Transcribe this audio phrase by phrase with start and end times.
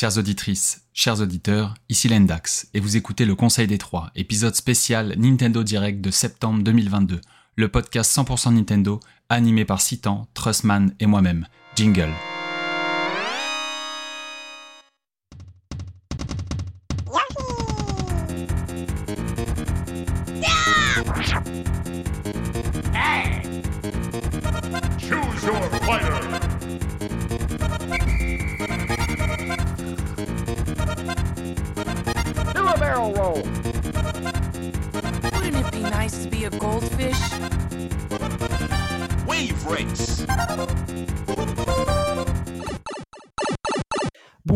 [0.00, 5.14] Chères auditrices, chers auditeurs, ici Lendax, et vous écoutez le Conseil des Trois, épisode spécial
[5.18, 7.20] Nintendo Direct de septembre 2022,
[7.56, 11.46] le podcast 100% Nintendo, animé par Citan, Trustman et moi-même.
[11.76, 12.14] Jingle.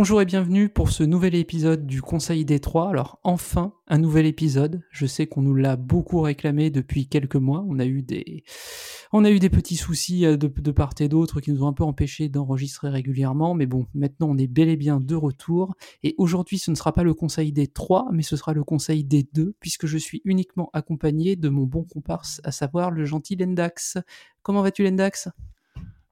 [0.05, 2.91] Bonjour et bienvenue pour ce nouvel épisode du Conseil des Trois.
[2.91, 4.83] Alors enfin un nouvel épisode.
[4.91, 7.65] Je sais qu'on nous l'a beaucoup réclamé depuis quelques mois.
[7.67, 8.45] On a eu des,
[9.15, 11.69] on a eu des petits soucis euh, de, de part et d'autre qui nous ont
[11.69, 13.55] un peu empêchés d'enregistrer régulièrement.
[13.55, 15.75] Mais bon, maintenant on est bel et bien de retour.
[16.03, 19.05] Et aujourd'hui, ce ne sera pas le Conseil des Trois, mais ce sera le Conseil
[19.05, 23.37] des Deux, puisque je suis uniquement accompagné de mon bon comparse, à savoir le gentil
[23.37, 23.96] Lendax.
[24.43, 25.30] Comment vas-tu Lendax?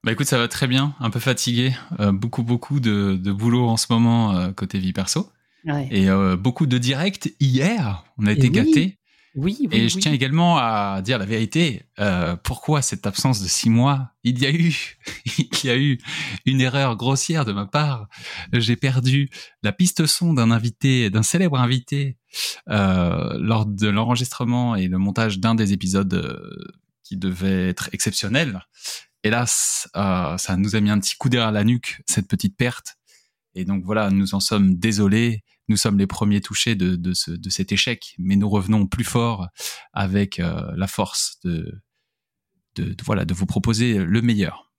[0.05, 3.69] Bah écoute, ça va très bien, un peu fatigué, euh, beaucoup beaucoup de, de boulot
[3.69, 5.31] en ce moment euh, côté vie perso,
[5.64, 5.86] Ouais.
[5.92, 8.50] et euh, beaucoup de directs hier, on a été oui.
[8.50, 8.98] gâtés.
[9.36, 10.03] Oui, oui, Et je oui.
[10.03, 11.84] tiens également à dire la vérité.
[12.42, 14.11] Pourquoi cette absence de six mois?
[14.25, 14.75] Il y a eu,
[15.39, 15.98] il y a eu
[16.44, 18.09] une erreur grossière de ma part.
[18.53, 19.31] J'ai perdu
[19.62, 22.19] la piste son d'un invité, d'un célèbre invité,
[22.66, 26.69] lors de l'enregistrement et le montage d'un des épisodes
[27.03, 28.66] qui devait être exceptionnel.
[29.25, 32.97] Hélas, euh, ça nous a mis un petit coup derrière la nuque cette petite perte.
[33.55, 35.45] Et donc voilà, nous en sommes désolés.
[35.69, 39.05] Nous sommes les premiers touchés de, de, ce, de cet échec, mais nous revenons plus
[39.05, 39.48] fort
[39.93, 41.81] avec euh, la force de,
[42.77, 44.72] de- voilà de vous proposer le meilleur.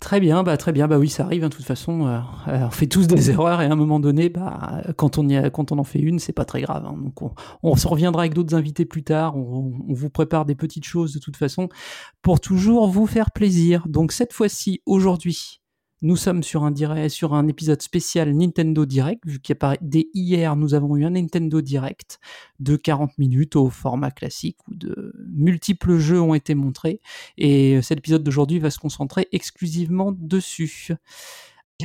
[0.00, 1.42] Très bien, bah très bien, bah oui, ça arrive.
[1.44, 3.98] hein, de toute façon, euh, euh, on fait tous des erreurs et à un moment
[3.98, 6.84] donné, bah quand on y a, quand on en fait une, c'est pas très grave.
[6.86, 6.96] hein.
[7.02, 9.36] donc on, on se reviendra avec d'autres invités plus tard.
[9.36, 11.68] On, on vous prépare des petites choses de toute façon
[12.20, 13.84] pour toujours vous faire plaisir.
[13.88, 15.60] Donc cette fois-ci, aujourd'hui,
[16.02, 21.04] nous sommes sur un épisode spécial Nintendo Direct, vu qu'apparaît dès hier, nous avons eu
[21.04, 22.20] un Nintendo Direct
[22.60, 27.00] de 40 minutes au format classique où de multiples jeux ont été montrés.
[27.38, 30.90] Et cet épisode d'aujourd'hui va se concentrer exclusivement dessus.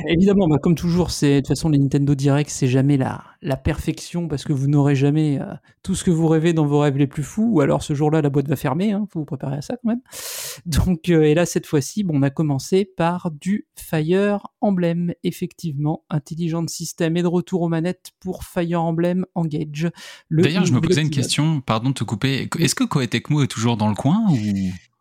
[0.06, 3.58] Évidemment, bah, comme toujours, c'est de toute façon les Nintendo Direct, c'est jamais la, la
[3.58, 6.96] perfection parce que vous n'aurez jamais euh, tout ce que vous rêvez dans vos rêves
[6.96, 9.56] les plus fous, ou alors ce jour-là la boîte va fermer, hein, faut vous préparer
[9.56, 10.00] à ça quand même.
[10.66, 16.04] Donc, euh, et là cette fois-ci, bon, on a commencé par du Fire Emblem, effectivement,
[16.08, 19.90] Intelligent System et de retour aux manettes pour Fire Emblem Engage.
[20.28, 22.48] Le D'ailleurs, je me posais une question, pardon de te couper.
[22.58, 24.36] Est-ce que Koei Tecmo est toujours dans le coin ou?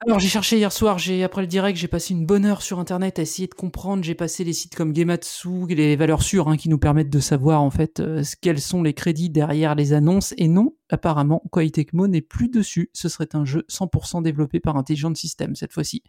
[0.03, 2.79] Alors j'ai cherché hier soir, j'ai après le direct, j'ai passé une bonne heure sur
[2.79, 4.03] internet à essayer de comprendre.
[4.03, 7.61] J'ai passé les sites comme Gematsu, les valeurs sûres hein, qui nous permettent de savoir
[7.61, 10.33] en fait euh, quels sont les crédits derrière les annonces.
[10.37, 12.89] Et non, apparemment, Koei Tecmo n'est plus dessus.
[12.93, 16.01] Ce serait un jeu 100% développé par Intelligent System cette fois-ci.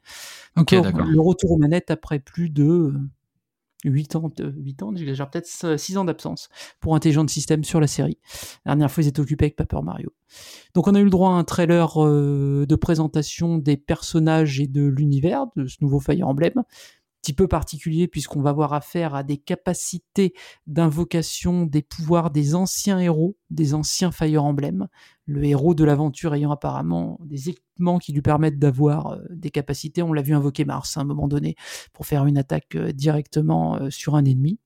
[0.57, 1.07] Ok, Encore d'accord.
[1.07, 2.95] Le retour aux manettes après plus de
[3.85, 6.49] 8 ans, de, 8 ans, j'exagère peut-être 6 ans d'absence
[6.81, 8.19] pour Intelligent System sur la série.
[8.65, 10.13] La dernière fois, ils étaient occupés avec Paper Mario.
[10.75, 14.67] Donc on a eu le droit à un trailer euh, de présentation des personnages et
[14.67, 16.63] de l'univers de ce nouveau Fire Emblem.
[17.23, 20.35] Petit peu particulier puisqu'on va avoir affaire à des capacités
[20.67, 24.89] d'invocation des pouvoirs des anciens héros, des anciens Fire Emblem.
[25.27, 30.03] Le héros de l'aventure ayant apparemment des équipements qui lui permettent d'avoir euh, des capacités.
[30.03, 31.55] On l'a vu invoquer Mars à un moment donné
[31.93, 34.59] pour faire une attaque euh, directement euh, sur un ennemi.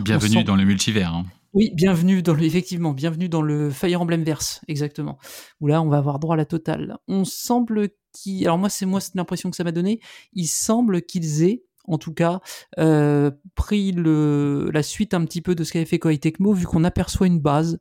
[0.00, 1.14] Bienvenue sent- dans le multivers.
[1.14, 1.26] hein.
[1.54, 5.18] Oui, bienvenue dans le, effectivement, bienvenue dans le Fire Emblem verse, exactement.
[5.60, 6.96] Où là, on va avoir droit à la totale.
[7.08, 10.00] On semble qu'ils, alors moi, c'est moi, l'impression que ça m'a donné.
[10.32, 12.40] Il semble qu'ils aient, en tout cas,
[12.78, 16.64] euh, pris le, la suite un petit peu de ce qu'avait fait Koei Tecmo, vu
[16.64, 17.78] qu'on aperçoit une base.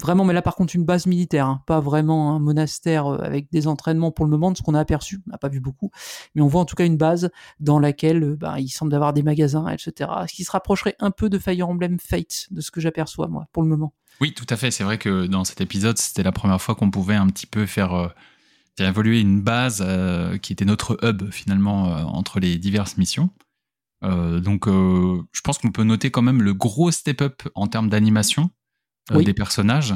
[0.00, 3.50] Vraiment, mais là, par contre, une base militaire, hein, pas vraiment un monastère euh, avec
[3.52, 5.20] des entraînements pour le moment, de ce qu'on a aperçu.
[5.26, 5.90] On n'a pas vu beaucoup,
[6.34, 7.30] mais on voit en tout cas une base
[7.60, 10.10] dans laquelle euh, bah, il semble avoir des magasins, etc.
[10.26, 13.46] Ce qui se rapprocherait un peu de Fire Emblem Fate, de ce que j'aperçois, moi,
[13.52, 13.92] pour le moment.
[14.20, 14.70] Oui, tout à fait.
[14.70, 17.66] C'est vrai que dans cet épisode, c'était la première fois qu'on pouvait un petit peu
[17.66, 18.08] faire, euh,
[18.78, 19.84] évoluer une base
[20.40, 23.28] qui était notre hub finalement entre les diverses missions.
[24.00, 28.50] Donc, je pense qu'on peut noter quand même le gros step-up en termes d'animation
[29.18, 29.24] Oui.
[29.24, 29.94] des personnages.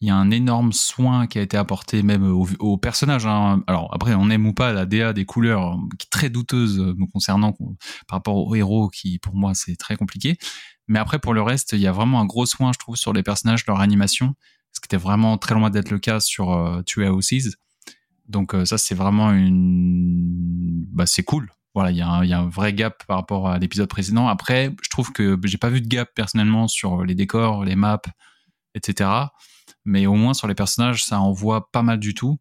[0.00, 3.24] Il y a un énorme soin qui a été apporté même aux, aux personnages.
[3.26, 3.62] hein.
[3.68, 6.80] Alors après, on aime ou pas la DA des couleurs, euh, qui est très douteuse
[6.80, 10.38] euh, me concernant par rapport aux héros, qui pour moi c'est très compliqué.
[10.88, 13.12] Mais après, pour le reste, il y a vraiment un gros soin, je trouve, sur
[13.12, 14.34] les personnages, leur animation,
[14.72, 17.56] ce qui était vraiment très loin d'être le cas sur euh, Two Houses.
[18.28, 20.84] Donc euh, ça, c'est vraiment une...
[20.92, 21.50] Bah, c'est cool.
[21.74, 23.88] voilà, il y, a un- il y a un vrai gap par rapport à l'épisode
[23.88, 24.26] précédent.
[24.28, 28.02] Après, je trouve que j'ai pas vu de gap personnellement sur les décors, les maps,
[28.74, 29.10] etc.
[29.84, 32.38] Mais au moins sur les personnages, ça envoie pas mal du tout.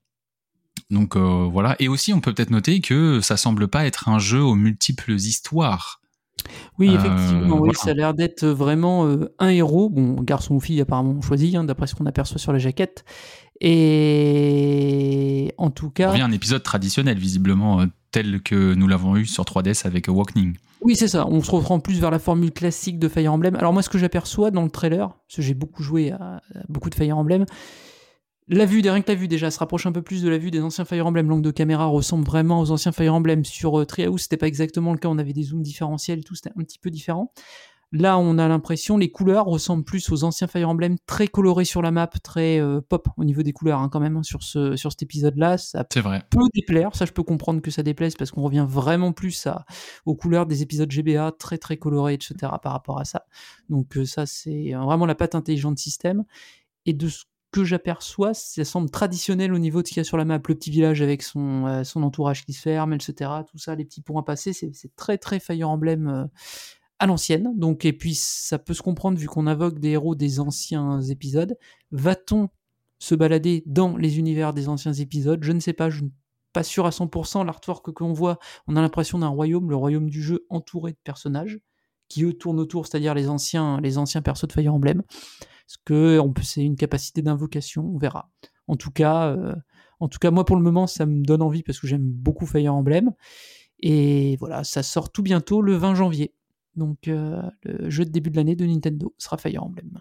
[0.89, 1.75] Donc euh, voilà.
[1.79, 5.13] Et aussi, on peut peut-être noter que ça semble pas être un jeu aux multiples
[5.13, 6.01] histoires.
[6.79, 7.73] Oui, Euh, effectivement, oui, voilà.
[7.73, 9.89] ça a l'air d'être vraiment euh, un héros.
[9.89, 13.05] Bon, garçon ou fille, apparemment on choisit, hein, d'après ce qu'on aperçoit sur la jaquette.
[13.61, 18.87] Et en tout On cas, revient à un épisode traditionnel, visiblement, euh, tel que nous
[18.87, 20.57] l'avons eu sur 3DS avec Awakening.
[20.81, 21.27] oui, c'est ça.
[21.27, 23.55] On se reprend plus vers la formule classique de Fire Emblem.
[23.55, 26.41] Alors moi, ce que j'aperçois dans le trailer, parce que j'ai beaucoup joué à, à
[26.69, 27.45] beaucoup de Fire Emblem,
[28.47, 30.51] la vue, rien que la vue déjà, se rapproche un peu plus de la vue
[30.51, 31.29] des anciens Fire Emblem.
[31.29, 33.45] L'angle de caméra ressemble vraiment aux anciens Fire Emblem.
[33.45, 35.07] Sur euh, Treehouse, c'était pas exactement le cas.
[35.07, 37.31] On avait des zooms différentiels et tout, c'était un petit peu différent.
[37.93, 41.81] Là, on a l'impression les couleurs ressemblent plus aux anciens Fire Emblem, très colorés sur
[41.81, 44.77] la map, très euh, pop au niveau des couleurs hein, quand même hein, sur ce
[44.77, 45.57] sur cet épisode-là.
[45.57, 46.23] Ça C'est vrai.
[46.29, 49.65] peut déplaire, ça je peux comprendre que ça déplaise parce qu'on revient vraiment plus à,
[50.05, 52.35] aux couleurs des épisodes GBA, très très colorés, etc.
[52.63, 53.25] par rapport à ça.
[53.69, 56.23] Donc euh, ça c'est euh, vraiment la patte intelligente système.
[56.85, 60.05] Et de ce que j'aperçois, ça semble traditionnel au niveau de ce qu'il y a
[60.05, 63.29] sur la map, le petit village avec son, euh, son entourage qui se ferme, etc.
[63.51, 66.29] Tout ça, les petits ponts à passer, c'est très très Fire Emblem
[67.01, 67.51] à l'ancienne.
[67.57, 71.57] Donc et puis ça peut se comprendre vu qu'on invoque des héros des anciens épisodes.
[71.91, 72.49] Va-t-on
[72.99, 75.43] se balader dans les univers des anciens épisodes?
[75.43, 76.15] Je ne sais pas, je ne suis
[76.53, 77.43] pas sûr à 100%.
[77.43, 78.37] L'artwork que l'on voit,
[78.67, 81.59] on a l'impression d'un royaume, le royaume du jeu entouré de personnages
[82.07, 84.99] qui eux tournent autour, c'est-à-dire les anciens, les anciens persos de Fire Emblem.
[84.99, 88.29] Est-ce que c'est une capacité d'invocation On verra.
[88.67, 89.55] En tout cas, euh,
[89.99, 92.45] en tout cas, moi pour le moment, ça me donne envie parce que j'aime beaucoup
[92.45, 93.11] Fire Emblem.
[93.79, 96.35] Et voilà, ça sort tout bientôt le 20 janvier.
[96.75, 99.99] Donc euh, le jeu de début de l'année de Nintendo sera Fire Emblem.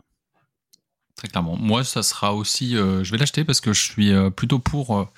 [1.16, 1.56] Très clairement.
[1.56, 2.76] Moi, ça sera aussi.
[2.76, 5.10] euh, je vais l'acheter parce que je suis euh, plutôt pour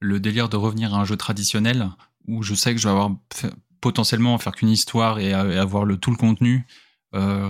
[0.00, 1.90] le délire de revenir à un jeu traditionnel
[2.26, 5.84] où je sais que je vais avoir fait- potentiellement faire qu'une histoire et, et avoir
[5.84, 6.66] le tout le contenu.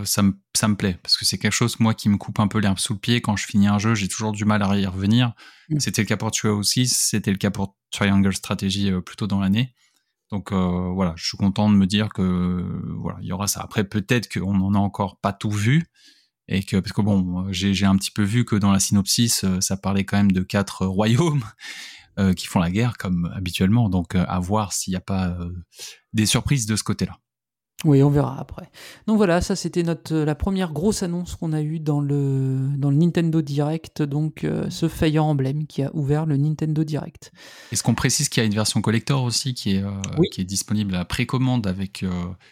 [0.05, 2.47] Ça, me, ça me plaît parce que c'est quelque chose moi qui me coupe un
[2.47, 4.79] peu l'herbe sous le pied quand je finis un jeu j'ai toujours du mal à
[4.79, 5.33] y revenir
[5.69, 5.81] Mm.
[5.81, 9.27] c'était le cas pour Tua aussi c'était le cas pour Triangle Strategy euh, plus tôt
[9.27, 9.75] dans l'année
[10.31, 13.47] donc euh, voilà je suis content de me dire que euh, voilà il y aura
[13.47, 13.61] ça.
[13.63, 15.85] Après peut-être qu'on n'en a encore pas tout vu
[16.49, 19.45] et que parce que bon j'ai j'ai un petit peu vu que dans la synopsis
[19.45, 21.45] euh, ça parlait quand même de quatre euh, royaumes
[22.19, 23.91] euh, qui font la guerre comme habituellement.
[23.91, 25.53] Donc euh, à voir s'il n'y a pas euh,
[26.15, 27.19] des surprises de ce côté-là
[27.85, 28.71] Oui, on verra après.
[29.07, 32.71] Donc voilà, ça c'était notre euh, la première grosse annonce qu'on a eue dans le
[32.79, 37.33] dans le Nintendo Direct, donc euh, ce Fire Emblem qui a ouvert le Nintendo Direct.
[37.73, 40.29] Est-ce qu'on précise qu'il y a une version collector aussi qui est, euh, Oui.
[40.33, 42.11] qui est disponible à précommande avec euh,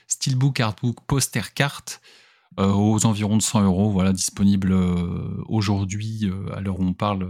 [0.08, 2.02] Steelbook, Artbook, poster carte
[2.56, 4.72] aux environs de 100 euros, voilà, disponible
[5.48, 7.28] aujourd'hui à l'heure où on parle,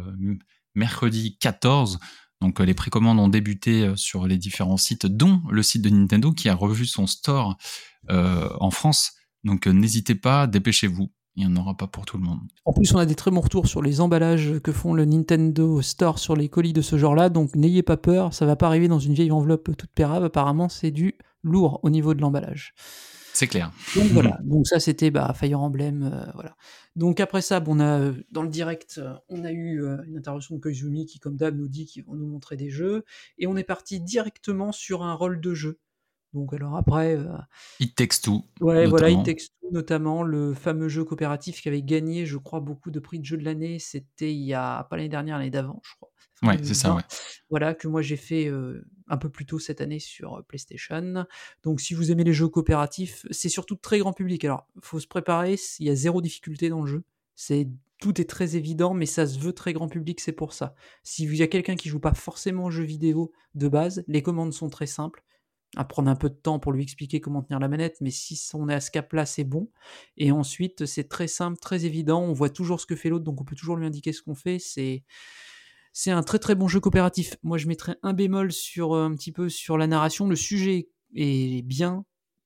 [0.74, 1.98] mercredi 14.
[2.44, 5.88] Donc euh, les précommandes ont débuté euh, sur les différents sites, dont le site de
[5.88, 7.56] Nintendo qui a revu son store
[8.10, 9.12] euh, en France.
[9.44, 11.10] Donc n'hésitez pas, dépêchez-vous.
[11.36, 12.38] Il n'y en aura pas pour tout le monde.
[12.64, 15.82] En plus, on a des très bons retours sur les emballages que font le Nintendo
[15.82, 18.86] Store sur les colis de ce genre-là, donc n'ayez pas peur, ça va pas arriver
[18.86, 22.74] dans une vieille enveloppe toute pérave, apparemment c'est du lourd au niveau de l'emballage.
[23.34, 23.72] C'est clair.
[23.96, 26.56] Donc voilà, donc ça c'était bah, Fire Emblem, euh, voilà.
[26.94, 29.96] Donc après ça, bon, on a euh, dans le direct, euh, on a eu euh,
[30.06, 33.04] une intervention de Koizumi qui, comme d'hab, nous dit qu'ils vont nous montrer des jeux,
[33.38, 35.80] et on est parti directement sur un rôle de jeu.
[36.34, 37.36] Donc alors après, euh,
[37.80, 38.42] It Takes Two.
[38.60, 39.20] ouais, voilà, notamment.
[39.20, 42.98] It Takes Two, notamment le fameux jeu coopératif qui avait gagné, je crois, beaucoup de
[42.98, 43.78] prix de jeu de l'année.
[43.78, 46.10] C'était il y a pas l'année dernière, l'année d'avant, je crois.
[46.42, 46.96] Ouais, c'est ça, 2020.
[46.96, 47.02] ouais.
[47.50, 51.24] Voilà, que moi j'ai fait euh, un peu plus tôt cette année sur euh, PlayStation.
[51.62, 54.44] Donc si vous aimez les jeux coopératifs, c'est surtout très grand public.
[54.44, 57.04] Alors, faut se préparer, il y a zéro difficulté dans le jeu.
[57.36, 57.68] C'est
[58.00, 60.74] tout est très évident, mais ça se veut très grand public, c'est pour ça.
[61.02, 64.22] Si il y a quelqu'un qui joue pas forcément aux jeux vidéo de base, les
[64.22, 65.24] commandes sont très simples.
[65.76, 68.40] À prendre un peu de temps pour lui expliquer comment tenir la manette, mais si
[68.54, 69.70] on est à ce cap-là, c'est bon.
[70.16, 72.22] Et ensuite, c'est très simple, très évident.
[72.22, 74.34] On voit toujours ce que fait l'autre, donc on peut toujours lui indiquer ce qu'on
[74.34, 74.58] fait.
[74.58, 75.04] C'est
[75.92, 77.36] c'est un très très bon jeu coopératif.
[77.44, 80.28] Moi, je mettrais un bémol sur euh, un petit peu sur la narration.
[80.28, 82.04] Le sujet est bien,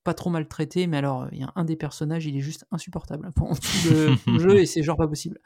[0.09, 3.31] pas trop maltraité, mais alors il y a un des personnages, il est juste insupportable
[3.35, 3.89] pendant tout
[4.25, 5.39] le jeu et c'est genre pas possible.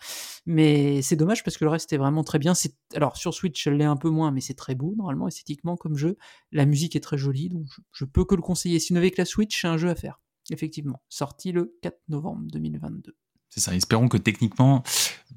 [0.46, 2.54] Mais c'est dommage parce que le reste est vraiment très bien.
[2.54, 5.76] C'est alors sur Switch, elle l'est un peu moins, mais c'est très beau normalement esthétiquement
[5.76, 6.18] comme jeu.
[6.54, 8.80] La musique est très jolie, donc je, je peux que le conseiller.
[8.80, 10.22] Sinon avec la Switch, c'est un jeu à faire.
[10.50, 13.18] Effectivement, sorti le 4 novembre 2022.
[13.50, 13.76] C'est ça.
[13.76, 14.82] Espérons que techniquement,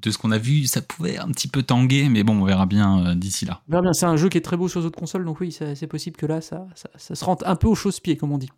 [0.01, 2.65] de ce qu'on a vu, ça pouvait un petit peu tanguer, mais bon, on verra
[2.65, 3.61] bien euh, d'ici là.
[3.67, 5.39] On verra bien, c'est un jeu qui est très beau sur les autres consoles, donc
[5.39, 8.31] oui, c'est possible que là, ça, ça, ça se rentre un peu au chausse-pied, comme
[8.31, 8.49] on dit.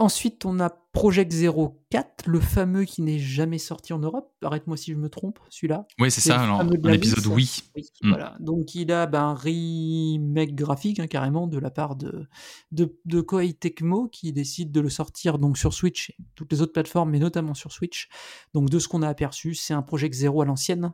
[0.00, 1.30] Ensuite, on a Project
[1.90, 4.32] 04, le fameux qui n'est jamais sorti en Europe.
[4.42, 5.86] Arrête-moi si je me trompe, celui-là.
[6.00, 7.70] Oui, c'est ça, le alors, fameux de un la épisode liste.
[7.76, 7.82] oui.
[7.82, 8.08] Oui, Mm.
[8.08, 8.36] voilà.
[8.40, 12.26] Donc il a ben, un remake graphique hein, carrément de la part de,
[12.72, 16.62] de, de Koei Tecmo qui décide de le sortir donc sur Switch et toutes les
[16.62, 18.08] autres plateformes, mais notamment sur Switch.
[18.54, 20.92] Donc de ce qu'on a aperçu, c'est un Project Zero à l'ancienne.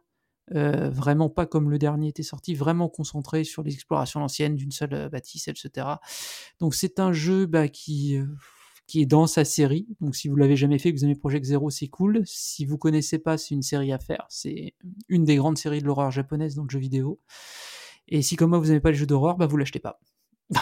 [0.54, 4.94] Euh, vraiment pas comme le dernier était sorti, vraiment concentré sur à l'ancienne d'une seule
[4.94, 5.86] euh, bâtisse, etc.
[6.60, 8.26] Donc c'est un jeu bah, qui, euh,
[8.86, 9.86] qui est dans sa série.
[10.00, 12.22] Donc si vous l'avez jamais fait, que vous aimez Project Zero, c'est cool.
[12.24, 14.26] Si vous connaissez pas, c'est une série à faire.
[14.28, 14.74] C'est
[15.08, 17.20] une des grandes séries de l'horreur japonaise dans le jeu vidéo.
[18.08, 19.98] Et si comme moi vous n'aimez pas les jeux d'horreur, bah vous l'achetez pas.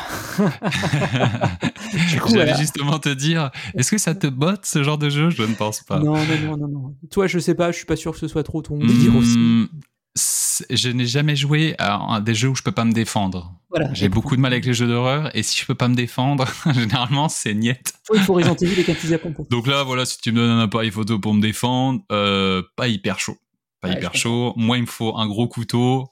[2.10, 2.58] Du coup, J'allais voilà.
[2.58, 5.30] justement te dire, est-ce que ça te botte ce genre de jeu?
[5.30, 6.00] Je ne pense pas.
[6.00, 6.96] Non, non, non, non, non.
[7.10, 9.68] Toi, je sais pas, je suis pas sûr que ce soit trop ton délire aussi.
[10.16, 13.52] Je n'ai jamais joué à, des jeux où je peux pas me défendre.
[13.70, 13.92] Voilà.
[13.92, 16.46] J'ai beaucoup de mal avec les jeux d'horreur et si je peux pas me défendre,
[16.72, 17.94] généralement c'est niette.
[18.06, 19.46] Toi, il faut Resident Evil et Captain Compo.
[19.50, 22.86] Donc là, voilà, si tu me donnes un appareil photo pour me défendre, euh, pas
[22.86, 23.36] hyper chaud.
[23.80, 24.52] Pas Ouais, hyper chaud.
[24.56, 26.08] Moi, il me faut un gros couteau,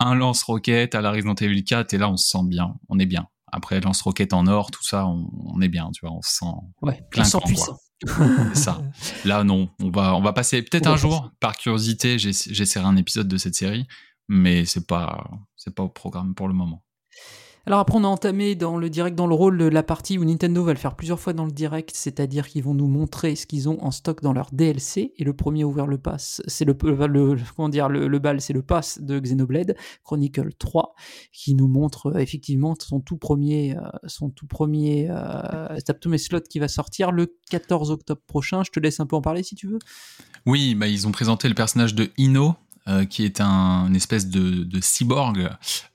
[0.00, 2.74] un lance-roquette à la Resident Evil 4 et là, on se sent bien.
[2.88, 3.28] On est bien.
[3.52, 6.46] Après, lance-roquette en or, tout ça, on, on est bien, tu vois, on se sent
[6.82, 7.78] Ouais, on sent puissant.
[8.54, 8.80] Ça.
[9.24, 9.68] Là, non.
[9.82, 13.36] On va, on va passer peut-être un jour, par curiosité, j'essa- j'essaierai un épisode de
[13.36, 13.86] cette série,
[14.28, 16.82] mais c'est pas, c'est pas au programme pour le moment.
[17.66, 20.24] Alors après, on a entamé dans le direct, dans le rôle, de la partie où
[20.24, 23.46] Nintendo va le faire plusieurs fois dans le direct, c'est-à-dire qu'ils vont nous montrer ce
[23.46, 25.12] qu'ils ont en stock dans leur DLC.
[25.18, 28.62] Et le premier à ouvrir le pass, c'est le, comment dire, le, bal, c'est le
[28.62, 30.94] pass de Xenoblade Chronicle 3,
[31.32, 36.40] qui nous montre euh, effectivement son tout premier, euh, son tout premier euh, Taptome Slot
[36.40, 38.62] qui va sortir le 14 octobre prochain.
[38.64, 39.78] Je te laisse un peu en parler si tu veux.
[40.46, 42.54] Oui, bah, ils ont présenté le personnage de Ino,
[42.90, 45.48] euh, qui est un, une espèce de, cyborg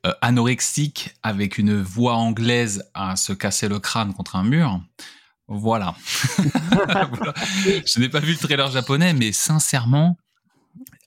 [0.06, 4.82] euh, anorexique avec une voix anglaise à se casser le crâne contre un mur.
[5.48, 5.94] Voilà.
[7.86, 10.18] Je n'ai pas vu le trailer japonais, mais sincèrement,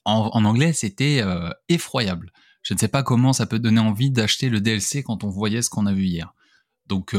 [0.05, 2.31] en, en anglais, c'était euh, effroyable.
[2.61, 5.61] Je ne sais pas comment ça peut donner envie d'acheter le DLC quand on voyait
[5.61, 6.33] ce qu'on a vu hier.
[6.87, 7.17] Donc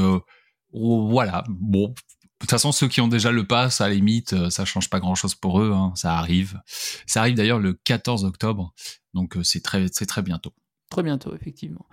[0.72, 1.94] voilà, bon,
[2.40, 4.88] de toute façon, ceux qui ont déjà le pass, à la limite, euh, ça change
[4.88, 5.72] pas grand-chose pour eux.
[5.74, 6.58] hein, ça arrive.
[7.06, 8.72] Ça arrive d'ailleurs le 14 octobre,
[9.12, 10.54] donc euh, c'est très, c'est très bientôt.
[10.90, 11.86] Très bientôt, effectivement.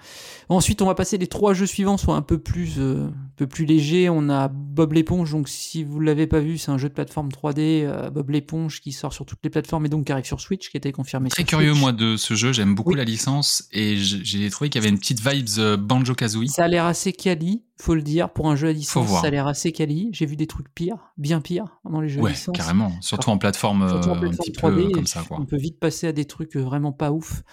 [0.47, 3.65] Ensuite, on va passer les trois jeux suivants, soit un peu plus, euh, peu plus
[3.65, 4.09] légers.
[4.09, 7.29] On a Bob l'éponge, donc si vous l'avez pas vu, c'est un jeu de plateforme
[7.29, 10.41] 3D, euh, Bob l'éponge, qui sort sur toutes les plateformes et donc qui arrive sur
[10.41, 11.79] Switch, qui a été confirmé Très sur curieux Switch.
[11.81, 12.51] moi de ce jeu.
[12.51, 12.97] J'aime beaucoup Oui.
[12.97, 16.47] la licence et j'ai trouvé qu'il y avait une petite vibes Banjo Kazooie.
[16.49, 19.29] Ça a l'air assez quali, faut le dire, pour un jeu à licence, ça a
[19.29, 20.09] l'air assez quali.
[20.11, 22.57] J'ai vu des trucs pires, bien pires, dans les jeux à Ouais, licence.
[22.57, 22.91] carrément.
[23.01, 25.37] Surtout en plateforme, Surtout en euh, un peu 3D, comme ça, quoi.
[25.39, 27.43] On peut vite passer à des trucs euh, vraiment pas ouf.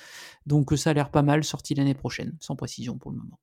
[0.47, 3.39] Donc euh, ça a l'air pas mal, sorti l'année prochaine, sans précision pour le moment.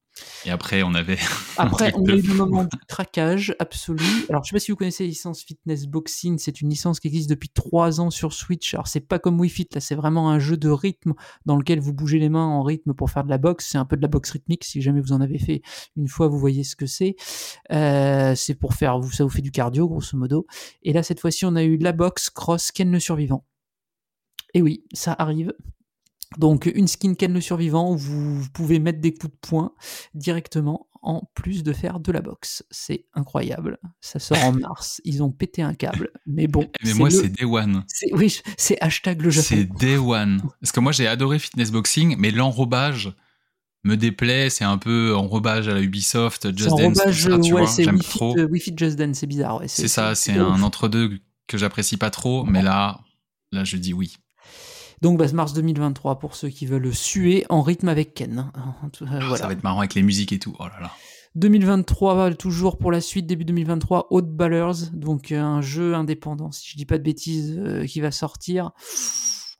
[0.46, 1.18] Et après, on avait.
[1.58, 4.04] Après, on a eu le moment du craquage absolu.
[4.30, 6.38] Alors, je sais pas si vous connaissez la licence Fitness Boxing.
[6.38, 8.74] C'est une licence qui existe depuis trois ans sur Switch.
[8.74, 9.68] Alors, c'est pas comme Wii Fit.
[9.74, 11.14] Là, c'est vraiment un jeu de rythme
[11.46, 13.70] dans lequel vous bougez les mains en rythme pour faire de la boxe.
[13.72, 14.64] C'est un peu de la boxe rythmique.
[14.64, 15.62] Si jamais vous en avez fait
[15.96, 17.16] une fois, vous voyez ce que c'est.
[17.72, 20.46] Euh, c'est pour faire, vous, ça vous fait du cardio, grosso modo.
[20.84, 23.46] Et là, cette fois-ci, on a eu la boxe cross Ken le survivant.
[24.54, 25.54] Et oui, ça arrive.
[26.38, 29.74] Donc une skin Ken le survivant où vous pouvez mettre des coups de poing
[30.14, 32.64] directement en plus de faire de la boxe.
[32.70, 33.80] C'est incroyable.
[34.02, 35.02] Ça sort en mars.
[35.04, 36.12] Ils ont pété un câble.
[36.28, 36.70] Mais bon.
[36.84, 37.84] Mais moi, le- c'est Day One.
[37.88, 39.48] c'est- Oui, c'est hashtag le Japon.
[39.50, 40.42] C'est Day One.
[40.62, 43.14] Parce que moi, j'ai adoré Fitness Boxing, mais l'enrobage
[43.84, 44.50] me déplaît.
[44.52, 47.68] C'est un peu enrobage à la Ubisoft, Just Dance, tout robage, ça, tu ouais, vois.
[47.68, 48.38] c'est Fit, trop.
[48.38, 48.48] euh,
[48.78, 49.60] Just Dance, c'est bizarre.
[49.60, 53.00] Ouais, C'est ça, c'est un entre-deux que j'apprécie pas trop, mais là,
[53.52, 54.16] là, je dis oui.
[55.02, 58.52] Donc bah, mars 2023 pour ceux qui veulent suer en rythme avec Ken.
[59.02, 59.38] Euh, Ah, voilà.
[59.38, 60.56] Ça va être marrant avec les musiques et tout.
[60.60, 60.92] Oh là là.
[61.36, 66.70] 2023, toujours pour la suite, début 2023, Hot Ballers, donc euh, un jeu indépendant, si
[66.70, 68.72] je dis pas de bêtises, euh, qui va sortir.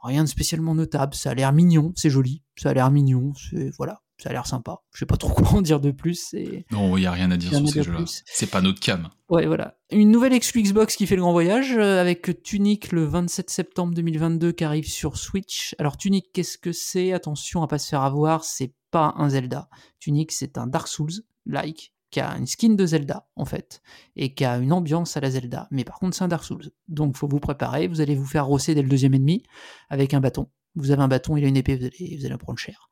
[0.04, 3.70] Rien de spécialement notable, ça a l'air mignon, c'est joli, ça a l'air mignon, c'est
[3.78, 4.82] voilà, ça a l'air sympa.
[4.94, 6.36] Je sais pas trop quoi en dire de plus.
[6.72, 8.04] Non, il y a rien à dire Rien sur ces jeux-là.
[8.26, 9.10] C'est pas notre cam.
[9.30, 9.78] ouais, voilà.
[9.92, 13.94] Une nouvelle exclu Xbox qui fait le grand voyage euh, avec Tunic le 27 septembre
[13.94, 15.76] 2022 qui arrive sur Switch.
[15.80, 17.14] Alors Tunic, qu'est-ce que c'est?
[17.14, 19.70] Attention à pas se faire avoir, c'est pas un Zelda.
[20.00, 23.82] Tunic, c'est un Dark Souls like qui a une skin de Zelda en fait
[24.18, 25.68] et qui a une ambiance à la Zelda.
[25.72, 26.70] Mais par contre, c'est un Dark Souls.
[26.90, 29.44] Donc faut vous préparer, vous allez vous faire rosser dès le deuxième ennemi
[29.90, 30.48] avec un bâton.
[30.76, 32.90] Vous avez un bâton, il a une épée, vous allez, vous allez en prendre cher.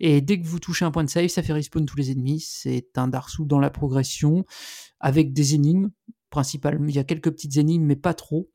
[0.00, 2.40] Et dès que vous touchez un point de save, ça fait respawn tous les ennemis.
[2.40, 4.44] C'est un Dark Souls dans la progression,
[5.00, 5.90] avec des énigmes,
[6.30, 6.86] principalement.
[6.88, 8.50] Il y a quelques petites énigmes, mais pas trop.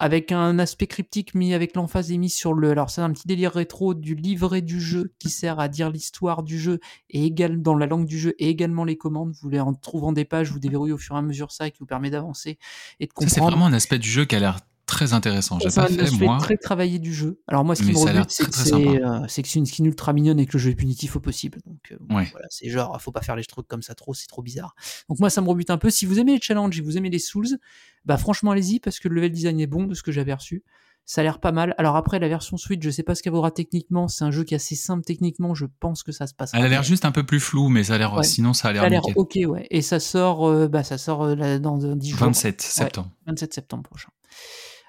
[0.00, 2.70] avec un aspect cryptique mis avec l'emphase émise sur le.
[2.70, 6.42] Alors c'est un petit délire rétro du livret du jeu qui sert à dire l'histoire
[6.42, 6.80] du jeu
[7.10, 9.32] et également dans la langue du jeu et également les commandes.
[9.40, 11.78] Vous les en trouvant des pages, vous déverrouillez au fur et à mesure ça qui
[11.78, 12.58] vous permet d'avancer
[13.00, 13.50] et de Ça, c'est comprendre.
[13.50, 15.58] vraiment un aspect du jeu qui a l'air très intéressant.
[15.58, 16.38] J'ai pas fait, moi.
[16.38, 17.40] très travaillé du jeu.
[17.48, 19.84] Alors moi, ce qui me rebute, c'est que c'est euh, c'est que c'est une skin
[19.84, 21.58] ultra mignonne et que le jeu est punitif au possible.
[21.66, 22.28] Donc euh, Ouais.
[22.32, 24.74] voilà, c'est genre, faut pas faire les trucs comme ça trop, c'est trop bizarre.
[25.08, 25.90] Donc moi, ça me rebute un peu.
[25.90, 27.58] Si vous aimez les challenges et vous aimez les Souls,
[28.04, 30.62] bah franchement, allez-y parce que le level design est bon de ce que j'ai aperçu.
[31.06, 31.74] Ça a l'air pas mal.
[31.76, 34.08] Alors après, la version Switch, je sais pas ce qu'elle vaudra techniquement.
[34.08, 35.54] C'est un jeu qui est assez simple techniquement.
[35.54, 36.52] Je pense que ça se passe.
[36.54, 38.22] Elle a l'air juste un peu plus floue, mais ça a l'air, Ouais.
[38.22, 39.66] sinon ça a Ça a l'air ok, ouais.
[39.70, 42.20] Et ça sort, euh, bah ça sort euh, dans euh, 10 jours.
[42.20, 43.10] 27 septembre.
[43.26, 44.08] 27 septembre prochain.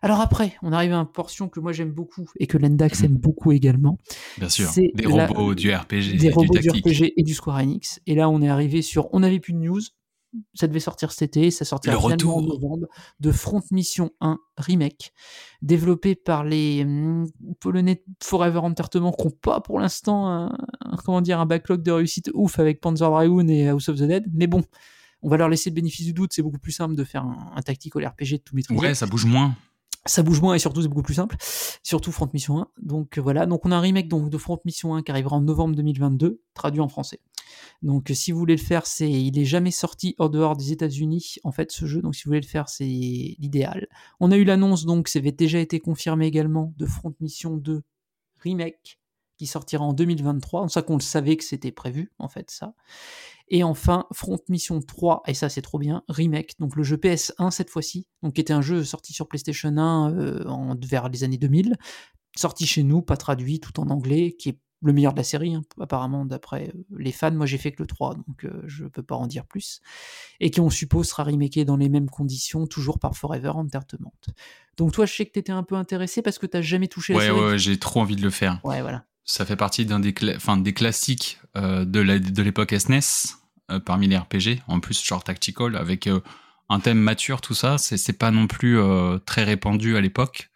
[0.06, 3.18] Alors après, on arrive à une portion que moi j'aime beaucoup et que Lendax aime
[3.18, 3.98] beaucoup également.
[4.38, 4.70] Bien sûr.
[4.70, 6.70] C'est Des la- robots, du RPG, des robots du.
[6.70, 8.00] RPG et du Square Enix.
[8.06, 9.10] Et là, on est arrivé sur.
[9.14, 9.82] On n'avait plus de news.
[10.54, 11.50] Ça devait sortir cet été.
[11.50, 12.88] Ça sortira Le finalement en novembre
[13.20, 15.12] de Front Mission 1 Remake,
[15.64, 17.26] développé par les hum,
[17.60, 20.48] Polonais Forever Entertainment, qui n'ont pas pour l'instant un,
[20.82, 24.04] un- comment dire, un backlog de réussite ouf avec Panzer Dragoon et House of the
[24.04, 24.26] Dead.
[24.34, 24.62] Mais bon,
[25.24, 26.32] on va leur laisser le bénéfice du doute.
[26.34, 29.08] C'est beaucoup plus simple de faire un, un tactical RPG de tout maîtriser Ouais, ça
[29.08, 29.56] bouge moins.
[30.06, 31.36] Ça bouge moins et surtout c'est beaucoup plus simple,
[31.84, 32.68] surtout Front Mission 1.
[32.82, 35.36] Donc euh, voilà, donc on a un remake donc de Front Mission 1 qui arrivera
[35.36, 37.20] en novembre 2022, traduit en français.
[37.82, 40.72] Donc euh, si vous voulez le faire, c'est il est jamais sorti hors dehors des
[40.72, 42.02] États-Unis en fait ce jeu.
[42.02, 43.88] Donc si vous voulez le faire, c'est l'idéal.
[44.20, 47.82] On a eu l'annonce donc, avait déjà été confirmé également de Front Mission 2
[48.42, 49.00] remake
[49.38, 50.62] qui sortira en 2023.
[50.62, 52.74] Donc ça qu'on le savait que c'était prévu en fait ça.
[53.48, 57.52] Et enfin, Front Mission 3, et ça c'est trop bien, remake, donc le jeu PS1
[57.52, 61.24] cette fois-ci, donc qui était un jeu sorti sur PlayStation 1 euh, en, vers les
[61.24, 61.76] années 2000,
[62.36, 65.56] sorti chez nous, pas traduit, tout en anglais, qui est le meilleur de la série,
[65.56, 67.32] hein, apparemment d'après euh, les fans.
[67.32, 69.80] Moi j'ai fait que le 3, donc euh, je peux pas en dire plus.
[70.40, 74.14] Et qui on suppose sera remaké dans les mêmes conditions, toujours par Forever Entertainment.
[74.78, 77.20] Donc toi je sais que t'étais un peu intéressé parce que t'as jamais touché la
[77.20, 77.40] Ouais, série.
[77.40, 78.60] ouais, ouais, j'ai trop envie de le faire.
[78.64, 79.06] Ouais, voilà.
[79.26, 83.34] Ça fait partie d'un des, cla- des classiques euh, de la- de l'époque SNES,
[83.72, 84.62] euh, parmi les RPG.
[84.68, 86.20] En plus, genre tactical, avec euh,
[86.70, 87.78] un thème mature, tout ça.
[87.78, 88.78] C'est c'est pas non plus
[89.26, 90.50] très répandu à l'époque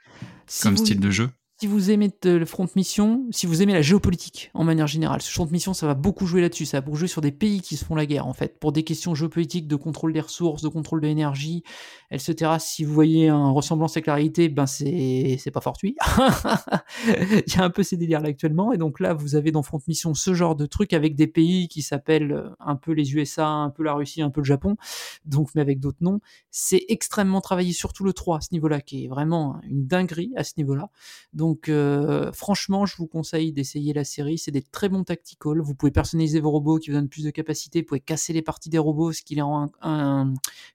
[0.47, 1.29] Si comme vous- style de jeu.
[1.59, 5.21] Si vous aimez de- le front mission, si vous aimez la géopolitique en manière générale,
[5.21, 6.65] ce front mission, ça va beaucoup jouer là-dessus.
[6.65, 8.71] Ça va beaucoup jouer sur des pays qui se font la guerre, en fait, pour
[8.71, 11.63] des questions géopolitiques, de contrôle des ressources, de contrôle de l'énergie,
[12.11, 12.53] etc.
[12.59, 15.97] Si vous voyez un ressemblance avec la réalité, ben c'est c'est pas fortuit.
[17.07, 18.71] Il y a un peu ces délires-là actuellement.
[18.71, 21.67] Et donc là, vous avez dans front mission ce genre de truc avec des pays
[21.67, 24.77] qui s'appellent euh, un peu les USA, un peu la Russie, un peu le Japon,
[25.25, 26.21] donc mais avec d'autres noms.
[26.51, 30.43] C'est extrêmement travaillé, surtout le 3 à ce niveau-là, qui est vraiment une dinguerie à
[30.45, 30.89] ce niveau-là.
[31.33, 34.37] Donc, euh, franchement, je vous conseille d'essayer la série.
[34.37, 35.61] C'est des très bons tacticals.
[35.61, 37.81] Vous pouvez personnaliser vos robots qui vous donnent plus de capacité.
[37.81, 39.71] Vous pouvez casser les parties des robots, ce qui les rend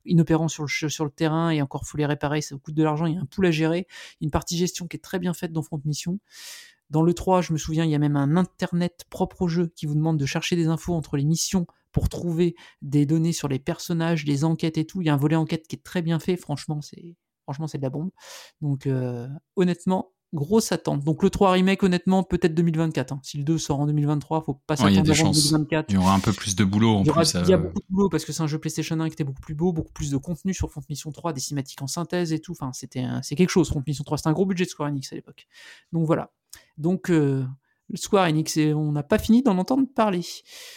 [0.04, 1.50] inopérants sur le, terrain.
[1.50, 2.40] Et encore, faut les réparer.
[2.40, 3.06] Ça vous coûte de l'argent.
[3.06, 3.86] Il y a un pool à gérer.
[4.20, 6.18] Une partie gestion qui est très bien faite dans Front Mission.
[6.90, 9.72] Dans le 3, je me souviens, il y a même un internet propre au jeu
[9.74, 13.48] qui vous demande de chercher des infos entre les missions pour trouver des données sur
[13.48, 15.00] les personnages, les enquêtes et tout.
[15.00, 16.36] Il y a un volet enquête qui est très bien fait.
[16.36, 18.10] Franchement, c'est franchement c'est de la bombe.
[18.60, 21.04] Donc euh, honnêtement, grosse attente.
[21.04, 23.12] Donc le 3 remake, honnêtement, peut-être 2024.
[23.12, 23.20] hein.
[23.22, 25.50] Si le 2 sort en 2023, faut pas Ouais, il y a s'attendre avant chances.
[25.52, 25.86] 2024.
[25.90, 27.34] Il y aura un peu plus de boulot en Il y, aura- plus.
[27.34, 29.12] il y a euh, beaucoup de boulot parce que c'est un jeu PlayStation 1 qui
[29.14, 31.86] était beaucoup plus beau, beaucoup plus de contenu sur Front Mission 3, des cinématiques en
[31.86, 32.52] synthèse et tout.
[32.52, 33.68] Enfin, c'était un- c'est quelque chose.
[33.68, 35.46] Front Mission 3, c'était un gros budget de Square Enix à l'époque.
[35.92, 36.30] Donc voilà.
[36.78, 37.44] Donc euh,
[37.94, 40.22] Square Enix, et on n'a pas fini d'en entendre parler.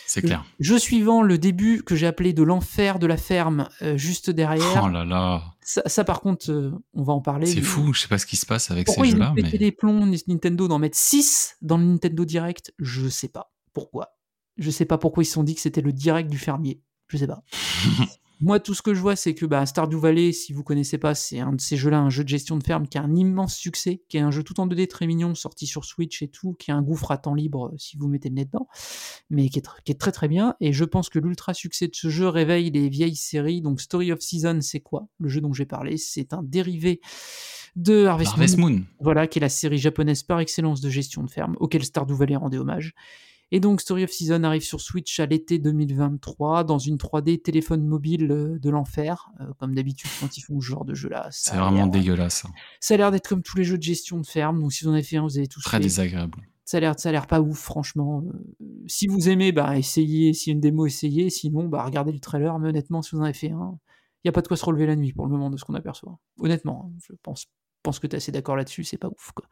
[0.06, 0.46] C'est clair.
[0.60, 4.84] Jeu suivant, le début que j'ai appelé de l'enfer de la ferme, euh, juste derrière.
[4.84, 7.48] Oh là là, Ça, ça, par contre, euh, on va en parler.
[7.48, 7.94] c'est fou.
[7.94, 10.06] Je sais pas ce qui se passe avec Pourquoi ces jeux-là, pétaient mais les plombs
[10.28, 12.74] Nintendo d'en mettre 6 dans le Nintendo Direct?
[12.78, 13.52] Je sais pas.
[13.74, 14.10] Pourquoi?
[14.58, 16.82] Je sais pas pourquoi ils se sont dit que c'était le direct du fermier.
[17.08, 17.42] Je sais pas.
[18.40, 21.16] Moi, tout ce que je vois, c'est que bah, Stardew Valley, si vous connaissez pas,
[21.16, 23.56] c'est un de ces jeux-là, un jeu de gestion de ferme qui a un immense
[23.56, 26.54] succès, qui est un jeu tout en 2D très mignon, sorti sur Switch et tout,
[26.54, 28.68] qui est un gouffre à temps libre euh, si vous mettez le nez dedans,
[29.32, 30.56] mais qui est, tr- qui est très très bien.
[30.60, 33.62] Et je pense que l'ultra succès de ce jeu réveille les vieilles séries.
[33.62, 35.08] Donc Story of Season, c'est quoi?
[35.20, 37.02] Le jeu dont j'ai parlé, c'est un dérivé
[37.76, 38.70] de Harvest, Harvest Moon.
[38.70, 38.82] Moon.
[39.00, 42.36] Voilà, qui est la série japonaise par excellence de gestion de ferme, auquel Stardew Valley
[42.36, 42.94] rendait hommage.
[43.52, 47.86] Et donc Story of Season arrive sur Switch à l'été 2023 dans une 3D téléphone
[47.86, 51.30] mobile euh, de l'enfer, euh, comme d'habitude quand ils font ce genre de jeu-là.
[51.32, 52.44] C'est vraiment l'air- dégueulasse.
[52.46, 52.50] hein.
[52.82, 54.90] Ça a l'air d'être comme tous les jeux de gestion de ferme, donc si vous
[54.90, 55.84] en avez fait un, vous avez tous Très fait.
[55.84, 56.40] désagréable.
[56.66, 58.24] Ça a l'air, ça a l'air pas ouf, franchement.
[58.28, 60.34] Euh, si vous aimez, bah essayez.
[60.34, 61.30] Si une démo, essayez.
[61.30, 62.60] Sinon, bah regardez le trailer.
[62.60, 63.80] Mais honnêtement, si vous en avez fait un,
[64.26, 65.64] il y a pas de quoi se relever la nuit pour le moment de ce
[65.64, 66.20] qu'on aperçoit.
[66.42, 67.46] Honnêtement, hein, je pense,
[67.84, 68.84] pense que tu es assez d'accord là-dessus.
[68.84, 69.32] C'est pas ouf.
[69.34, 69.46] Quoi.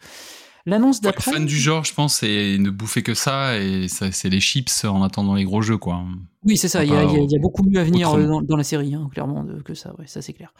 [0.65, 1.31] L'annonce d'après.
[1.31, 5.03] fans du genre, je pense, c'est ne bouffer que ça et c'est les chips en
[5.03, 6.03] attendant les gros jeux, quoi.
[6.43, 6.83] Oui, c'est ça.
[6.83, 8.25] Il y, a- Pas il y a- il y a beaucoup mieux à venir euh,
[8.25, 9.93] dans, dans la série, hein, clairement, que ça.
[9.99, 10.51] Ouais, ça c'est clair.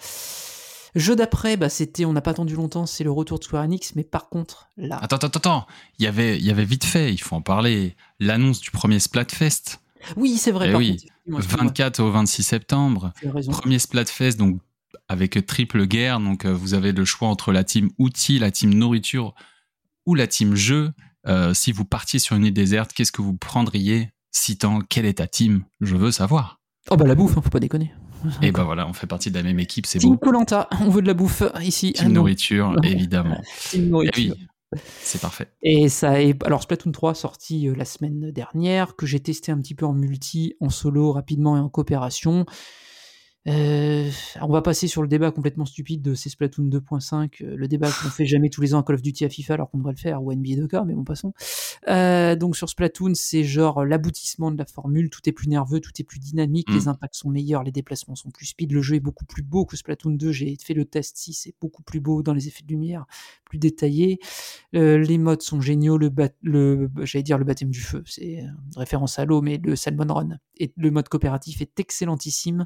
[0.95, 3.95] Jeu d'après, bah, c'était, on n'a pas attendu longtemps, c'est le retour de Square Enix,
[3.95, 4.97] mais par contre, là.
[5.01, 5.67] Attends, attends, attends.
[5.99, 8.99] Il y avait, il y avait vite fait, il faut en parler, l'annonce du premier
[8.99, 9.79] Splatfest.
[10.15, 10.67] Oui, c'est vrai.
[10.69, 13.11] Eh par oui, contre, excuse-moi, excuse-moi, 24 au 26 septembre.
[13.49, 14.59] Premier Splatfest, donc
[15.09, 16.19] avec triple guerre.
[16.19, 19.33] Donc euh, vous avez le choix entre la team outils, la team nourriture
[20.05, 20.91] ou la team jeu.
[21.27, 25.15] Euh, si vous partiez sur une île déserte, qu'est-ce que vous prendriez Citant, quelle est
[25.19, 25.63] ta team?
[25.81, 26.59] Je veux savoir.
[26.91, 27.93] Oh bah la bouffe, hein, faut pas déconner.
[28.41, 30.17] Et ben voilà, on fait partie de la même équipe, c'est Team beau.
[30.17, 31.93] Colanta, on veut de la bouffe ici.
[31.93, 33.41] Team Ah nourriture, évidemment.
[33.69, 34.35] Team Eh nourriture.
[34.37, 35.47] oui, c'est parfait.
[35.63, 39.57] Et ça est, alors Splatoon 3 sorti euh, la semaine dernière, que j'ai testé un
[39.59, 42.45] petit peu en multi, en solo rapidement et en coopération.
[43.47, 44.09] Euh,
[44.41, 47.87] on va passer sur le débat complètement stupide de ces Splatoon 2.5, euh, le débat
[47.87, 49.93] qu'on fait jamais tous les ans à Call of Duty à FIFA alors qu'on devrait
[49.93, 51.33] le faire ou NBA 2K, mais bon passons.
[51.87, 55.91] Euh, donc sur Splatoon, c'est genre l'aboutissement de la formule, tout est plus nerveux, tout
[55.99, 56.73] est plus dynamique, Mm.
[56.73, 59.65] les impacts sont meilleurs, les déplacements sont plus speed, le jeu est beaucoup plus beau
[59.65, 62.63] que Splatoon 2, j'ai fait le test si c'est beaucoup plus beau dans les effets
[62.63, 63.05] de lumière,
[63.45, 64.19] plus détaillé.
[64.73, 68.43] Euh, les modes sont géniaux, le, j'allais dire le baptême du feu, c'est
[68.75, 72.65] référence à l'eau, mais le Salmon Run et le mode coopératif est excellentissime,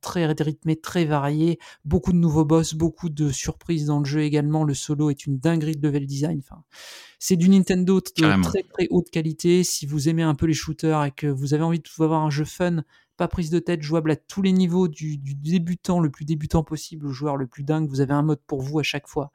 [0.00, 4.64] très rythmé, très varié, beaucoup de nouveaux boss, beaucoup de surprises dans le jeu également.
[4.64, 6.42] Le solo est une dinguerie de level design.
[7.26, 8.42] C'est du Nintendo de Carrément.
[8.42, 9.64] très très haute qualité.
[9.64, 12.28] Si vous aimez un peu les shooters et que vous avez envie de avoir un
[12.28, 12.82] jeu fun,
[13.16, 16.62] pas prise de tête, jouable à tous les niveaux, du, du débutant le plus débutant
[16.62, 19.32] possible au joueur le plus dingue, vous avez un mode pour vous à chaque fois.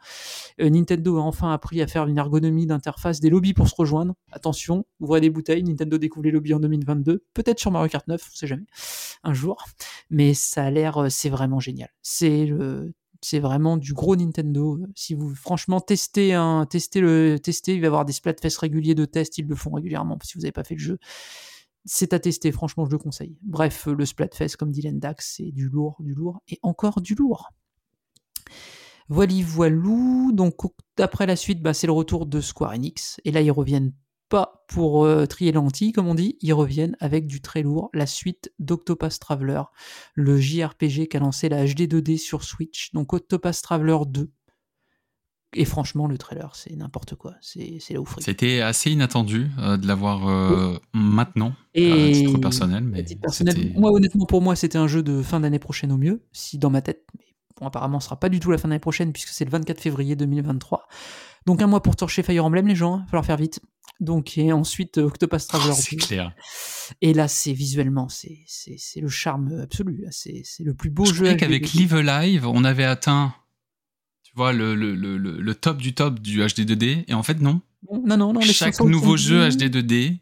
[0.61, 4.13] Euh, Nintendo a enfin appris à faire une ergonomie d'interface, des lobbies pour se rejoindre.
[4.31, 8.21] Attention, ouvrez des bouteilles, Nintendo découvre les lobbies en 2022, peut-être sur Mario Kart 9,
[8.21, 8.67] on sait jamais,
[9.23, 9.65] un jour.
[10.11, 11.89] Mais ça a l'air, euh, c'est vraiment génial.
[12.03, 14.79] C'est le, c'est vraiment du gros Nintendo.
[14.95, 18.95] Si vous franchement testez un, testez le, testez, il va y avoir des splatfests réguliers
[18.95, 20.99] de tests, ils le font régulièrement si vous n'avez pas fait le jeu.
[21.85, 23.37] C'est à tester, franchement, je le conseille.
[23.41, 27.51] Bref, le Splatfest, comme dit Lendax, c'est du lourd, du lourd et encore du lourd.
[29.07, 30.31] Voili voilou.
[30.33, 30.55] Donc,
[30.99, 33.19] après la suite, bah, c'est le retour de Square Enix.
[33.25, 33.93] Et là, ils reviennent
[34.29, 36.37] pas pour euh, trier lentilles, comme on dit.
[36.41, 37.89] Ils reviennent avec du très lourd.
[37.93, 39.63] La suite d'Octopath Traveler,
[40.13, 42.93] le JRPG qui a lancé la HD 2D sur Switch.
[42.93, 44.31] Donc, Octopath Traveler 2.
[45.55, 47.33] Et franchement, le trailer, c'est n'importe quoi.
[47.41, 48.21] C'est la oufrie.
[48.21, 53.21] C'était assez inattendu euh, de l'avoir euh, maintenant, à Et titre personnel, mais à titre
[53.21, 56.59] personnel, moi honnêtement pour moi c'était un jeu de fin d'année prochaine au mieux, si
[56.59, 57.25] dans ma tête, mais
[57.59, 59.81] bon apparemment ce sera pas du tout la fin d'année prochaine puisque c'est le 24
[59.81, 60.87] février 2023.
[61.49, 63.59] Donc un mois pour torcher Fire Emblem les gens, il va falloir faire vite.
[63.99, 65.73] Donc et ensuite euh, Octopath Traveler.
[65.73, 66.05] Oh, c'est 2.
[66.05, 66.31] clair.
[67.01, 71.05] Et là c'est visuellement c'est c'est c'est le charme absolu, c'est c'est le plus beau
[71.05, 71.15] Je jeu.
[71.23, 71.39] croyais HD.
[71.39, 73.33] qu'avec Live Live, on avait atteint,
[74.23, 77.23] tu vois, le, le, le, le- le top du top du HD 2D, et en
[77.23, 77.61] fait non.
[77.91, 79.49] Non non non, Chaque nouveau jeu.
[79.49, 80.19] HD 2D,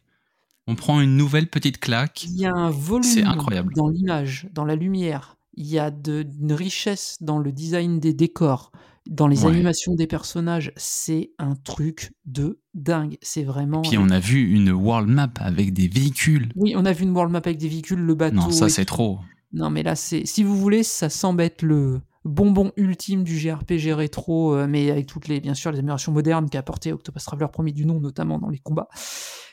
[0.68, 2.24] on prend une nouvelle petite claque.
[2.24, 3.74] Il y a un volume C'est incroyable.
[3.76, 5.36] dans l'image, dans la lumière.
[5.56, 8.72] Il y a de, une richesse dans le design des décors,
[9.10, 9.52] dans les Ouais.
[9.52, 10.72] animations des personnages.
[10.76, 13.18] C'est un truc de dingue.
[13.22, 13.82] C'est vraiment.
[13.82, 16.50] Puis on a vu une world map avec des véhicules.
[16.56, 18.36] Oui, on a vu une world map avec des véhicules, le bateau.
[18.36, 19.20] Non, ça et c'est trop.
[19.54, 20.26] Non, mais là, c'est.
[20.26, 25.08] Si vous voulez, ça semble être le bonbon ultime du JRPG rétro, euh, mais avec
[25.08, 28.38] toutes les, bien sûr, les améliorations modernes qu'a apporté Octopus Traveler premier du nom, notamment
[28.40, 28.90] dans les combats.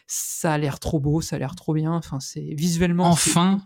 [0.07, 1.93] Ça a l'air trop beau, ça a l'air trop bien.
[1.93, 3.07] Enfin, c'est visuellement.
[3.09, 3.63] Enfin,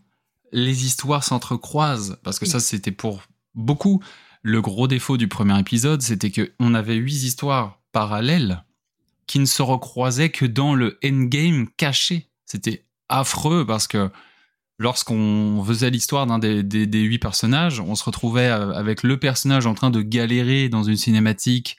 [0.53, 2.51] les histoires s'entrecroisent parce que Oui.
[2.51, 3.23] ça c'était pour
[3.55, 4.01] beaucoup
[4.43, 8.65] le gros défaut du premier épisode, c'était que on avait huit histoires parallèles
[9.27, 12.31] qui ne se recroisaient que dans le endgame caché.
[12.47, 14.11] C'était affreux parce que
[14.79, 19.19] lorsqu'on faisait l'histoire d'un des, des, des huit personnages, on se retrouvait euh, avec le
[19.19, 21.77] personnage en train de galérer dans une cinématique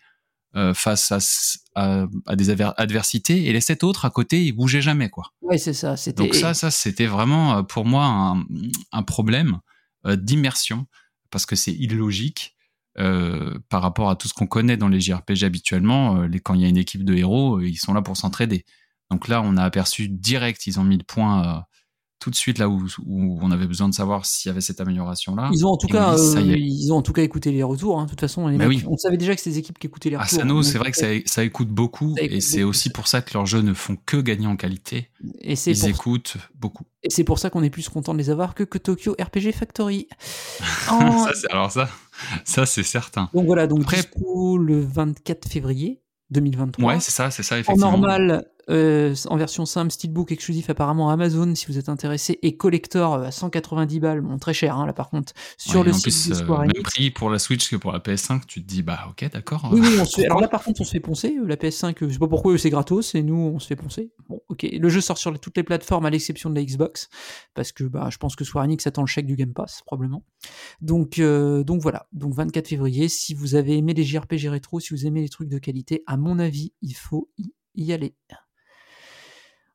[0.55, 4.51] euh, face à, s- à, à des adversités et les sept autres à côté, ils
[4.51, 5.31] bougeaient jamais quoi.
[5.57, 5.95] C'est ça.
[6.23, 8.43] Donc ça, ça c'était vraiment euh, pour moi un,
[8.91, 9.59] un problème
[10.05, 10.87] d'immersion
[11.31, 12.55] parce que c'est illogique
[12.97, 16.21] euh, par rapport à tout ce qu'on connaît dans les JRPG habituellement.
[16.21, 18.17] euh, les, quand il y a une équipe de héros, euh, ils sont là pour
[18.17, 18.65] s'entraider.
[19.11, 21.63] Donc là, on a aperçu direct, ils ont mis le point
[22.19, 24.81] tout de suite là où, où on avait besoin de savoir s'il y avait cette
[24.81, 25.49] amélioration-là.
[25.53, 27.63] Ils ont en tout Et cas, dit, euh, ils ont en tout cas écouté les
[27.63, 27.99] retours.
[27.99, 28.03] hein.
[28.05, 28.85] De toute façon, les Bah mecs- oui.
[28.87, 30.37] on savait déjà que c'est des équipes qui écoutaient les retours.
[30.39, 33.21] Asano, c'est vrai que ça, ça écoute beaucoup Ça écoute et c'est aussi pour ça
[33.21, 35.09] que leurs jeux ne font que gagner en qualité.
[35.39, 36.83] Et c'est Ils pour, écoutent beaucoup.
[37.03, 39.53] et c'est pour ça qu'on est plus content de les avoir que que Tokyo RPG
[39.53, 40.07] Factory.
[40.91, 41.89] En- Ça, alors ça,
[42.43, 43.29] ça c'est certain.
[43.33, 44.03] donc voilà, donc Après-
[44.59, 46.01] le 24 février
[46.31, 46.85] 2023.
[46.95, 47.91] Ouais, c'est ça, c'est ça en effectivement.
[47.91, 53.15] normal, euh, en version simple, steelbook exclusif apparemment Amazon si vous êtes intéressé, et collector
[53.15, 55.93] euh, à 190 balles, bon très cher hein, là par contre, sur Ouais, le en
[55.93, 56.83] site plus, de euh, Square même Enix.
[56.83, 59.69] prix pour la Switch que pour la PS5, tu te dis bah ok d'accord.
[59.71, 61.35] Oui, oui, on se fait- alors là par contre on se fait poncer.
[61.45, 64.11] La PS5, euh, je sais pas pourquoi c'est gratos et nous on se fait poncer.
[64.27, 64.67] Bon, ok.
[64.71, 67.09] Le jeu sort sur toutes les plateformes à l'exception de la Xbox,
[67.55, 70.23] parce que bah, je pense que Square Enix attend le chèque du Game Pass, probablement.
[70.81, 74.93] Donc, euh, donc voilà, donc 24 février, si vous avez aimé les JRPG rétro, si
[74.93, 78.15] vous aimez les trucs de qualité, à mon avis, il faut y, y aller.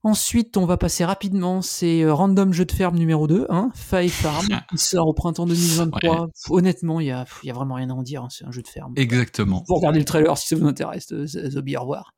[0.04, 4.10] Ensuite, on va passer rapidement, c'est euh, Random Jeu de ferme numéro 2, hein, Five
[4.10, 6.28] Farm, qui sort au printemps 2023.
[6.50, 8.60] Honnêtement, il y a, y a vraiment rien à en dire, hein, c'est un jeu
[8.60, 8.92] de ferme.
[8.96, 9.64] Exactement.
[9.66, 12.12] Vous regardez le trailer si ça vous intéresse, euh, The Be au revoir.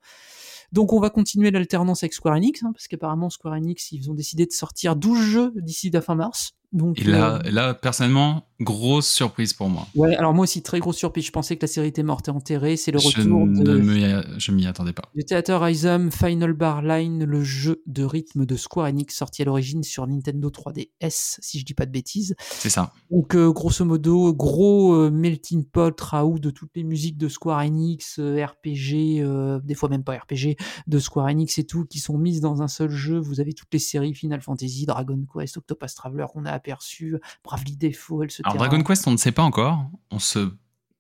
[0.73, 4.15] Donc on va continuer l'alternance avec Square Enix, hein, parce qu'apparemment Square Enix, ils ont
[4.15, 6.56] décidé de sortir 12 jeux d'ici la fin mars.
[6.73, 9.87] Donc, Et là, euh, là, personnellement, grosse surprise pour moi.
[9.95, 12.31] ouais, alors moi aussi, très grosse surprise, je pensais que la série était morte et
[12.31, 15.03] enterrée, c'est le Je retour ne de, me- je m'y attendais pas.
[15.15, 19.45] du Theater Ism Final Bar Line, le jeu de rythme de Square Enix, sorti à
[19.45, 22.35] l'origine sur Nintendo 3DS, si je dis pas de bêtises.
[22.41, 22.93] C'est ça.
[23.11, 27.59] Donc, euh, grosso modo, gros euh, melting pot, raout de toutes les musiques de Square
[27.61, 29.23] Enix, euh, RPG,
[29.65, 32.69] des fois même pas RPG, de Square Enix et tout, qui sont mises dans un
[32.69, 33.19] seul jeu.
[33.19, 37.77] Vous avez toutes les séries Final Fantasy, Dragon Quest, Octopus Traveler qu'on a aperçu, Bravely
[37.77, 38.43] Default, etc.
[38.45, 39.87] Alors Dragon Quest, on ne sait pas encore.
[40.11, 40.51] On se,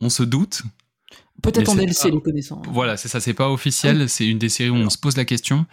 [0.01, 0.62] on se doute.
[1.42, 2.62] Peut-être en DLC, les connaissants.
[2.71, 3.21] Voilà, c'est ça.
[3.21, 4.09] C'est pas officiel.
[4.09, 5.66] C'est une des séries où on se pose la question.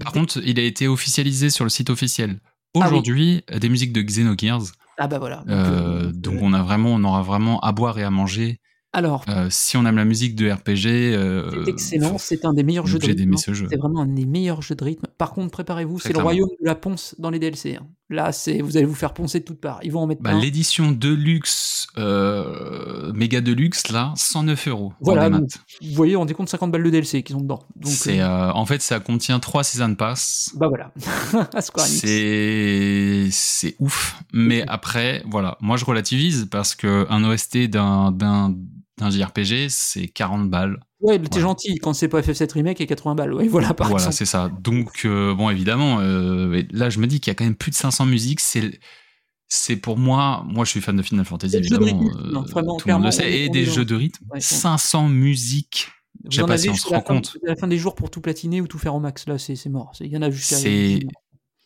[0.00, 2.38] Par contre, il a été officialisé sur le site officiel.
[2.74, 2.82] oui.
[2.84, 4.62] Aujourd'hui, des musiques de Xenogears.
[4.98, 5.38] ah bah voilà.
[5.38, 8.60] Donc, Euh, donc on a vraiment, on aura vraiment à boire et à manger.
[8.92, 12.62] alors, Euh, si on aime la musique de RPG, euh, c'est excellent, c'est un des
[12.62, 13.32] meilleurs jeux de rythme.
[13.34, 13.36] hein.
[13.36, 13.66] ce jeu.
[13.70, 15.06] C'est vraiment un des meilleurs jeux de rythme.
[15.18, 17.76] Par contre, préparez-vous, c'est le royaume de la ponce dans les DLC.
[17.76, 17.86] hein.
[18.10, 19.80] Là, c'est vous allez vous faire poncer de toutes parts.
[19.82, 20.32] Ils vont en mettre Bah.
[20.32, 24.92] L'édition Deluxe, euh, méga Deluxe, là, 109 euros.
[25.00, 25.50] Voilà, donc,
[25.82, 27.62] Vous voyez, on décompte 50 balles de DLC qu'ils ont dedans.
[27.76, 30.52] Donc, C'est, euh, euh, en fait, ça contient trois season pass.
[30.56, 30.90] bah voilà.
[31.86, 38.54] C'est c'est ouf, mais après voilà, moi je relativise parce que un OST d'un d'un
[38.98, 40.78] d'un JRPG c'est 40 balles.
[41.00, 41.42] Ouais, t'es Voilà.
[41.48, 43.32] gentil quand c'est pas FF7 Remake et 80 balles.
[43.34, 44.50] Ouais, voilà, par voilà, c'est ça.
[44.60, 47.70] Donc euh, bon évidemment, euh, là je me dis qu'il y a quand même plus
[47.70, 48.40] de 500 musiques.
[48.40, 48.78] C'est
[49.50, 52.42] c'est pour moi, moi je suis fan de Final Fantasy Des évidemment, rythme, euh, non,
[52.42, 54.24] vraiment, tout le monde le sait, et des jeux de rythme.
[54.30, 55.88] Ouais, on- 500 musiques.
[56.30, 57.30] Je sais pas si on se rend compte.
[57.32, 59.26] jusqu'à la fin des jours pour tout platiner ou tout faire au max.
[59.28, 59.92] Là, c'est mort.
[60.00, 60.56] Il y en a jusqu'à.
[60.56, 60.98] C'est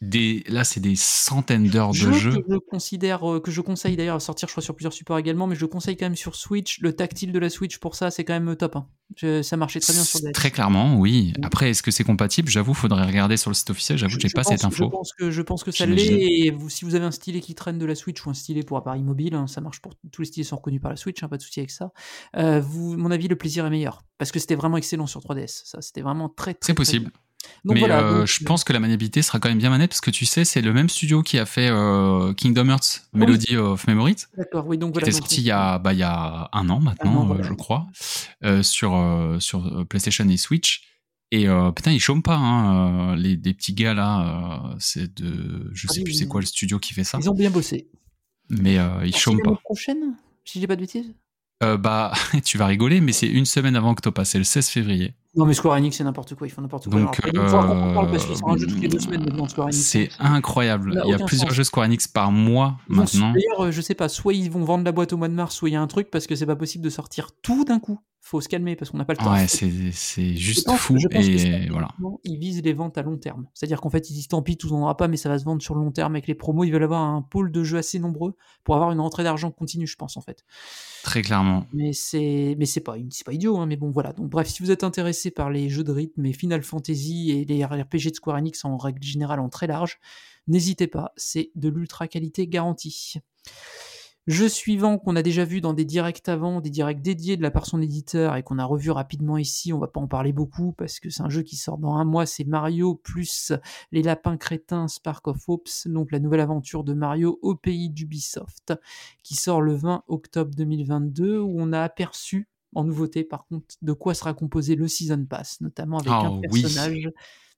[0.03, 3.97] des là c'est des centaines d'heures de Jeu que je considère euh, que je conseille
[3.97, 6.17] d'ailleurs à sortir je crois sur plusieurs supports également mais je le conseille quand même
[6.17, 8.89] sur Switch le tactile de la Switch pour ça c'est quand même top hein.
[9.17, 11.35] Je- ça marchait très bien sur DS Très clairement, oui.
[11.43, 12.49] Après, est-ce que c'est compatible?
[12.49, 13.99] J'avoue, faudrait regarder sur le site officiel.
[13.99, 14.85] J'avoue, que j'ai pas pense- cette info.
[14.85, 16.47] Je pense que, je pense que ça l'est.
[16.47, 18.63] Et vous, si vous avez un stylet qui traîne de la Switch ou un stylet
[18.63, 21.23] pour appareil mobile, hein, ça marche pour tous les stylets sont reconnus par la Switch,
[21.23, 21.93] hein, pas de souci avec ça.
[22.39, 25.61] Euh, vous, mon avis, le plaisir est meilleur parce que c'était vraiment excellent sur 3DS.
[25.67, 26.55] Ça, c'était vraiment très.
[26.55, 27.11] très, C'est possible.
[27.65, 28.01] Donc Mais voilà.
[28.01, 30.25] euh, donc, je pense que la maniabilité sera quand même bien manette parce que tu
[30.27, 34.25] sais, c'est le même studio qui a fait euh, Kingdom Hearts Melody of Memory, qui
[34.37, 34.67] D'accord.
[34.67, 35.07] Oui, donc voilà.
[35.07, 37.43] était donc, sorti il y a, bah, il y a un an maintenant, euh, voilà.
[37.45, 37.87] je crois,
[38.45, 40.83] euh, sur, euh, sur euh, PlayStation et Switch.
[41.31, 44.67] Et euh, putain, ils chôment pas, hein, euh, les, des petits gars là.
[44.73, 47.31] euh, c'est de, je Ah sais plus c'est quoi le studio qui fait ça, Ils
[47.31, 47.89] ont bien bossé.
[48.51, 49.55] mais euh, ils chôment pas.
[49.65, 51.15] prochaine, si j'ai pas de bêtises?
[51.63, 52.13] Euh, bah,
[52.45, 55.15] tu vas rigoler, mais c'est une semaine avant Octopass, c'est le 16 février.
[55.35, 56.47] Non, mais Square Enix, c'est n'importe quoi.
[56.47, 57.01] Ils font n'importe quoi.
[57.01, 57.31] Donc, euh.
[59.71, 61.01] C'est incroyable.
[61.05, 61.57] Il y a plusieurs sens.
[61.57, 63.33] jeux Square Enix par mois Ils maintenant.
[63.33, 65.55] D'ailleurs, euh, je sais pas, soit ils vont vendre la boîte au mois de mars,
[65.55, 67.79] soit il y a un truc parce que c'est pas possible de sortir tout d'un
[67.79, 67.99] coup.
[68.25, 69.33] Faut se calmer parce qu'on n'a pas le temps.
[69.33, 71.89] Ouais, c'est juste pense- fou je pense que et voilà.
[72.23, 73.49] Ils visent les ventes à long terme.
[73.53, 75.61] C'est-à-dire qu'en fait, ils disent tant pis, tout vendra pas, mais ça va se vendre
[75.61, 76.63] sur le long terme avec les promos.
[76.63, 79.89] Ils veulent avoir un pôle de jeux assez nombreux pour avoir une rentrée d'argent continue,
[79.89, 80.45] je pense, en fait.
[81.03, 81.67] Très clairement.
[81.73, 84.13] Mais c'est, mais c'est pas, c'est pas idiot, hein, mais bon, voilà.
[84.13, 87.45] Donc, bref, si vous êtes intéressé par les jeux de rythme et Final Fantasy et
[87.45, 89.99] les RPG de Square Enix en règle générale en très large,
[90.47, 93.17] n'hésitez pas, c'est de l'ultra qualité garantie.
[94.29, 97.51] Jeu suivant qu'on a déjà vu dans des directs avant, des directs dédiés de la
[97.51, 100.33] part de son éditeur et qu'on a revu rapidement ici, on va pas en parler
[100.33, 103.53] beaucoup parce que c'est un jeu qui sort dans un mois, c'est Mario plus
[103.91, 108.75] les lapins crétins Spark of Hopes, donc la nouvelle aventure de Mario au pays d'Ubisoft,
[109.25, 113.93] qui sort le 20 octobre 2022, où on a aperçu en nouveauté par contre de
[113.93, 116.63] quoi sera composé le Season Pass, notamment avec un Oh, oui.
[116.63, 117.11] personnage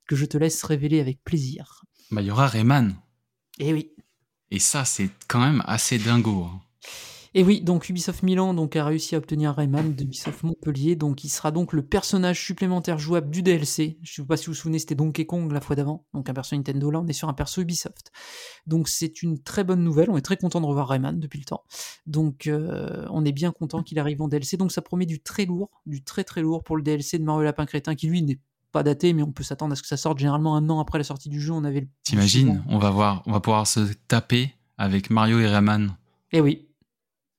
[0.06, 1.84] que je te laisse révéler avec plaisir.
[2.10, 2.94] Bah, il y aura Rayman.
[3.58, 3.92] Et oui,
[4.54, 6.44] Et ça, c'est quand même assez dingo.
[6.44, 6.60] hein.
[7.34, 11.28] Et oui, donc Ubisoft Milan donc, a réussi à obtenir Rayman d'Ubisoft Montpellier, donc il
[11.28, 13.98] sera donc le personnage supplémentaire jouable du DLC.
[14.04, 16.30] Je ne sais pas si vous vous souvenez, c'était Donkey Kong la fois d'avant, donc
[16.30, 18.12] un perso Nintendo, là on est sur un perso Ubisoft.
[18.68, 21.46] Donc c'est une très bonne nouvelle, on est très content de revoir Rayman depuis le
[21.46, 21.64] temps.
[22.06, 25.46] Donc euh, on est bien content qu'il arrive en DLC, donc ça promet du très
[25.46, 28.38] lourd, du très très lourd pour le DLC de Mario Lapin Crétin, qui lui n'est
[28.74, 30.98] pas daté, mais on peut s'attendre à ce que ça sorte généralement un an après
[30.98, 31.88] la sortie du jeu, on avait le...
[32.02, 35.96] T'imagines On va voir, on va pouvoir se taper avec Mario et Rayman.
[36.32, 36.66] Eh oui.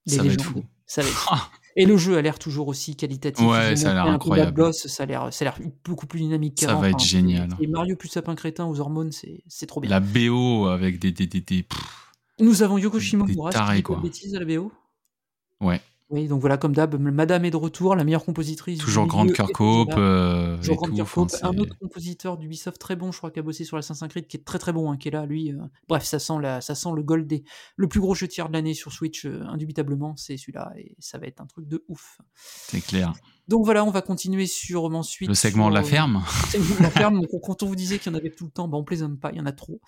[0.08, 0.54] Ça va être légendes.
[0.54, 0.64] fou.
[0.88, 3.46] Ça va être Et le jeu a l'air toujours aussi qualitatif.
[3.46, 4.74] Ouais, ça a l'air incroyable.
[4.74, 7.50] ça a l'air, ça a l'air beaucoup plus dynamique Ça va être Enfin, génial.
[7.60, 9.90] Et Mario plus sapin crétin aux hormones, c'est, c'est trop bien.
[9.90, 11.68] La BO avec des, des, des,
[12.40, 14.00] Nous avons Yoko Shimomura, Des tarés, quoi.
[14.02, 14.72] bêtises à la BO.
[15.60, 15.82] Ouais.
[16.12, 18.78] Oui, donc voilà, comme d'hab, Madame est de retour, la meilleure compositrice.
[18.80, 19.98] toujours grande milieu Kirk est toujours Hope là.
[19.98, 23.64] euh, Toujours Grande Enfin, un autre compositeur d'Ubisoft très bon, je crois, qui a bossé
[23.66, 25.52] sur Assassin's Creed, qui est très très bon, hein, qui est là, lui.
[25.52, 27.44] euh, Bref, ça sent, la, ça sent le gold des...
[27.76, 31.18] Le plus gros jeu tiers de l'année sur Switch, euh, indubitablement, c'est celui-là, et ça
[31.18, 32.20] va être un truc de ouf.
[32.36, 33.14] c'est clair.
[33.48, 35.28] Donc voilà, on va continuer sur ensuite.
[35.30, 36.24] Le segment de la ferme.
[36.50, 37.22] segment de la ferme.
[37.22, 39.20] Donc, quand on vous disait qu'il y en avait tout le temps, bah, on plaisante
[39.20, 39.80] pas, il y en a trop.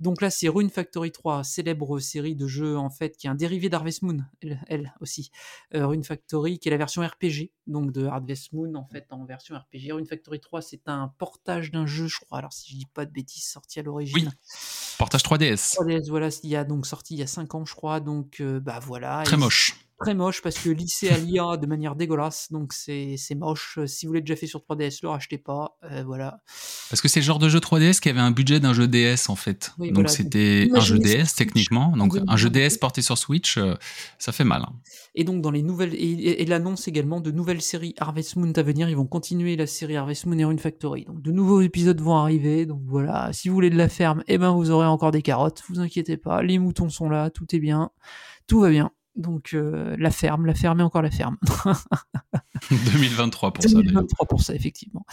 [0.00, 3.34] Donc là, c'est Rune Factory 3, célèbre série de jeux en fait, qui est un
[3.34, 5.30] dérivé d'Harvest Moon, elle, elle aussi.
[5.74, 9.24] Euh, Rune Factory, qui est la version RPG, donc de Harvest Moon en fait en
[9.24, 9.92] version RPG.
[9.92, 12.38] Rune Factory 3, c'est un portage d'un jeu, je crois.
[12.38, 14.28] Alors si je dis pas de bêtises, sorti à l'origine.
[14.28, 14.96] Oui.
[14.96, 15.74] Portage 3DS.
[15.74, 17.98] 3DS, voilà, il y a donc sorti il y a 5 ans, je crois.
[17.98, 19.22] Donc euh, bah voilà.
[19.24, 19.74] Très moche.
[19.98, 23.78] Très moche parce que lycée à l'IA de manière dégueulasse, donc c'est moche.
[23.78, 25.78] Euh, Si vous l'avez déjà fait sur 3DS, le rachetez pas.
[25.84, 26.40] Euh, voilà.
[26.90, 29.28] Parce que c'est le genre de jeu 3DS qui avait un budget d'un jeu DS
[29.28, 29.72] en fait.
[29.78, 30.08] Oui, donc voilà.
[30.08, 31.96] c'était un jeu DS techniquement.
[31.96, 33.74] Donc un jeu DS porté sur Switch, euh,
[34.18, 34.62] ça fait mal.
[34.62, 34.72] hein.
[35.14, 38.88] Et donc dans les nouvelles et l'annonce également de nouvelles séries Harvest Moon à venir,
[38.90, 41.04] ils vont continuer la série Harvest Moon et Rune Factory.
[41.06, 42.66] Donc de nouveaux épisodes vont arriver.
[42.66, 45.62] Donc voilà, si vous voulez de la ferme, eh ben vous aurez encore des carottes.
[45.68, 47.90] Vous inquiétez pas, les moutons sont là, tout est bien,
[48.46, 48.90] tout va bien.
[49.16, 51.36] Donc euh, la ferme, la ferme et encore la ferme.
[52.70, 53.84] 2023 pour ça d'ailleurs.
[53.84, 55.04] 2023 pour ça, effectivement.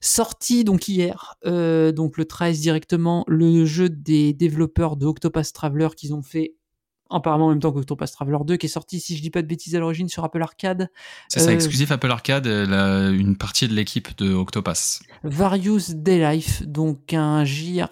[0.00, 5.88] Sorti donc hier, euh, donc le 13 directement, le jeu des développeurs de Octopath Traveler
[5.96, 6.54] qu'ils ont fait
[7.14, 9.46] apparemment en même temps qu'Octopath Traveler 2, qui est sorti, si je dis pas de
[9.46, 10.88] bêtises à l'origine, sur Apple Arcade.
[11.28, 15.02] C'est ça, Euh, exclusif Apple Arcade, la- une partie de l'équipe de Octopass.
[15.22, 17.90] Various Daylife, donc un JRPG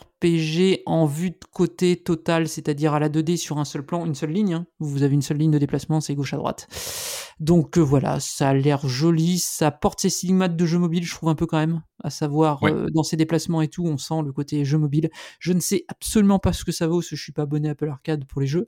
[0.87, 4.30] en vue de côté total, c'est-à-dire à la 2D sur un seul plan, une seule
[4.30, 4.54] ligne.
[4.54, 4.66] hein.
[4.78, 6.68] Vous avez une seule ligne de déplacement, c'est gauche à droite.
[7.40, 11.14] Donc euh, voilà, ça a l'air joli, ça porte ses stigmates de jeu mobile, je
[11.14, 12.72] trouve un peu quand même, à savoir Ouais.
[12.72, 15.11] euh, dans ses déplacements et tout, on sent le côté jeu mobile.
[15.38, 17.68] Je ne sais absolument pas ce que ça vaut, parce que je suis pas abonné
[17.68, 18.66] à Apple Arcade pour les jeux.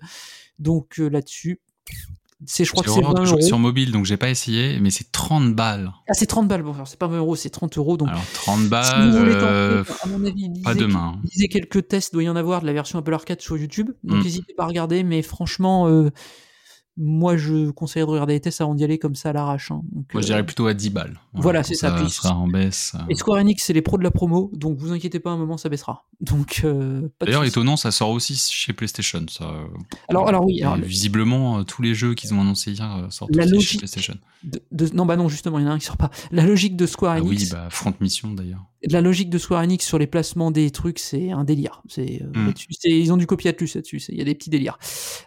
[0.58, 1.60] Donc euh, là-dessus,
[2.46, 3.46] c'est, je crois que c'est horreur 20 de jouer euros.
[3.46, 5.92] sur mobile, donc j'ai pas essayé, mais c'est 30 balles.
[6.08, 7.96] Ah, c'est 30 balles, bon, c'est pas 20 euros, c'est 30 euros.
[7.96, 11.18] Donc Alors 30 si balles, vous voulez euh, à mon avis, pas lisez- demain.
[11.32, 13.90] lisez quelques tests, doit y en avoir de la version Apple Arcade sur YouTube.
[14.04, 14.22] Donc Mm.
[14.22, 16.10] n'hésitez pas à regarder, mais franchement, euh,
[16.98, 19.70] moi je conseille de regarder les tests avant d'y aller comme ça à l'arrache.
[19.70, 19.80] hein.
[19.92, 21.18] Donc, Moi je euh, dirais plutôt à 10 balles.
[21.32, 22.94] Voilà, pour c'est ça, puis- sera en baisse.
[23.08, 25.38] Et Square Enix, c'est les pros de la promo, donc vous inquiétez pas, à un
[25.38, 26.04] moment ça baissera.
[26.20, 29.24] Donc, euh, D'ailleurs, étonnant, ça sort aussi chez PlayStation.
[29.28, 29.44] Ça.
[29.44, 29.64] euh,
[30.08, 33.34] Alors, alors oui, alors, visiblement, euh, tous les jeux qu'ils ont annoncés hier euh, sortent
[33.34, 34.14] La aussi logique- chez PlayStation.
[34.44, 36.10] de- de- non, bah non, justement, il y en a un qui sort pas.
[36.30, 38.64] La logique de Square Ah Enix, oui, bah, Front Mission d'ailleurs.
[38.90, 41.82] La logique de Square Enix sur les placements des trucs, c'est un délire.
[41.88, 42.54] C'est euh, Mm.
[42.70, 44.02] c'est- ils ont du copier Atlus là-dessus.
[44.08, 44.78] Il y a des petits délires.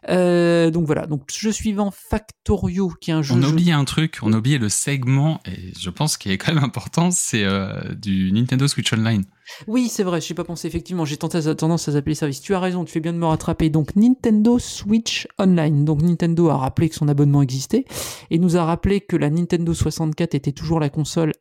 [0.10, 1.06] Euh, donc voilà.
[1.08, 3.34] Donc jeu suivant, Factorio, qui est un jeu.
[3.36, 6.32] On a je- oublié un truc, on a oublié le segment, et je pense qu'il
[6.32, 9.24] est quand même important, c'est euh, du Nintendo Switch Online.
[9.68, 10.22] Oui, c'est vrai.
[10.22, 10.68] Je ai pas pensé.
[10.68, 12.42] Effectivement, j'ai tenté- tendance à s'appeler service.
[12.42, 12.84] Tu as raison.
[12.84, 13.70] Tu fais bien de me rattraper.
[13.70, 15.86] Donc Nintendo Switch Online.
[15.86, 17.86] Donc Nintendo a rappelé que son abonnement existait
[18.32, 21.32] et nous a rappelé que la Nintendo 64 était toujours la console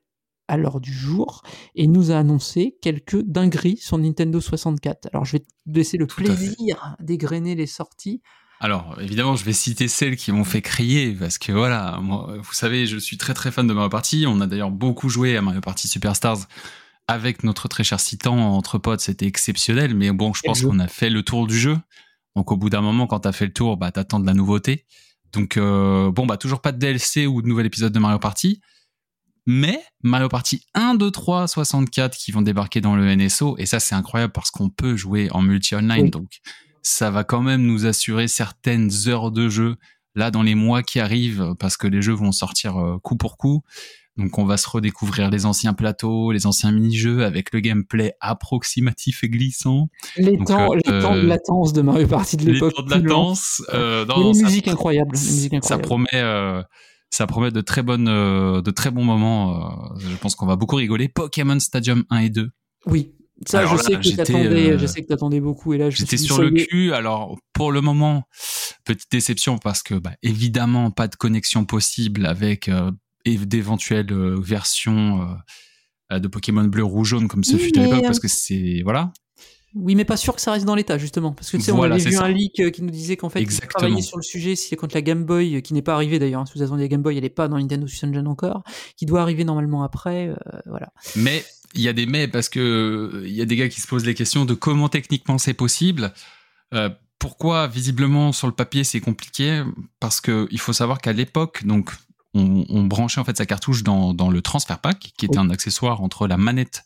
[0.48, 1.42] à l'heure du jour
[1.74, 5.08] et nous a annoncé quelques dingueries sur Nintendo 64.
[5.12, 8.20] Alors je vais te laisser le Tout plaisir d'égrener les sorties.
[8.60, 12.52] Alors, évidemment, je vais citer celles qui m'ont fait crier, parce que voilà, moi, vous
[12.54, 14.24] savez, je suis très très fan de Mario Party.
[14.26, 16.46] On a d'ailleurs beaucoup joué à Mario Party Superstars
[17.06, 20.88] avec notre très cher citant entre potes, c'était exceptionnel, mais bon, je pense qu'on a
[20.88, 21.76] fait le tour du jeu.
[22.36, 24.86] Donc, au bout d'un moment, quand t'as fait le tour, bah, t'attends de la nouveauté.
[25.32, 28.60] Donc, euh, bon, bah, toujours pas de DLC ou de nouvel épisode de Mario Party.
[29.46, 33.78] Mais Mario Party 1, 2, 3, 64 qui vont débarquer dans le NSO, et ça
[33.80, 36.10] c'est incroyable parce qu'on peut jouer en multi-online, Oui.
[36.10, 36.28] donc
[36.82, 39.76] ça va quand même nous assurer certaines heures de jeu
[40.14, 43.36] là dans les mois qui arrivent parce que les jeux vont sortir euh, coup pour
[43.36, 43.62] coup.
[44.16, 49.24] Donc on va se redécouvrir les anciens plateaux, les anciens mini-jeux avec le gameplay approximatif
[49.24, 52.44] et glissant, Les Donc, temps, euh, les temps de euh, latence de Mario Party de
[52.46, 52.74] les l'époque.
[52.74, 53.60] temps de latence.
[53.72, 55.14] Euh, non, les ça- musiques incroyables.
[55.16, 55.82] Les musiques ça incroyables.
[55.82, 56.62] promet, euh,
[57.14, 59.92] ça promet de très bonnes, euh, de très bons moments.
[59.94, 61.08] euh, je pense qu'on va beaucoup rigoler.
[61.08, 62.50] Pokémon Stadium 1 et 2.
[62.86, 63.12] Oui.
[63.46, 65.90] Ça, Alors je là, sais que t'attendais, euh, je sais que t'attendais beaucoup et là,
[65.90, 66.92] J'étais sur le cul.
[66.92, 68.24] Alors pour le moment,
[68.84, 72.90] petite déception parce que bah, évidemment pas de connexion possible avec euh,
[73.24, 75.36] d'éventuelles euh, versions
[76.10, 78.80] euh, de Pokémon bleu, rouge, jaune comme ce Oui, fut à l'époque parce que c'est
[78.84, 79.12] voilà.
[79.74, 81.32] Oui, mais pas sûr que ça reste dans l'état, justement.
[81.32, 82.24] Parce que tu sais, on avait vu ça.
[82.24, 83.80] un leak euh, qui nous disait qu'en fait, ils Exactement.
[83.80, 86.42] travaillaient sur le sujet, si quand la Game Boy, euh, qui n'est pas arrivée d'ailleurs,
[86.42, 88.62] hein, si vous attendez la Game Boy, elle n'est pas dans Nintendo Switch Engine encore,
[88.96, 90.92] qui doit arriver normalement après, euh, voilà.
[91.16, 93.80] Mais il y a des mais parce que euh, il y a des gars qui
[93.80, 96.12] se posent les questions de comment techniquement c'est possible.
[96.72, 99.62] Euh, pourquoi visiblement sur le papier c'est compliqué?
[100.00, 101.92] Parce que il faut savoir qu'à l'époque, donc
[102.34, 105.50] on, on branchait en fait sa cartouche dans, dans le transfer pack, qui était un
[105.50, 106.84] accessoire entre la manette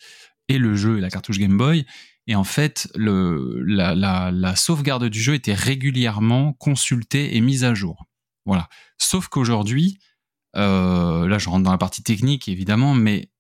[0.49, 1.85] et le jeu et la cartouche Game Boy.
[2.29, 7.65] Et en fait, le, la, la, la sauvegarde du jeu était régulièrement consultée et mise
[7.65, 8.05] à jour.
[8.45, 8.69] Voilà.
[8.99, 9.99] Sauf qu'aujourd'hui,
[10.57, 13.31] euh, là, je rentre dans la partie technique évidemment, mais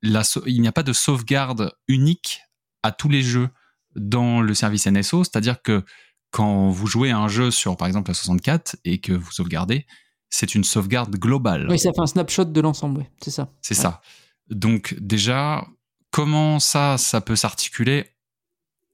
[0.00, 2.40] la, il n'y a pas de sauvegarde unique
[2.82, 3.50] à tous les jeux
[3.96, 5.24] dans le service NSO.
[5.24, 5.84] C'est-à-dire que
[6.30, 9.86] quand vous jouez à un jeu sur, par exemple, la 64 et que vous sauvegardez,
[10.30, 11.66] c'est une sauvegarde globale.
[11.68, 13.52] Oui, ça fait un snapshot de l'ensemble, c'est ça.
[13.60, 14.00] C'est ça.
[14.48, 15.66] Donc déjà,
[16.10, 18.11] comment ça, ça peut s'articuler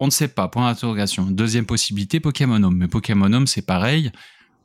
[0.01, 0.49] On ne sait pas.
[0.49, 1.27] Point d'interrogation.
[1.27, 2.77] Deuxième possibilité, Pokémon Home.
[2.77, 4.13] Mais Pokémon Home, c'est pareil.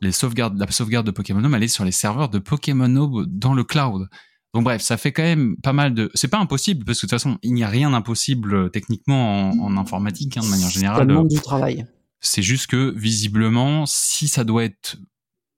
[0.02, 3.26] Les sauvegardes, la sauvegarde de Pokémon Home, elle est sur les serveurs de Pokémon Home
[3.28, 4.10] dans le cloud.
[4.54, 6.12] Donc bref, ça fait quand même pas mal de.
[6.14, 9.50] C'est pas impossible parce que de toute façon, il n'y a rien d'impossible euh, techniquement
[9.50, 11.08] en, en informatique hein, de manière générale.
[11.08, 11.88] demande du travail.
[12.20, 14.98] C'est juste que visiblement, si ça doit être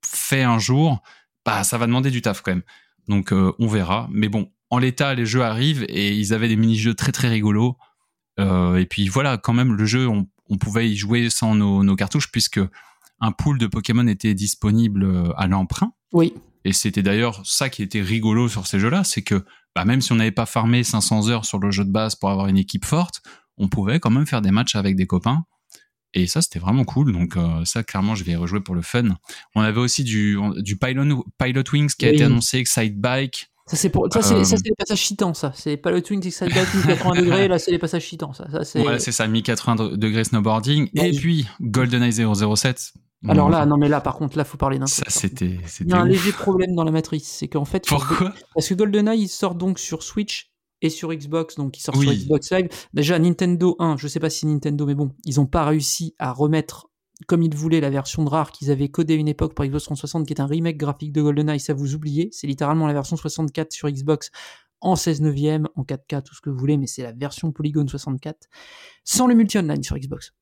[0.05, 1.03] fait un jour,
[1.45, 2.63] bah ça va demander du taf quand même.
[3.07, 4.07] Donc euh, on verra.
[4.11, 7.75] Mais bon, en l'état, les jeux arrivent et ils avaient des mini-jeux très très rigolos.
[8.39, 11.83] Euh, et puis voilà, quand même, le jeu, on, on pouvait y jouer sans nos,
[11.83, 12.59] nos cartouches puisque
[13.21, 15.93] un pool de Pokémon était disponible euh, à l'emprunt.
[16.11, 16.33] Oui,
[16.65, 20.11] Et c'était d'ailleurs ça qui était rigolo sur ces jeux-là, c'est que bah, même si
[20.11, 22.85] on n'avait pas farmé 500 heures sur le jeu de base pour avoir une équipe
[22.85, 23.21] forte,
[23.57, 25.43] on pouvait quand même faire des matchs avec des copains.
[26.13, 27.11] Et ça, c'était vraiment cool.
[27.11, 29.17] Donc euh, ça, clairement, je vais y rejouer pour le fun.
[29.53, 32.15] On avait aussi du, du Pilot, Pilot Wings qui a Oui.
[32.15, 33.49] été annoncé, Excite Bike.
[33.67, 35.51] Ça c'est pour ça c'est Euh, ça, c'est les passages chitants ça.
[35.55, 38.47] C'est pas le Twin Excite Bike 1080 degrés, là c'est les passages chitants ça.
[38.51, 40.89] ça c'est Voilà, c'est ça, 1080 degrés snowboarding.
[40.95, 41.17] Et Oui.
[41.17, 42.93] puis GoldenEye 007.
[43.27, 45.17] Alors là non mais là par contre là faut parler d'un ça contre.
[45.17, 46.09] c'était Il y a un ouf.
[46.09, 48.33] léger problème dans la matrice, c'est qu'en fait Pourquoi?
[48.53, 50.51] Parce que GoldenEye, il sort donc sur Switch
[50.81, 52.05] et sur Xbox, donc il sort Oui.
[52.05, 52.67] sur Xbox Live.
[52.93, 56.31] Déjà, Nintendo 1, je sais pas si Nintendo, mais bon, ils ont pas réussi à
[56.33, 56.87] remettre
[57.27, 59.85] comme ils voulaient la version de rare qu'ils avaient codée à une époque pour Xbox
[59.85, 62.29] 360, qui est un remake graphique de GoldenEye, ça vous oubliez.
[62.31, 64.31] C'est littéralement la version 64 sur Xbox
[64.81, 67.87] en 16 neuvième, en 4K, tout ce que vous voulez, mais c'est la version Polygon
[67.87, 68.47] 64,
[69.03, 70.33] sans le multi-online sur Xbox.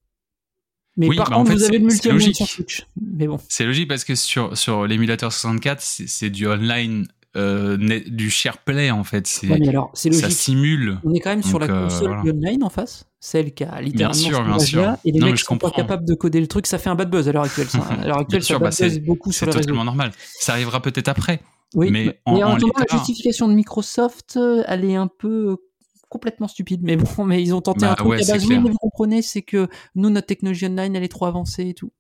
[0.98, 2.86] Mais Oui, par bah en contre, fait, vous avez le multi-online sur Switch.
[3.02, 3.40] Mais bon.
[3.50, 7.78] C'est logique parce que sur, sur l'émulateur 64, c'est c'est du online, euh,
[8.08, 9.26] du share play en fait.
[9.28, 10.38] C'est Ouais, mais alors, c'est ça logique.
[10.40, 11.00] simule.
[11.04, 12.32] On est quand même sur Donc, la euh, console voilà.
[12.32, 14.96] online en face, celle qui a littéralement sûr, ce bien sûr.
[15.06, 17.10] et les Non, mecs sont pas capables de coder le truc, ça fait un bad
[17.10, 17.68] buzz à l'heure actuelle.
[17.68, 17.80] ça.
[18.02, 19.62] À l'heure actuelle, Bien sûr, ça bah, bad buzz c'est- beaucoup sur C'est les réseaux.
[19.62, 20.12] totalement normal.
[20.40, 21.42] Ça arrivera peut-être après.
[21.76, 24.96] Oui, mais mais, en- et en, en attendant, la justification de Microsoft, euh, elle est
[24.96, 25.56] un peu euh,
[26.10, 26.82] complètement stupide.
[26.84, 28.46] Mais bon, mais ils ont tenté Bah un truc ouais, à c'est base.
[28.46, 31.92] Oui, vous comprenez, c'est que nous, notre technologie online, elle est trop avancée et tout.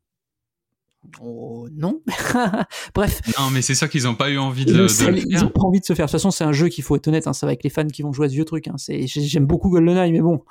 [1.21, 2.01] Oh non.
[2.95, 5.45] Bref, Non, mais c'est sûr qu'ils n'ont pas eu envie de, ils, le ils faire.
[5.45, 6.05] ont pas envie de se faire.
[6.05, 7.69] De toute façon, c'est un jeu qu'il faut être honnête, hein, ça va avec les
[7.69, 8.67] fans qui vont jouer à ce vieux truc.
[8.67, 8.73] Hein.
[8.77, 10.41] C'est- j'ai- J'aime beaucoup GoldenEye, mais bon,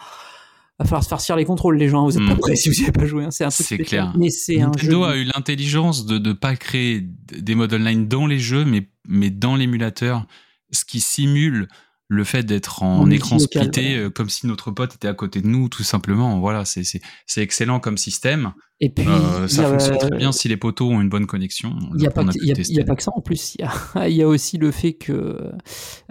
[0.79, 2.03] va falloir se farcir les contrôles, les gens.
[2.03, 2.05] hein.
[2.07, 2.29] Vous êtes Hmm.
[2.29, 3.25] pas prêts si vous n'y avez pas joué.
[3.25, 3.31] hein.
[3.31, 4.05] C'est un truc C'est spécial.
[4.11, 4.15] clair.
[4.19, 4.89] Mais c'est un jeu.
[4.89, 8.89] Nintendo a eu l'intelligence de ne pas créer des modes online dans les jeux, mais,
[9.09, 10.27] mais dans l'émulateur,
[10.71, 11.69] ce qui simule
[12.13, 15.41] le fait d'être en, En écran splitté, euh, comme si notre pote était à côté
[15.41, 16.39] de nous, tout simplement.
[16.41, 18.53] Voilà, c'est c'est- c'est excellent comme système.
[18.85, 21.77] Et puis, Euh, ça fonctionne euh, très bien si les poteaux ont une bonne connexion.
[21.95, 23.55] Il n'y a, pas que- a- a pas ça en plus.
[23.55, 23.73] Il y a,
[24.09, 25.39] il y a aussi le fait que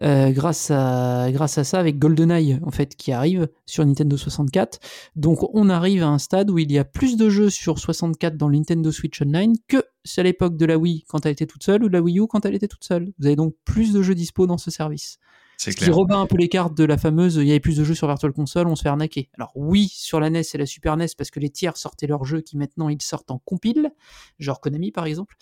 [0.02, 4.80] euh, grâce, à, grâce à ça, avec GoldenEye en fait, qui arrive sur Nintendo 64,
[5.18, 8.38] donc on arrive à un stade où il y a plus de jeux sur 64
[8.38, 11.46] dans le Nintendo Switch Online que c'est à l'époque de la Wii quand elle était
[11.48, 13.12] toute seule ou de la Wii U quand elle était toute seule.
[13.20, 15.18] Vous avez donc plus de jeux dispo dans ce service.
[15.62, 15.96] Ce qui clair.
[15.96, 18.08] rebat un peu les cartes de la fameuse il y avait plus de jeux sur
[18.08, 19.30] Virtual Console, on se fait arnaquer.
[19.36, 22.26] Alors oui, sur la NES et la Super NES, parce que les tiers sortaient leurs
[22.26, 23.92] jeux qui maintenant ils sortent en compile,
[24.40, 25.36] genre Konami par exemple,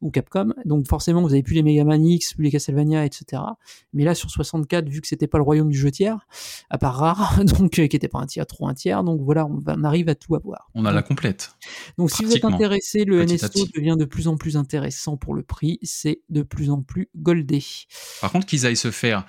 [0.00, 0.54] ou Capcom.
[0.64, 3.42] Donc forcément, vous avez plus les Mega Man X, plus les Castlevania, etc.
[3.92, 6.26] Mais là, sur 64, vu que c'était pas le royaume du jeu tiers,
[6.70, 9.46] à part rare, donc euh, qui était pas un tiers, trop un tiers, donc voilà,
[9.46, 10.70] on, arrive à tout avoir.
[10.74, 11.56] On a la complète.
[11.98, 13.72] Donc si vous êtes intéressé, le Petit NSO petit.
[13.74, 17.64] devient de plus en plus intéressant pour le prix, c'est de plus en plus goldé.
[18.20, 19.26] Par contre, qu'ils aillent se faire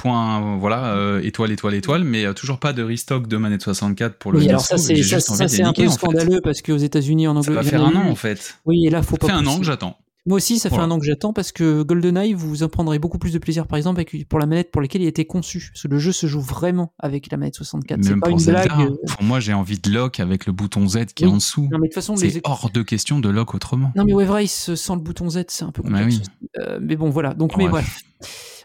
[0.00, 4.16] point, voilà, euh, étoile, étoile, étoile, mais euh, toujours pas de restock de manette 64
[4.18, 5.34] pour le Oui, alors ça c'est ça, ça,
[5.66, 5.90] un peu en fait.
[5.90, 7.62] scandaleux parce qu'aux États-Unis en Ça anglais.
[7.62, 8.56] va faire un an en fait.
[8.66, 9.26] Oui, et là faut Ça pas.
[9.28, 9.96] fait un an que j'attends.
[10.26, 13.18] Moi aussi, ça fait un an que j'attends parce que GoldenEye, vous en prendrez beaucoup
[13.18, 15.70] plus de plaisir, par exemple, avec, pour la manette pour laquelle il a été conçu.
[15.72, 17.98] Parce que le jeu se joue vraiment avec la manette 64.
[18.02, 18.80] C'est Même pas pour une Zelda, blague.
[18.90, 21.62] euh, pour moi, j'ai envie de lock avec le bouton Z qui est en dessous.
[21.72, 22.40] Non, mais de toute façon, C'est les...
[22.44, 23.92] hors de question de lock autrement.
[23.96, 26.20] Non, mais Wave Race sans le bouton Z, c'est un peu Bah oui.
[26.60, 27.32] Euh, mais bon, voilà.
[27.32, 28.02] Donc, mais bref,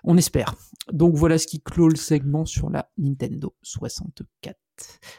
[0.06, 0.56] on espère.
[0.92, 4.58] Donc voilà ce qui clôt le segment sur la Nintendo 64.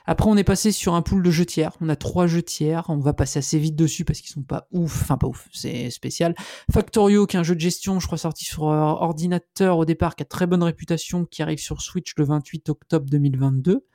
[0.05, 1.73] Après, on est passé sur un pool de jeux tiers.
[1.81, 2.85] On a trois jeux tiers.
[2.89, 5.03] On va passer assez vite dessus parce qu'ils sont pas ouf.
[5.03, 5.49] Enfin, pas ouf.
[5.53, 6.35] C'est spécial.
[6.71, 10.15] Factorio, qui est un jeu de gestion, je crois, sorti sur euh, ordinateur au départ,
[10.15, 13.87] qui a très bonne réputation, qui arrive sur Switch le 28 octobre 2022.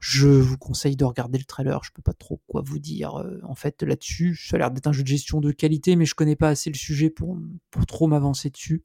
[0.00, 1.84] Je vous conseille de regarder le trailer.
[1.84, 3.16] Je peux pas trop quoi vous dire.
[3.16, 6.06] euh, en fait, là-dessus, ça a l'air d'être un jeu de gestion de qualité, mais
[6.06, 7.36] je connais pas assez le sujet pour,
[7.70, 8.84] pour trop m'avancer dessus.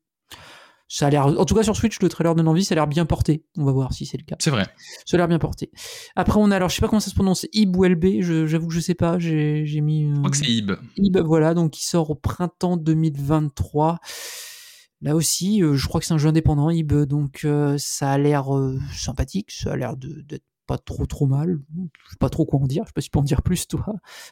[0.92, 2.88] Ça a l'air, en tout cas sur Switch, le trailer donne envie, ça a l'air
[2.88, 3.44] bien porté.
[3.58, 4.36] On va voir si c'est le cas.
[4.40, 4.66] C'est vrai.
[5.06, 5.70] Ça a l'air bien porté.
[6.16, 8.68] Après, on a, alors je sais pas comment ça se prononce, Ib ou LB, j'avoue
[8.68, 10.06] que je sais pas, j'ai j'ai mis.
[10.06, 10.72] euh, Je crois que c'est Ib.
[10.98, 14.00] Ib, voilà, donc qui sort au printemps 2023.
[15.02, 18.18] Là aussi, euh, je crois que c'est un jeu indépendant, Ib, donc euh, ça a
[18.18, 21.60] l'air euh, sympathique, ça a l'air de- d'être pas trop trop mal.
[22.06, 23.42] Je sais pas trop quoi en dire, je sais pas si tu peux en dire
[23.42, 23.86] plus, toi.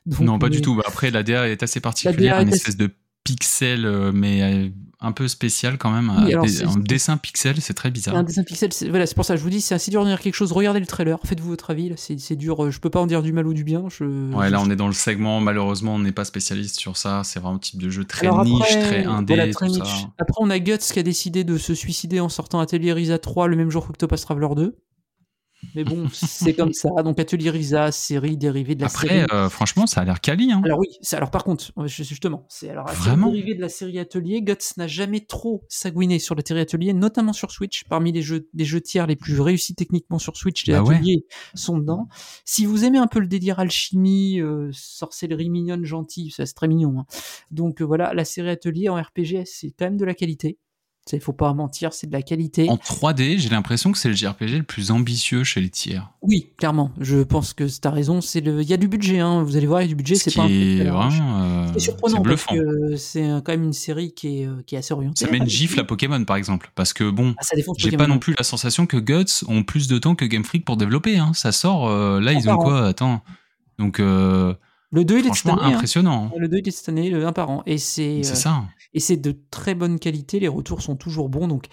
[0.05, 0.79] Donc, non, pas mais- du tout.
[0.85, 2.93] Après, la DA est assez particulière, est une assez- espèce de
[3.27, 4.69] pixel, euh, mais euh,
[5.01, 6.09] un peu spécial quand même.
[6.25, 8.15] Oui, des- un dessin pixel, c'est très bizarre.
[8.15, 10.03] un dessin pixel, c'est voilà, c'est pour ça que je vous dis, c'est assez dur
[10.03, 10.51] de dire quelque chose.
[10.51, 11.91] Regardez le trailer, faites-vous votre avis.
[11.97, 13.83] C'est dur, euh, je peux pas en dire du mal ou du bien.
[13.89, 15.39] Je, Ouais, je- là, on est dans le segment.
[15.41, 17.21] Malheureusement, on n'est pas spécialiste sur ça.
[17.25, 19.73] C'est vraiment un type de jeu très Alors niche, après, très indé, voilà, très tout
[19.73, 19.83] niche.
[19.83, 20.07] ça.
[20.17, 23.47] Après, on a Guts qui a décidé de se suicider en sortant Atelier Risa 3
[23.47, 24.75] le même jour qu'Octopus Traveler 2.
[25.75, 26.89] Mais bon, c'est comme ça.
[27.03, 29.25] Donc Atelier Risa, série dérivée de la Après, série.
[29.31, 30.51] euh, franchement, ça a l'air quali.
[30.51, 30.61] Hein.
[30.65, 33.99] Alors oui, c'est- alors par contre, justement, c'est alors série Vraiment dérivée de la série
[33.99, 34.41] Atelier.
[34.41, 37.83] Guts n'a jamais trop sagouiné sur la série Atelier, notamment sur Switch.
[37.89, 40.95] Parmi les jeux, les jeux tiers les plus réussis techniquement sur Switch, les Bah ouais.
[40.95, 42.07] Ateliers sont dedans.
[42.45, 46.67] Si vous aimez un peu le délire alchimie, euh, sorcellerie mignonne, gentille, ça c'est très
[46.67, 46.99] mignon.
[46.99, 47.05] hein.
[47.51, 50.57] Donc euh, voilà, la série Atelier en RPG, c'est quand même de la qualité.
[51.13, 52.69] Il faut pas mentir, c'est de la qualité.
[52.69, 56.11] En 3D, j'ai l'impression que c'est le JRPG le plus ambitieux chez les tiers.
[56.21, 56.91] Oui, clairement.
[56.99, 58.21] Je pense que tu as raison.
[58.21, 59.19] C'est le, il y a du budget.
[59.19, 59.43] Hein.
[59.43, 60.15] Vous allez voir, il y a du budget.
[60.15, 63.29] Ce C'est pas un est truc, alors, vraiment euh, C'est surprenant c'est parce que c'est
[63.29, 65.25] euh, quand même une série qui est, euh, qui est assez orientée.
[65.25, 66.71] Ça met une gifle à Pokémon, par exemple.
[66.75, 69.97] Parce que bon, Ah, j'ai pas non plus la sensation que Guts ont plus de
[69.97, 71.17] temps que Game Freak pour développer.
[71.17, 71.31] Hein.
[71.33, 72.87] Ça sort, euh, là, ils ont quoi?
[72.87, 73.21] Attends.
[73.79, 74.53] Donc, euh,
[74.91, 75.61] Le 2, il est cette année.
[75.61, 75.67] hein.
[75.75, 76.31] impressionnant.
[76.37, 77.63] Le 2, il est cette année, le 1 par an.
[77.65, 78.63] Et c'est, C'est euh, ça.
[78.93, 80.39] et c'est de très bonne qualité.
[80.39, 81.47] Les retours sont toujours bons.
[81.47, 81.65] Donc,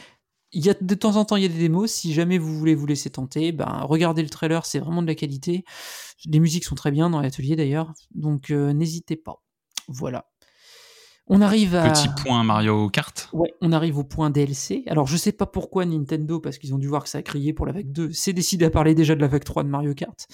[0.52, 1.90] il y a de temps en temps, il y a des démos.
[1.90, 4.66] Si jamais vous voulez vous laisser tenter, ben, regardez le trailer.
[4.66, 5.64] C'est vraiment de la qualité.
[6.26, 7.92] Les musiques sont très bien dans l'atelier d'ailleurs.
[8.14, 9.42] Donc, euh, n'hésitez pas.
[9.88, 10.26] Voilà.
[11.26, 11.90] On arrive à.
[11.90, 13.30] Petit point Mario Kart.
[13.32, 14.82] Ouais, on arrive au point DLC.
[14.88, 17.52] Alors, je sais pas pourquoi Nintendo, parce qu'ils ont dû voir que ça a crié
[17.54, 19.94] pour la vague 2, s'est décidé à parler déjà de la vague 3 de Mario
[19.94, 20.26] Kart.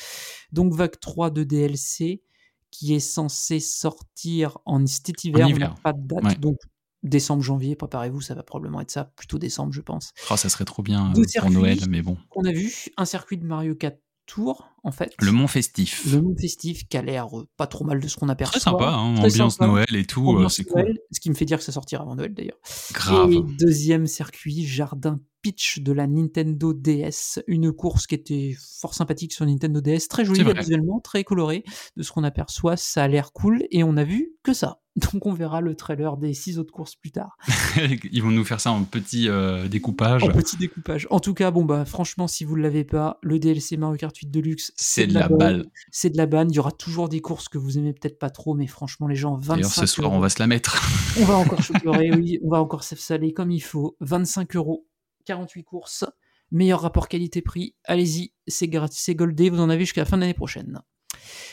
[0.52, 2.22] Donc, vague 3 de DLC,
[2.70, 5.46] qui est censé sortir en cet hiver.
[5.46, 5.74] En on hiver.
[5.82, 6.24] pas de date.
[6.24, 6.34] Ouais.
[6.36, 6.58] Donc,
[7.02, 10.12] décembre, janvier, préparez-vous, ça va probablement être ça, plutôt décembre, je pense.
[10.30, 11.50] Oh, ça serait trop bien euh, pour.
[11.50, 12.16] Noël, mais bon.
[12.34, 15.12] On a vu un circuit de Mario 4 Tour, en fait.
[15.20, 16.06] Le Mont Festif.
[16.12, 18.60] Le monde festif qui a l'air euh, pas trop mal de ce qu'on aperçoit.
[18.60, 19.66] Très sympa, hein, Très ambiance sympa.
[19.66, 20.94] Noël et tout, euh, c'est cool.
[21.10, 22.58] Ce qui me fait dire que ça sortira avant Noël d'ailleurs.
[22.92, 23.32] Grave.
[23.32, 29.32] Et deuxième circuit, jardin pitch de la Nintendo DS, une course qui était fort sympathique
[29.32, 31.64] sur Nintendo DS, très jolie visuellement, très colorée.
[31.96, 34.80] De ce qu'on aperçoit, ça a l'air cool et on a vu que ça.
[35.12, 37.36] Donc on verra le trailer des six autres courses plus tard.
[38.12, 40.24] Ils vont nous faire ça en petit euh, découpage.
[40.24, 41.06] En petit découpage.
[41.10, 44.16] En tout cas, bon bah franchement, si vous ne l'avez pas, le DLC Mario Kart
[44.16, 45.66] 8 Deluxe, C'est de la balle.
[45.90, 46.50] C'est de la banne.
[46.50, 49.14] Il y aura toujours des courses que vous aimez peut-être pas trop, mais franchement, les
[49.14, 50.16] gens, 25 D'ailleurs, ce soir, euros.
[50.16, 50.82] on va se la mettre.
[51.20, 53.96] On va encore pleurer, oui, on va encore se saler comme il faut.
[54.00, 54.86] 25 euros,
[55.24, 56.04] 48 courses,
[56.50, 57.74] meilleur rapport qualité-prix.
[57.84, 60.80] Allez-y, c'est gratis, c'est goldé, vous en avez jusqu'à la fin de l'année prochaine.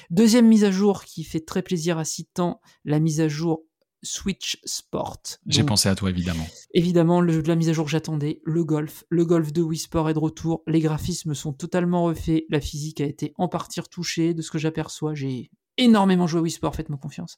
[0.09, 3.63] Deuxième mise à jour qui fait très plaisir à Citan, la mise à jour
[4.03, 5.21] Switch Sport.
[5.47, 6.45] J'ai pensé à toi, évidemment.
[6.73, 9.03] Évidemment, le, la mise à jour que j'attendais, le golf.
[9.09, 10.63] Le golf de Wii Sport est de retour.
[10.67, 12.45] Les graphismes sont totalement refaits.
[12.49, 15.13] La physique a été en partie retouchée de ce que j'aperçois.
[15.15, 17.37] J'ai énormément joué Wii Sport, faites-moi confiance.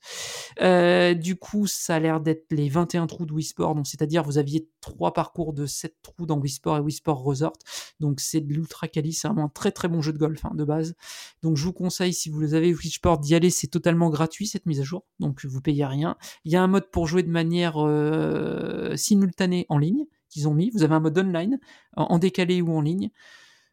[0.61, 3.75] Euh, du coup, ça a l'air d'être les 21 trous de Wii Sport.
[3.75, 7.23] Donc, c'est-à-dire, vous aviez trois parcours de 7 trous dans Wii Sport et Wii Sport
[7.23, 7.53] Resort.
[7.99, 9.13] Donc, c'est de l'ultra quali.
[9.13, 10.95] C'est vraiment un très très bon jeu de golf hein, de base.
[11.43, 13.49] Donc, je vous conseille, si vous avez Wii Sport, d'y aller.
[13.49, 15.05] C'est totalement gratuit cette mise à jour.
[15.19, 16.17] Donc, vous payez rien.
[16.45, 20.53] Il y a un mode pour jouer de manière euh, simultanée en ligne qu'ils ont
[20.53, 20.69] mis.
[20.71, 21.59] Vous avez un mode online,
[21.95, 23.09] en décalé ou en ligne.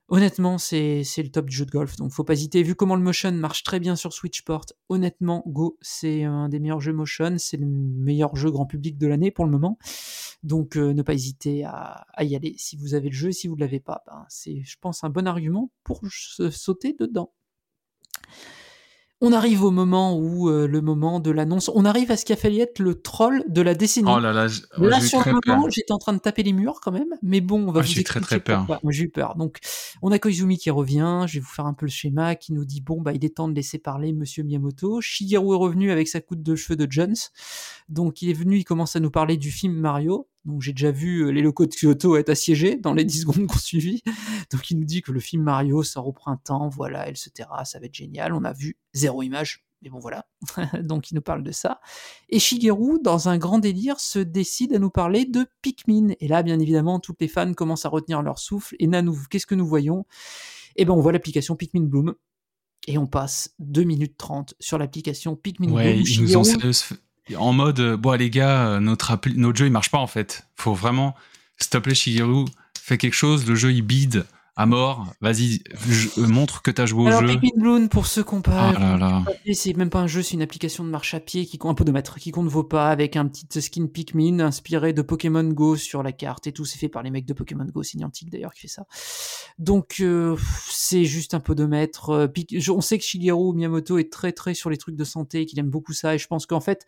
[0.09, 2.62] Honnêtement, c'est le top du jeu de golf, donc faut pas hésiter.
[2.62, 6.61] Vu comment le motion marche très bien sur Switch Sport, honnêtement, Go, c'est un des
[6.61, 9.78] meilleurs jeux motion, c'est le meilleur jeu grand public de l'année pour le moment.
[10.44, 13.32] Donc euh, ne pas hésiter à, à y aller si vous avez le jeu.
[13.32, 16.94] Si vous ne l'avez pas, ben, c'est, je pense, un bon argument pour se sauter
[16.96, 17.32] dedans.
[19.22, 22.34] On arrive au moment où euh, le moment de l'annonce, on arrive à ce qui
[22.34, 24.10] a failli être le troll de la décennie.
[24.14, 24.46] Oh là là,
[24.76, 27.40] oh, Là, sur le moment, j'étais en train de taper les murs quand même, mais
[27.40, 28.80] bon, on va Ah, vous j'ai eu très, expliquer très peur.
[28.82, 29.36] Moi, j'ai eu peur.
[29.36, 29.58] Donc,
[30.02, 32.66] on a Koizumi qui revient, je vais vous faire un peu le schéma, qui nous
[32.66, 35.00] dit, bon, bah, il est temps de laisser parler Monsieur Miyamoto.
[35.00, 37.16] Shigeru est revenu avec sa coupe de cheveux de Jones.
[37.88, 40.28] Donc, il est venu, il commence à nous parler du film Mario.
[40.47, 43.47] Donc, j'ai déjà vu euh, les locaux de Kyoto être assiégés dans les 10 secondes
[43.47, 44.03] qu'on suivi.
[44.53, 47.49] Donc, il nous dit que le film Mario sort au printemps, voilà, etc.
[47.64, 48.32] Ça va être génial.
[48.32, 49.64] On a vu zéro image.
[49.82, 50.24] Mais bon, voilà.
[50.82, 51.80] Donc, il nous parle de ça.
[52.28, 56.14] Et Shigeru, dans un grand délire, se décide à nous parler de Pikmin.
[56.20, 58.76] Et là, bien évidemment, toutes les fans commencent à retenir leur souffle.
[58.78, 60.07] Et là, nous, qu'est-ce que nous voyons?
[60.76, 62.14] Eh ben, on voit l'application Pikmin Bloom.
[62.86, 66.07] Et on passe 2 minutes 30 sur l'application Pikmin Ouais, Bloom.
[66.07, 66.72] ils nous ont Shigeru,
[67.36, 70.46] en mode, euh, bon les gars, euh, notre, notre jeu il marche pas en fait.
[70.54, 71.14] Faut vraiment,
[71.58, 72.44] s'il te plaît Shigeru,
[72.78, 74.24] fais quelque chose, le jeu il bide
[74.58, 75.60] à mort, vas-y,
[76.16, 77.26] euh, montre que t'as joué au Alors, jeu.
[77.38, 78.72] Pikmin Bloom, pour ceux qui n'ont pas.
[78.74, 79.22] Ah
[79.52, 81.74] C'est même pas un jeu, c'est une application de marche à pied qui compte un
[81.74, 86.02] podomètre, qui compte vos pas avec un petit skin Pikmin inspiré de Pokémon Go sur
[86.02, 86.64] la carte et tout.
[86.64, 88.86] C'est fait par les mecs de Pokémon Go, c'est Niantic d'ailleurs qui fait ça.
[89.58, 90.36] Donc euh,
[90.70, 91.42] c'est juste un.
[91.50, 95.04] Euh, Pik- je- On sait que Shigeru Miyamoto est très très sur les trucs de
[95.04, 96.86] santé, qu'il aime beaucoup ça et je pense qu'en fait.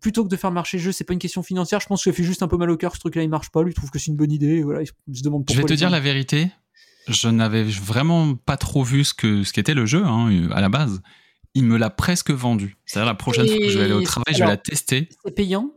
[0.00, 1.80] Plutôt que de faire marcher le jeu, c'est pas une question financière.
[1.80, 3.28] Je pense que ça fait juste un peu mal au cœur que ce truc-là il
[3.28, 3.62] marche pas.
[3.62, 4.62] Lui il trouve que c'est une bonne idée.
[4.62, 6.50] Voilà, il se demande Je vais te dire gens- la vérité,
[7.08, 10.68] je n'avais vraiment pas trop vu ce que ce qu'était le jeu hein, à la
[10.68, 11.02] base.
[11.54, 12.76] Il me l'a presque vendu.
[12.84, 15.08] C'est-à-dire la prochaine fois que je vais aller au travail, je vais la tester.
[15.24, 15.70] C'est payant?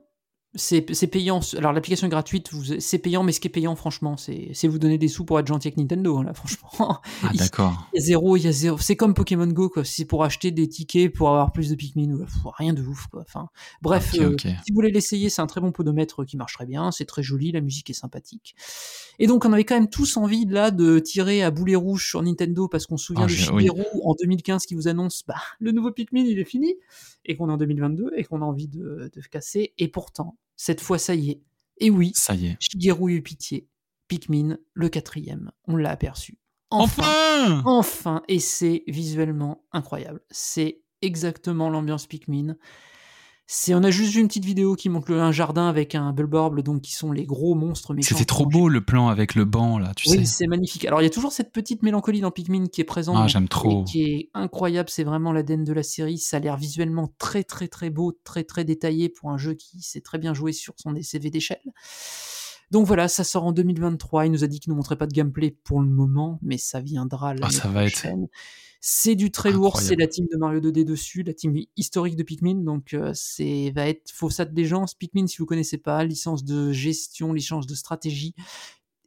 [0.56, 1.42] C'est c'est payant.
[1.58, 4.68] Alors l'application est gratuite, vous- c'est payant, mais ce qui est payant, franchement, c'est c'est
[4.68, 7.00] vous donner des sous pour être gentil avec Nintendo, hein, là, franchement.
[7.24, 7.88] Ah d'accord.
[7.94, 8.78] Il y a zéro, il y a zéro.
[8.80, 9.86] C'est comme Pokémon Go, quoi.
[9.86, 12.26] C'est pour acheter des tickets pour avoir plus de Pikmin.
[12.58, 13.22] rien de ouf, quoi.
[13.22, 13.50] Enfin,
[13.84, 16.92] bref, euh, si vous voulez l'essayer, c'est un très bon podomètre qui marche très bien.
[16.92, 18.56] C'est très joli, la musique est sympathique.
[19.20, 22.22] Et donc, on avait quand même tous envie là de tirer à boulet rouge sur
[22.24, 23.68] Nintendo parce qu'on se souvient Ah, de oui.
[23.68, 26.76] Shigeru en 2015 qui vous annonce bah, le nouveau Pikmin, il est fini,
[27.26, 29.74] et qu'on est en 2022 et qu'on a envie de, de casser.
[29.78, 31.42] Et pourtant, cette fois, ça y est.
[31.78, 32.58] Et oui, Ça y est.
[32.60, 33.68] Shigeru eut pitié.
[34.08, 36.38] Pikmin, le quatrième, on l'a aperçu.
[36.72, 40.22] Enfin, Enfin enfin, et c'est visuellement incroyable.
[40.32, 42.56] C'est exactement l'ambiance Pikmin.
[43.52, 46.14] C'est, on a juste vu une petite vidéo qui montre le- un jardin avec un
[46.14, 47.96] Bulborb, donc qui sont les gros monstres.
[48.02, 50.26] C'était trop beau le plan avec le banc là, tu Oui, sais.
[50.26, 50.86] c'est magnifique.
[50.86, 53.16] Alors, il y a toujours cette petite mélancolie dans Pikmin qui est présente.
[53.18, 53.84] Ah, j'aime trop.
[53.86, 54.90] Qui est incroyable.
[54.92, 56.20] C'est vraiment l'ADN de la série.
[56.20, 59.82] Ça a l'air visuellement très, très, très beau, très, très détaillé pour un jeu qui
[59.82, 61.58] sait très bien jouer sur son CV d'échelle.
[62.70, 64.28] Donc voilà, ça sort en 2023.
[64.28, 66.82] Il nous a dit qu'il ne montrait pas de gameplay pour le moment, mais ça
[66.82, 68.06] viendra l'année Ah, ça va être.
[68.82, 72.24] C'est du très lourd, c'est la team de Mario 2D dessus, la team historique de
[72.24, 74.86] Pikmin, donc euh, c'est va être Faussade des gens.
[74.98, 78.36] Pikmin, si vous connaissez pas, licence de gestion, licence de stratégie,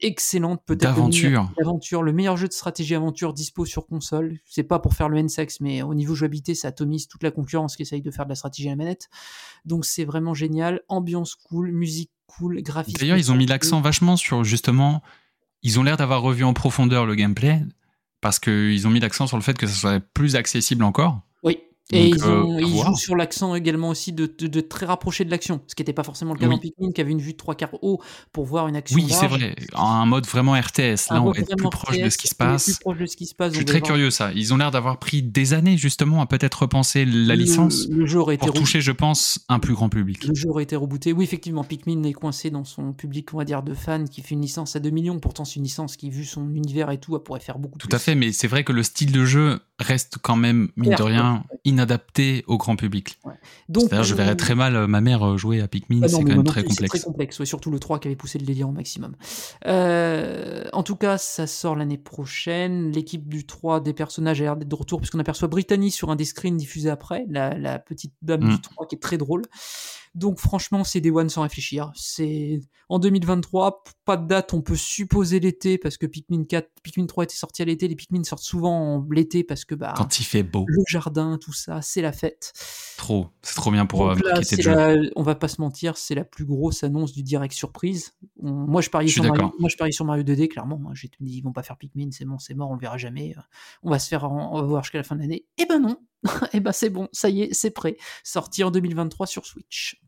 [0.02, 0.82] excellente peut-être.
[0.82, 1.50] D'aventure.
[1.58, 4.38] D'aventure, le meilleur jeu de stratégie aventure dispo sur console.
[4.44, 7.74] C'est pas pour faire le N-sex, mais au niveau jouabilité, ça atomise toute la concurrence
[7.76, 9.08] qui essaye de faire de la stratégie à la manette.
[9.64, 10.82] Donc c'est vraiment génial.
[10.88, 12.98] Ambiance cool, musique cool, graphisme.
[12.98, 15.02] D'ailleurs, ils ont mis l'accent vachement sur justement.
[15.62, 17.62] Ils ont l'air d'avoir revu en profondeur le gameplay
[18.22, 21.20] parce qu'ils ont mis l'accent sur le fait que ça soit plus accessible encore.
[21.90, 24.86] Et Donc, ils, euh, ont, ils jouent sur l'accent également aussi de, de, de très
[24.86, 26.54] rapprocher de l'action, ce qui n'était pas forcément le cas Oui.
[26.54, 28.00] dans Pikmin, qui avait une vue de trois quarts haut
[28.32, 29.54] pour voir une action Oui, c'est vrai.
[29.74, 31.10] Un mode vraiment RTS.
[31.10, 32.64] Un Là, on être plus proche de ce qui se est passe.
[32.64, 33.50] Plus proche de ce qui se passe.
[33.52, 34.30] Je suis très curieux ça.
[34.32, 38.06] Ils ont l'air d'avoir pris des années justement à peut-être repenser la Le- licence Le
[38.06, 40.24] jeu aurait été pour toucher, je pense, un plus grand public.
[40.24, 41.12] Le jeu aurait été rebooté.
[41.12, 44.34] Oui, effectivement, Pikmin est coincé dans son public, on va dire, de fans qui fait
[44.34, 45.18] une licence à 2 millions.
[45.18, 47.88] Pourtant, c'est une licence qui, vu son univers et tout, elle pourrait faire beaucoup Tout
[47.88, 47.96] plus.
[47.96, 51.02] à fait, mais c'est vrai que le style de jeu reste quand même, mine de
[51.02, 51.42] rien,
[51.72, 53.18] inadapté au grand public.
[53.68, 56.06] Donc, C'est-à-dire, je euh, verrais très mal euh, ma mère euh, jouer à Pikmin, Ah
[56.06, 56.90] non, c'est quand même très c'est complexe.
[56.90, 59.16] très complexe, ouais, surtout le 3 qui avait poussé le délire au maximum.
[59.66, 62.92] Euh, en tout cas, ça sort l'année prochaine.
[62.92, 66.16] L'équipe du 3 des personnages a l'air d'être de retour, puisqu'on aperçoit Brittany sur un
[66.16, 68.50] des screens diffusés après, la, la petite dame Mm.
[68.50, 69.42] du 3 qui est très drôle.
[70.14, 71.90] Donc franchement, c'est des one sans réfléchir.
[71.94, 72.60] C'est
[72.90, 77.06] en 2023, p- pas de date, on peut supposer l'été, parce que Pikmin 4, Pikmin
[77.06, 80.20] 3 était sorti à l'été, les Pikmin sortent souvent en l'été parce que bah, Quand
[80.20, 82.52] il fait beau, le jardin, tout ça, c'est la fête.
[82.98, 83.28] trop.
[83.40, 85.10] C'est trop bien pour euh, Donc là, jeu.
[85.16, 88.12] on va pas se mentir, c'est la plus grosse annonce du direct surprise.
[88.42, 90.78] On- moi, je parie sur Mario, moi, je parie sur Mario 2D, clairement.
[90.92, 93.34] J'ai dit, ils vont pas faire Pikmin, c'est bon, c'est mort, on le verra jamais.
[93.82, 95.46] On va se faire, en- on va voir jusqu'à la fin de l'année.
[95.56, 95.96] Eh ben non,
[96.52, 97.96] eh ben c'est bon, ça y est, c'est prêt.
[98.24, 100.00] Sorti en 2023 sur Switch.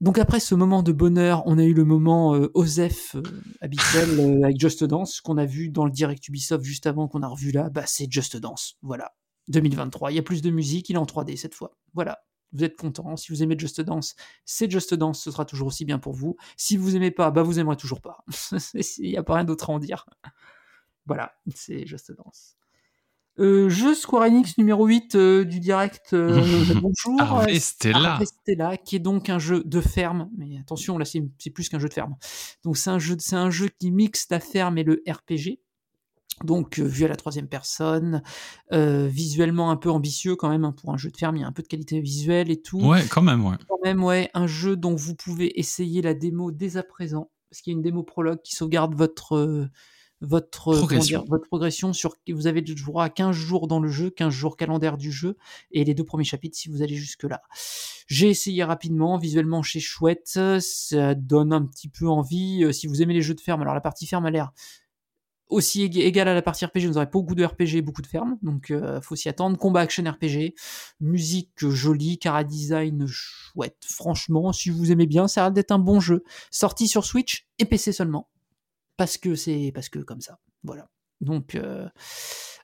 [0.00, 3.22] Donc après ce moment de bonheur, on a eu le moment euh, Osef euh,
[3.60, 7.22] habituel euh, avec Just Dance qu'on a vu dans le direct Ubisoft juste avant qu'on
[7.22, 7.68] a revu là.
[7.68, 9.14] Bah c'est Just Dance, voilà.
[9.48, 11.76] 2023, il y a plus de musique, il est en 3D cette fois.
[11.92, 12.20] Voilà.
[12.52, 13.16] Vous êtes content.
[13.16, 16.36] Si vous aimez Just Dance, c'est Just Dance, ce sera toujours aussi bien pour vous.
[16.56, 18.24] Si vous aimez pas, bah vous aimerez toujours pas.
[18.98, 20.06] Il n'y a pas rien d'autre à en dire.
[21.06, 22.56] Voilà, c'est Just Dance.
[23.40, 26.12] Euh, jeu Square Enix numéro 8 euh, du direct.
[26.12, 26.42] euh,
[26.82, 27.20] bonjour.
[27.20, 28.12] Harvestella.
[28.14, 30.28] Harvestella, qui est donc un jeu de ferme.
[30.36, 32.16] Mais attention, là, c'est c'est plus qu'un jeu de ferme.
[32.64, 35.58] Donc, c'est un jeu, c'est un jeu qui mixe la ferme et le RPG.
[36.44, 38.22] Donc, euh, vu à la troisième personne,
[38.72, 41.36] euh, visuellement un peu ambitieux quand même hein, pour un jeu de ferme.
[41.36, 43.56] Il y a un peu de qualité visuelle et tout Ouais, quand même, ouais.
[43.68, 47.60] quand même, ouais, un jeu dont vous pouvez essayer la démo dès à présent, parce
[47.60, 49.68] qu'il y a une démo prologue qui sauvegarde votre euh,
[50.20, 51.20] votre Progression.
[51.20, 54.32] dire, votre progression sur vous avez le droit à 15 jours dans le jeu, 15
[54.32, 55.36] jours calendaire du jeu
[55.72, 57.42] et les deux premiers chapitres si vous allez jusque là.
[58.06, 63.02] J'ai essayé rapidement, visuellement c'est chouette, ça donne un petit peu envie euh, si vous
[63.02, 63.62] aimez les jeux de ferme.
[63.62, 64.52] Alors la partie ferme a l'air
[65.48, 68.38] aussi ég- égal à la partie RPG, vous aurez beaucoup de RPG beaucoup de fermes,
[68.42, 69.58] donc euh, faut s'y attendre.
[69.58, 70.54] Combat action RPG,
[71.00, 73.78] musique euh, jolie, cara design chouette.
[73.84, 76.22] Franchement, si vous aimez bien, ça a l'air d'être un bon jeu.
[76.52, 78.28] Sorti sur Switch et PC seulement,
[79.00, 80.90] parce que c'est parce que comme ça, voilà.
[81.22, 81.88] Donc euh,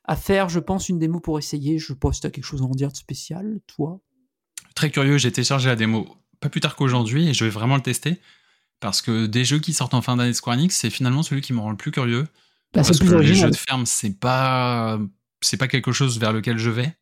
[0.05, 1.79] à faire, je pense une démo pour essayer.
[1.79, 4.03] Je pense que t'as quelque chose à en dire de spécial, toi.
[4.75, 6.07] Très curieux, j'ai téléchargé la démo
[6.39, 8.21] pas plus tard qu'aujourd'hui et je vais vraiment le tester.
[8.81, 11.41] Parce que des jeux qui sortent en fin d'année de Square Enix, c'est finalement celui
[11.41, 12.25] qui me rend le plus curieux.
[12.75, 15.01] Bah, parce plus que les jeux de ferme, c'est pas,
[15.41, 16.95] c'est pas quelque chose vers lequel je vais.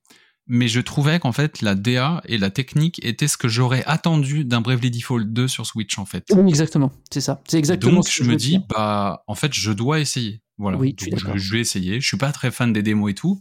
[0.47, 4.45] Mais je trouvais qu'en fait, la DA et la technique étaient ce que j'aurais attendu
[4.45, 6.25] d'un Bravely Default 2 sur Switch, en fait.
[6.33, 7.43] Oui, exactement, c'est ça.
[7.49, 10.43] C'est exactement Donc, ce je me dis, bah, en fait, je dois essayer.
[10.59, 10.77] Voilà.
[10.77, 12.01] Oui, je Donc, je, je vais essayer.
[12.01, 13.41] Je suis pas très fan des démos et tout.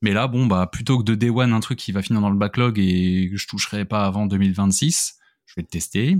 [0.00, 2.30] Mais là, bon, bah, plutôt que de Day One, un truc qui va finir dans
[2.30, 5.14] le backlog et que je toucherai pas avant 2026,
[5.46, 6.18] je vais le tester.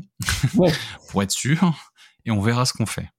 [0.55, 0.73] Ouais.
[1.11, 1.75] pour être sûr.
[2.25, 3.11] Et on verra ce qu'on fait.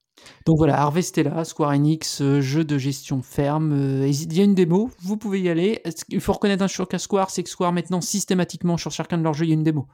[0.45, 3.73] Donc voilà, Harvestella, Square Enix, euh, jeu de gestion ferme.
[3.73, 5.81] euh, Il y a une démo, vous pouvez y aller.
[6.09, 9.23] Qu'il faut reconnaître un chose qu'à Square, c'est que Square maintenant systématiquement sur chacun de
[9.23, 9.87] leurs jeux, il y a une démo.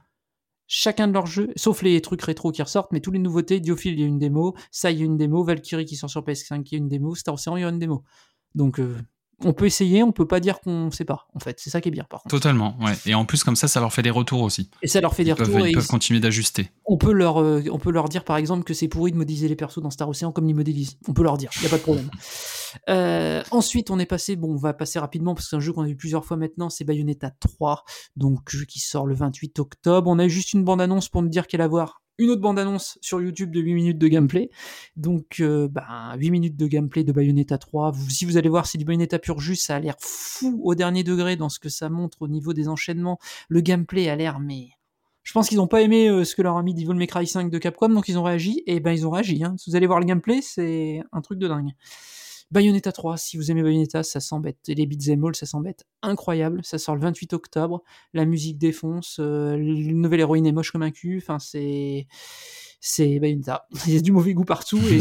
[0.66, 3.94] Chacun de leurs jeux, sauf les trucs rétro qui ressortent, mais tous les nouveautés, Diophile,
[3.94, 6.22] il y a une démo, ça, il y a une démo, Valkyrie qui sort sur
[6.22, 8.04] PS5, il y a une démo, Star Ocean, il y a une démo.
[8.54, 8.96] Donc euh,
[9.44, 11.58] on peut essayer, on peut pas dire qu'on sait pas, en fait.
[11.60, 12.34] C'est ça qui est bien, par contre.
[12.34, 12.92] Totalement, ouais.
[13.06, 14.70] Et en plus, comme ça, ça leur fait des retours aussi.
[14.82, 15.66] Et ça leur fait des peuvent, retours.
[15.66, 16.70] ils et peuvent continuer d'ajuster.
[16.86, 19.48] on peut leur euh, on peut leur dire par exemple que c'est pourri de modéliser
[19.48, 20.96] les persos dans Star Ocean comme ils modélisent.
[21.08, 22.10] On peut leur dire, il y a pas de problème.
[22.88, 25.74] Euh, ensuite, on est passé, bon, on va passer rapidement parce que c'est un jeu
[25.74, 27.84] qu'on a vu plusieurs fois maintenant, c'est Bayonetta 3,
[28.16, 30.10] donc jeu qui sort le 28 octobre.
[30.10, 32.58] On a juste une bande annonce pour nous dire qu'elle va avoir une autre bande
[32.58, 34.50] annonce sur YouTube de 8 minutes de gameplay.
[34.96, 37.90] Donc, euh, bah, 8 minutes de gameplay de Bayonetta 3.
[37.90, 40.74] Vous- si vous allez voir, c'est du Bayonetta pur jus, ça a l'air fou au
[40.74, 43.18] dernier degré dans ce que ça montre au niveau des enchaînements.
[43.48, 44.68] Le gameplay a l'air, mais
[45.22, 47.26] je pense qu'ils n'ont pas aimé euh, ce que leur a mis Devil May Cry
[47.26, 49.42] 5 de Capcom, donc ils ont réagi, et ben ils ont réagi.
[49.44, 49.54] Hein.
[49.58, 51.70] Si vous allez voir le gameplay, c'est un truc de dingue.
[52.52, 54.58] Bayonetta 3, si vous aimez Bayonetta, ça s'embête.
[54.68, 55.86] Les beats all, ça s'embête.
[56.02, 57.82] Incroyable, ça sort le 28 octobre,
[58.12, 62.06] la musique défonce, euh, la nouvelle héroïne est moche comme un cul, enfin c'est...
[62.84, 63.68] C'est Bayonetta.
[63.86, 64.98] Il y a du mauvais goût partout, et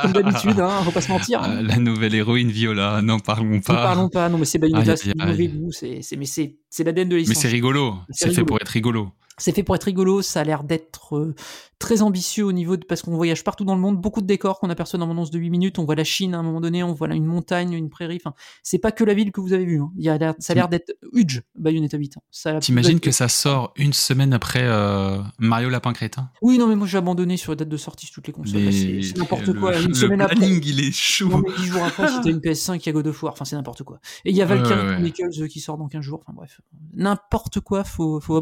[0.00, 1.42] comme d'habitude, hein, faut pas se mentir.
[1.42, 1.60] hein.
[1.62, 3.74] La nouvelle héroïne Viola, n'en parlons pas.
[3.74, 7.08] parlons pas, non mais c'est Bayonetta, c'est du mauvais goût, c'est, mais c'est, c'est l'ADN
[7.10, 7.36] de Mais l'essence.
[7.42, 7.96] c'est rigolo.
[8.10, 9.10] C'est fait pour être rigolo.
[9.38, 11.34] C'est fait pour être rigolo, ça a l'air d'être euh,
[11.78, 14.58] très ambitieux au niveau de parce qu'on voyage partout dans le monde, beaucoup de décors
[14.58, 16.82] qu'on aperçoit dans l'annonce de 8 minutes, on voit la Chine à un moment donné,
[16.82, 18.34] on voit une montagne, une prairie, enfin,
[18.64, 19.90] c'est pas que la ville que vous avez vue, hein.
[19.96, 22.16] Il a ça a l'air d'être huge, Bayonetta 8.
[22.16, 22.20] hein.
[22.30, 26.30] Ça a- T'imagines que ça sort une semaine après euh, Mario Lapin Crétin?
[26.42, 28.62] Oui, non mais moi j'ai abandonné sur les dates de sortie sur toutes les consoles,
[28.64, 30.34] là, c'est, n'importe le- quoi, une le semaine après.
[30.36, 31.28] planning, il est chaud.
[31.28, 33.32] Non, mais 10 jours après, si t'as une PS5, il y a God of War.
[33.34, 34.00] Enfin, c'est n'importe quoi.
[34.24, 34.92] Et il y a Valkyrie ouais, ouais.
[34.94, 36.20] Chronicles euh, qui sort dans 15 jours.
[36.26, 36.60] Enfin, bref.
[36.94, 38.36] N'importe quoi, faut, faut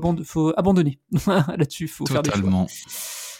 [0.57, 0.86] abandonner.
[1.26, 2.66] Là-dessus, faut faire des choix.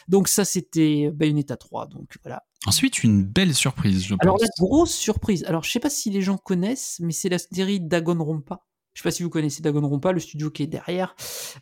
[0.07, 1.87] Donc, ça, c'était Bayonetta 3.
[1.87, 2.43] Donc, voilà.
[2.65, 4.41] Ensuite, une belle surprise, je Alors, pense.
[4.43, 5.43] la grosse surprise.
[5.45, 8.65] Alors, je sais pas si les gens connaissent, mais c'est la série Danganronpa.
[8.97, 11.15] Je sais pas si vous connaissez Danganronpa, le studio qui est derrière.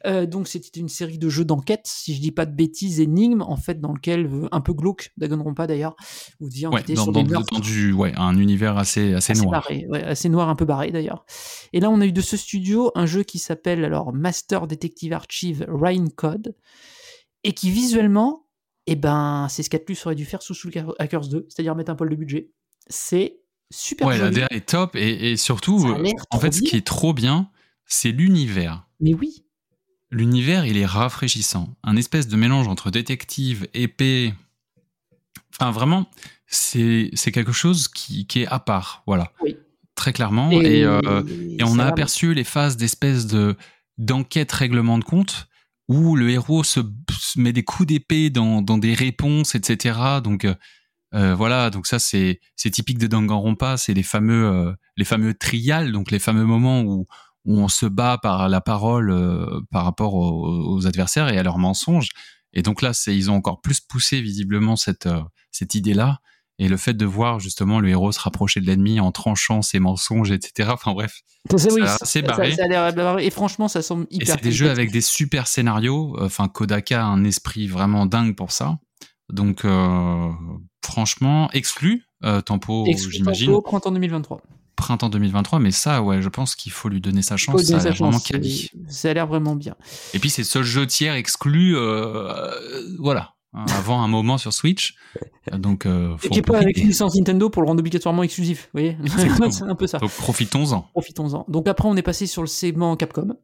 [0.06, 3.42] Euh, donc, c'était une série de jeux d'enquête, si je dis pas de bêtises, énigmes,
[3.42, 5.98] en fait, dans lequel, euh, un peu glauque, Danganronpa d'ailleurs,
[6.40, 9.42] vous Ouais, enquêter dans, sur dans- des dans du, ouais, un univers assez, assez, assez
[9.42, 9.52] noir.
[9.64, 11.26] barré, ouais, assez noir, un peu barré d'ailleurs.
[11.74, 15.12] Et là, on a eu de ce studio un jeu qui s'appelle alors Master Detective
[15.12, 16.56] Archive Rhine Code
[17.44, 18.48] et qui visuellement,
[18.88, 21.96] eh ben, c'est ce qu'Atlus aurait dû faire sous Soul Hackers 2, c'est-à-dire mettre un
[21.96, 22.52] poil de budget.
[22.88, 23.42] C'est
[23.72, 24.30] super Ouais, la.
[24.30, 27.50] DA est top et, et surtout, euh, en fait, ce qui est trop bien,
[27.86, 28.88] c'est l'univers.
[29.00, 29.46] Mais oui,
[30.12, 31.76] L'univers, il est rafraîchissant.
[31.84, 34.34] Un espèce de mélange entre détective, épée.
[35.60, 36.10] Enfin, vraiment,
[36.48, 39.04] c'est quelque chose qui, qui est à part.
[39.08, 39.34] Voilà.
[39.42, 39.58] Oui.
[39.96, 40.52] Très clairement.
[40.52, 41.24] Et, euh,
[41.58, 43.56] et on ça a aperçu les phases d'espèces de
[43.98, 45.48] d'enquête règlement de compte
[45.88, 46.82] où le héros se,
[47.18, 50.00] se met des coups d'épée dans, dans des réponses, etc.
[50.24, 50.46] Donc
[51.14, 55.06] euh, euh, voilà, donc ça c'est c'est typique de Danganronpa, c'est les fameux euh, les
[55.06, 57.06] fameux trials, donc les fameux moments où
[57.46, 61.44] où on se bat par la parole euh, par rapport aux, aux adversaires et à
[61.44, 62.10] leurs mensonges.
[62.54, 66.20] Et donc là, c'est ils ont encore plus poussé visiblement cette euh, cette idée-là
[66.58, 69.80] et le fait de voir justement le héros se rapprocher de l'ennemi en tranchant ses
[69.80, 70.70] mensonges, etc.
[70.74, 71.20] Enfin bref,
[71.60, 73.26] ça, oui, ça- ça- barré.
[73.26, 76.16] Et franchement, ça semble et hyper c'est des jeux avec des super scénarios.
[76.20, 78.80] Enfin, Kodaka a un esprit vraiment dingue pour ça.
[79.30, 80.30] Donc, euh,
[80.86, 84.42] franchement, exclu, euh, Tempo, j'imagine, Tempo, printemps 2023.
[84.76, 85.60] printemps 2023.
[85.60, 87.56] Mais ça, ouais, je pense qu'il faut lui donner sa chance.
[87.56, 88.72] donner Ça a l'air vraiment quali.
[88.88, 89.76] Ça a l'air vraiment bien.
[90.14, 94.38] Et puis, c'est le seul jeu tiers exclu, euh, euh, voilà, hein, avant un moment
[94.38, 94.96] sur Switch.
[95.52, 98.70] Donc, euh, faut Et qui pas avec une licence Nintendo pour le rendre obligatoirement exclusif.
[98.74, 98.98] Vous voyez.
[99.52, 100.00] C'est un peu ça.
[100.00, 100.82] Donc, profitons-en.
[100.94, 101.46] Profitons-en.
[101.48, 103.36] Donc après, on est passé sur le segment Capcom.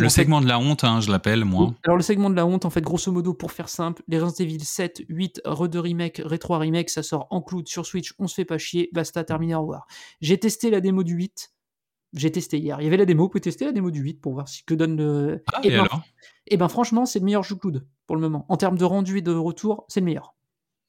[0.00, 1.72] Le fait, segment de la honte, hein, je l'appelle, moi.
[1.84, 4.44] alors le segment de la honte, en fait, grosso modo, pour faire simple, les Resident
[4.44, 8.26] Evil 7, 8, Re2 Remake, Re 3 Remake, ça sort en cloud sur Switch, on
[8.26, 9.86] se fait pas chier, basta, terminé, au revoir.
[10.20, 11.52] J'ai testé la démo du 8,
[12.14, 12.80] j'ai testé hier.
[12.80, 14.62] Il y avait la démo, vous pouvez tester la démo du 8 pour voir ce
[14.64, 15.42] que donne le...
[15.52, 16.02] Ah, et, et ben, alors
[16.46, 18.44] et ben franchement, c'est le meilleur jeu cloud pour le moment.
[18.48, 20.34] En termes de rendu et de retour, c'est le meilleur.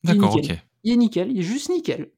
[0.04, 0.52] D'accord, ok.
[0.84, 2.12] Il est nickel, il est juste nickel.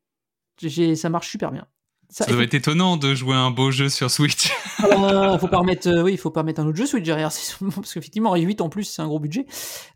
[0.59, 1.67] J'ai- Ça marche super bien.
[2.09, 4.51] Ça, Ça doit être étonnant de jouer un beau jeu sur Switch.
[4.83, 7.31] Euh, faut pas remettre, euh, oui, il faut pas mettre un autre jeu Switch derrière,
[7.75, 9.45] parce qu'effectivement, Ray 8 en plus, c'est un gros budget.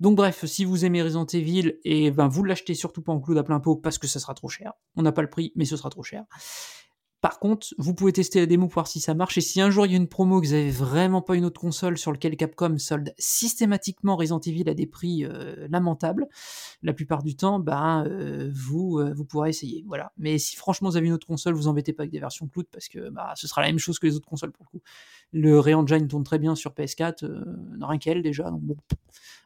[0.02, 3.38] Donc bref, si vous aimez Resident Evil, et ben vous l'achetez surtout pas en cloud
[3.38, 4.74] à plein pot parce que ça sera trop cher.
[4.96, 6.26] On n'a pas le prix, mais ce sera trop cher.
[7.22, 9.38] Par contre, vous pouvez tester la démo pour voir si ça marche.
[9.38, 11.46] Et si un jour il y a une promo que vous avez vraiment pas une
[11.46, 16.28] autre console sur lequel Capcom solde systématiquement Resident Evil à des prix euh, lamentables,
[16.82, 19.84] la plupart du temps, ben euh, vous euh, vous pourrez essayer.
[19.88, 20.12] Voilà.
[20.18, 22.66] Mais si franchement vous avez une autre console, vous embêtez pas avec des versions cloud
[22.72, 24.84] parce que bah, ce sera la même chose que les autres consoles pour le coup.
[25.32, 27.44] Le Re-Engine tourne très bien sur PS4, euh,
[27.82, 28.50] rien qu'elle déjà.
[28.50, 28.78] Donc bon,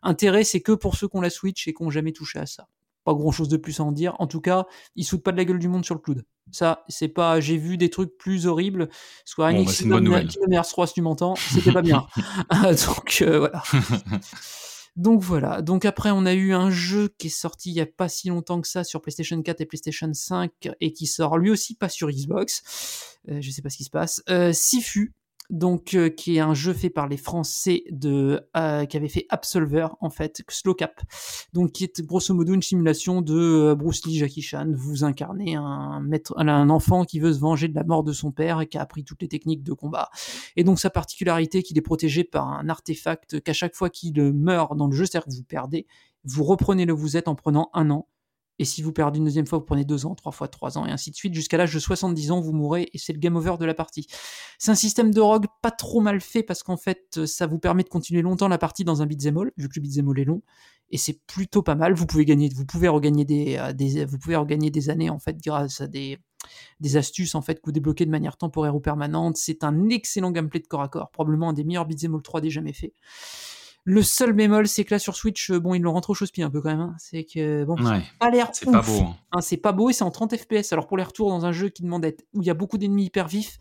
[0.02, 2.46] intérêt c'est que pour ceux qui ont la Switch et qui ont jamais touché à
[2.46, 2.68] ça.
[3.06, 4.16] Pas grand chose de plus à en dire.
[4.20, 6.26] En tout cas, ils sautent pas de la gueule du monde sur le cloud.
[6.52, 7.40] Ça, c'est pas.
[7.40, 8.90] J'ai vu des trucs plus horribles.
[9.26, 10.28] Square Bon, bah, c'est une bonne nouvelle.
[10.28, 12.06] Kingdom Hearts 3, si tu m'entends, c'était pas bien.
[12.52, 13.64] Donc euh, voilà.
[14.96, 15.62] Donc voilà.
[15.62, 18.30] Donc après, on a eu un jeu qui est sorti il y a pas si
[18.30, 21.90] longtemps que ça sur PlayStation 4 et PlayStation 5 et qui sort lui aussi pas
[21.90, 23.18] sur Xbox.
[23.30, 24.24] Euh, je sais pas ce qui se passe.
[24.30, 25.14] Euh, Sifu.
[25.50, 29.26] Donc, euh, qui est un jeu fait par les Français de, euh, qui avait fait
[29.30, 31.02] Absolver, en fait, Slow Cap.
[31.54, 34.68] Donc, qui est grosso modo une simulation de euh, Bruce Lee, Jackie Chan.
[34.74, 38.32] Vous incarnez un maître, un enfant qui veut se venger de la mort de son
[38.32, 40.10] père et qui a appris toutes les techniques de combat.
[40.56, 44.76] Et donc, sa particularité, qu'il est protégé par un artefact qu'à chaque fois qu'il meurt
[44.76, 45.86] dans le jeu, c'est-à-dire que vous perdez,
[46.24, 48.08] vous reprenez le vous êtes en prenant un an.
[48.58, 50.86] Et si vous perdez une deuxième fois, vous prenez deux ans, trois fois trois ans,
[50.86, 51.34] et ainsi de suite.
[51.34, 54.08] Jusqu'à l'âge de 70 ans, vous mourrez, et c'est le game over de la partie.
[54.60, 57.84] C'est un système de rogue pas trop mal fait, parce qu'en fait, ça vous permet
[57.84, 60.26] de continuer longtemps la partie dans un beat'em all, vu que le beat'em all est
[60.26, 60.42] long.
[60.90, 61.94] Et c'est plutôt pas mal.
[61.94, 65.20] Vous pouvez gagner, vous pouvez regagner des, euh, des, vous pouvez regagner des années, en
[65.20, 66.20] fait, grâce à des,
[66.80, 69.36] des astuces, en fait, que vous débloquez de manière temporaire ou permanente.
[69.36, 71.10] C'est un excellent gameplay de corps à corps.
[71.12, 72.94] Probablement un des meilleurs beat'em all 3D jamais fait.
[73.88, 76.44] Le seul bémol, c'est que là sur Switch, euh, bon, ils l'ont rentré au chausse-pied
[76.44, 76.80] un peu quand même.
[76.82, 76.96] hein.
[76.98, 79.00] C'est que bon, Ouais, pas l'air c'est pas beau.
[79.02, 80.74] hein, Hein, c'est pas beau et c'est en 30 FPS.
[80.74, 82.78] Alors pour les retours dans un jeu qui demande d'être où il y a beaucoup
[82.80, 83.58] d'ennemis hyper vifs,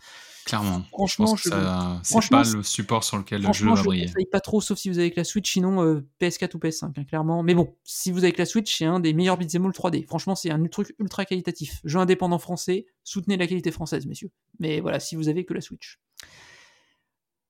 [0.47, 0.83] Clairement.
[0.91, 4.07] Franchement, je je- c'est pas le support sur lequel le jeu va je briller.
[4.07, 6.93] conseille pas trop, sauf si vous avez que la Switch, sinon euh, PS4 ou PS5,
[6.99, 7.43] hein, clairement.
[7.43, 10.07] Mais bon, si vous avez que la Switch, c'est un des meilleurs beat'em all 3D.
[10.07, 11.81] Franchement, c'est un truc ultra qualitatif.
[11.85, 14.31] Jeu indépendant français, soutenez la qualité française, messieurs.
[14.59, 15.99] Mais voilà, si vous avez que la Switch.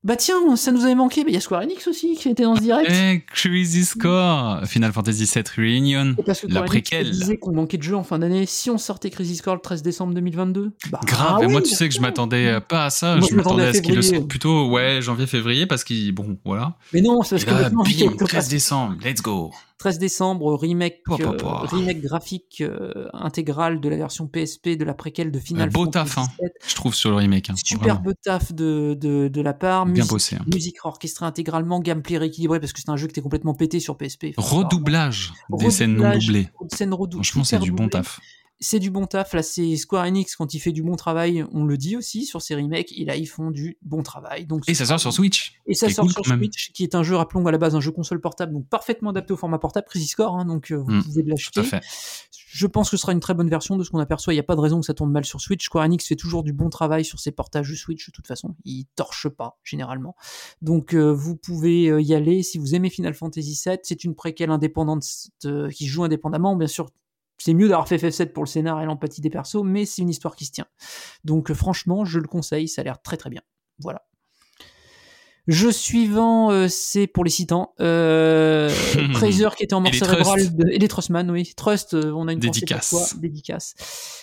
[0.04, 1.24] Bah tiens, ça nous avait manqué.
[1.24, 2.90] Mais il y a Square Enix aussi qui était dans ce direct.
[2.92, 7.10] Eh, Crazy Score Final Fantasy VII Reunion Et parce que la préquelle.
[7.10, 8.44] disait qu'on manquait de jeux en fin d'année.
[8.44, 11.70] Si on sortait Crisis Core le 13 décembre 2022, bah Grave, et oui, moi tu
[11.70, 13.94] sais que je m'attendais pas à ça, Moi, je je m'attendais à à ce qu'il
[13.94, 14.18] le février.
[14.18, 16.74] sorte plutôt ouais, janvier-février parce qu'il bon, voilà.
[16.92, 19.52] Mais non, c'est parce Et que là, bim, Octobre 13 décembre, let's go.
[19.78, 24.94] 13 décembre, remake, pouah, euh, remake graphique euh, intégral de la version PSP de la
[24.94, 26.46] préquelle de Final Euh, beau Fantasy taf, hein.
[26.66, 27.50] Je trouve sur le remake.
[27.50, 27.94] Hein, vraiment.
[27.96, 29.84] Superbe taf de, de, de la part.
[29.86, 30.36] Bien musique, bossé.
[30.36, 30.44] hein.
[30.52, 33.96] musique orchestrée intégralement, gameplay rééquilibré parce que c'est un jeu qui était complètement pété sur
[33.96, 34.26] PSP.
[34.36, 36.44] Redoublage des scènes non doublées.
[36.44, 36.70] savoir.
[36.72, 38.20] Scène redou- Franchement, c'est est du bon taf.
[38.64, 39.34] C'est du bon taf.
[39.34, 42.40] Là, c'est Square Enix quand il fait du bon travail, on le dit aussi sur
[42.40, 42.92] ses remakes.
[42.96, 44.46] Et là, ils font du bon travail.
[44.46, 45.60] Donc, Et ça sort sur Switch.
[45.66, 46.36] Et ça sort cool, sur.
[46.36, 49.10] Switch, qui est un jeu, rappelons à la base, un jeu console portable, donc parfaitement
[49.10, 51.62] adapté au format portable, Crisis Core, hein, donc euh, vous Mm, pouvez l'acheter.
[52.30, 54.32] Je pense que ce sera une très bonne version de ce qu'on aperçoit.
[54.32, 55.64] Il n'y a pas de raison que ça tourne mal sur Switch.
[55.64, 58.54] Square Enix fait toujours du bon travail sur ses portages de Switch, de toute façon.
[58.64, 60.14] Ils torchent pas, généralement.
[60.62, 62.42] Donc, euh, vous pouvez euh, y aller.
[62.44, 65.04] Si vous aimez Final Fantasy VII, c'est une préquelle indépendante
[65.44, 66.54] euh, qui joue indépendamment.
[66.54, 66.90] Bien sûr,
[67.38, 70.10] c'est mieux d'avoir fait FF7 pour le scénar et l'empathie des persos, mais c'est une
[70.10, 70.66] histoire qui se tient.
[71.24, 72.68] Donc, euh, franchement, je le conseille.
[72.68, 73.42] Ça a l'air très très bien.
[73.78, 74.02] Voilà.
[75.46, 77.74] Jeu suivant, euh, c'est pour les citants.
[77.80, 78.70] Euh,
[79.56, 80.56] qui était en mort Et cérébrale.
[80.56, 81.52] De- et les Trustman, oui.
[81.56, 82.90] Trust, euh, on a une pensée Dédicace.
[82.90, 83.18] pour toi.
[83.20, 83.74] Dédicace.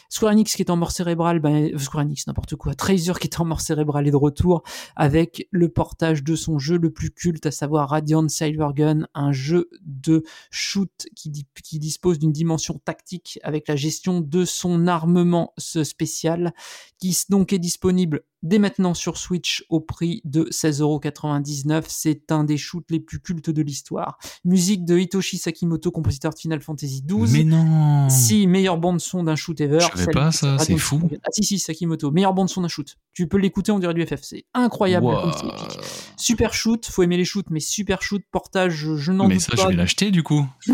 [0.10, 2.74] Square Enix qui était en mort cérébrale, ben, euh, Square Enix, n'importe quoi.
[2.74, 4.64] Tracer qui était en mort cérébrale est de retour
[4.96, 9.70] avec le portage de son jeu le plus culte, à savoir Radiant Silvergun, un jeu
[9.86, 15.54] de shoot qui, di- qui dispose d'une dimension tactique avec la gestion de son armement
[15.58, 16.54] spécial,
[17.00, 21.84] qui donc est disponible dès maintenant sur Switch au prix de 16,99€.
[21.88, 24.18] C'est un des shoots les plus cultes de l'histoire.
[24.46, 27.32] Musique de Hitoshi Sakimoto, compositeur de Final Fantasy XII.
[27.32, 29.80] Mais non Si, meilleure bande son d'un shoot ever.
[29.80, 31.02] Je savais pas ça, c'est fou.
[31.24, 32.12] Ah si, si, Sakimoto.
[32.12, 32.98] Meilleure bande son d'un shoot.
[33.14, 34.22] Tu peux l'écouter, on dirait du FF.
[34.22, 35.06] C'est incroyable.
[35.06, 35.22] Wow.
[35.22, 35.80] comme c'est épique.
[36.18, 39.56] Super shoot, faut aimer les shoots, mais super shoot, portage, je, n'en Mais doute ça,
[39.56, 39.64] pas.
[39.64, 40.48] je vais l'acheter du coup.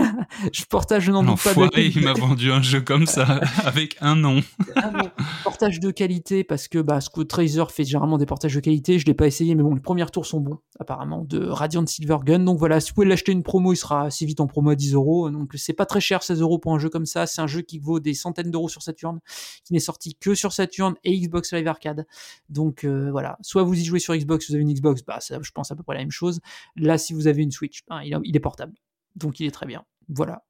[0.54, 1.54] Je portage, je n'en doute pas.
[1.54, 3.24] de il m'a vendu un jeu comme ça,
[3.66, 4.42] avec un nom.
[4.76, 5.10] Ah non,
[5.44, 9.00] portage de qualité parce que bah, ce que Tracer Fait généralement des portages de qualité.
[9.00, 12.18] Je l'ai pas essayé, mais bon, les premiers tours sont bons, apparemment, de Radiant Silver
[12.24, 12.40] Gun.
[12.40, 14.76] Donc voilà, si vous pouvez l'acheter une promo, il sera assez vite en promo à
[14.76, 15.30] 10 euros.
[15.30, 17.28] Donc c'est pas très cher, 16 euros pour un jeu comme ça.
[17.28, 19.20] C'est un jeu qui vaut des centaines d'euros sur Saturn,
[19.64, 22.06] qui n'est sorti que sur Saturn et Xbox Live Arcade.
[22.50, 25.52] Donc euh, voilà, soit vous y jouez sur Xbox, vous avez une Xbox, bah je
[25.52, 26.40] pense à peu près la même chose.
[26.76, 28.74] Là, si vous avez une Switch, ben, il est portable.
[29.16, 29.84] Donc il est très bien.
[30.10, 30.44] Voilà.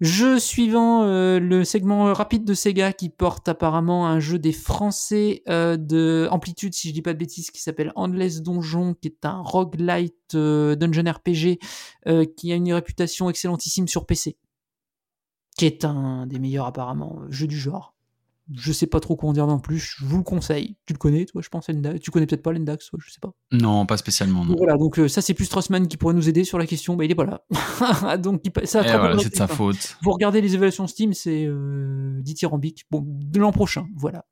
[0.00, 5.42] Jeu suivant, euh, le segment rapide de Sega qui porte apparemment un jeu des Français
[5.48, 9.24] euh, de Amplitude, si je dis pas de bêtises, qui s'appelle Endless Donjon, qui est
[9.24, 11.58] un roguelite euh, dungeon RPG
[12.06, 14.36] euh, qui a une réputation excellentissime sur PC,
[15.56, 17.97] qui est un des meilleurs apparemment jeux du genre.
[18.56, 20.76] Je sais pas trop quoi en dire non plus, je vous le conseille.
[20.86, 23.20] Tu le connais, toi, je pense, Lendax Tu connais peut-être pas Lendax, toi, je sais
[23.20, 23.30] pas.
[23.52, 24.44] Non, pas spécialement.
[24.44, 24.54] Non.
[24.56, 27.04] Voilà, donc euh, ça c'est plus Strassman qui pourrait nous aider sur la question, bah
[27.04, 28.16] il est pas là.
[28.18, 29.96] donc il ça attrape voilà, c'est de sa faute.
[30.02, 32.84] Vous regardez les évaluations Steam, c'est euh, dithyrambique.
[32.90, 34.24] Bon, de l'an prochain, voilà.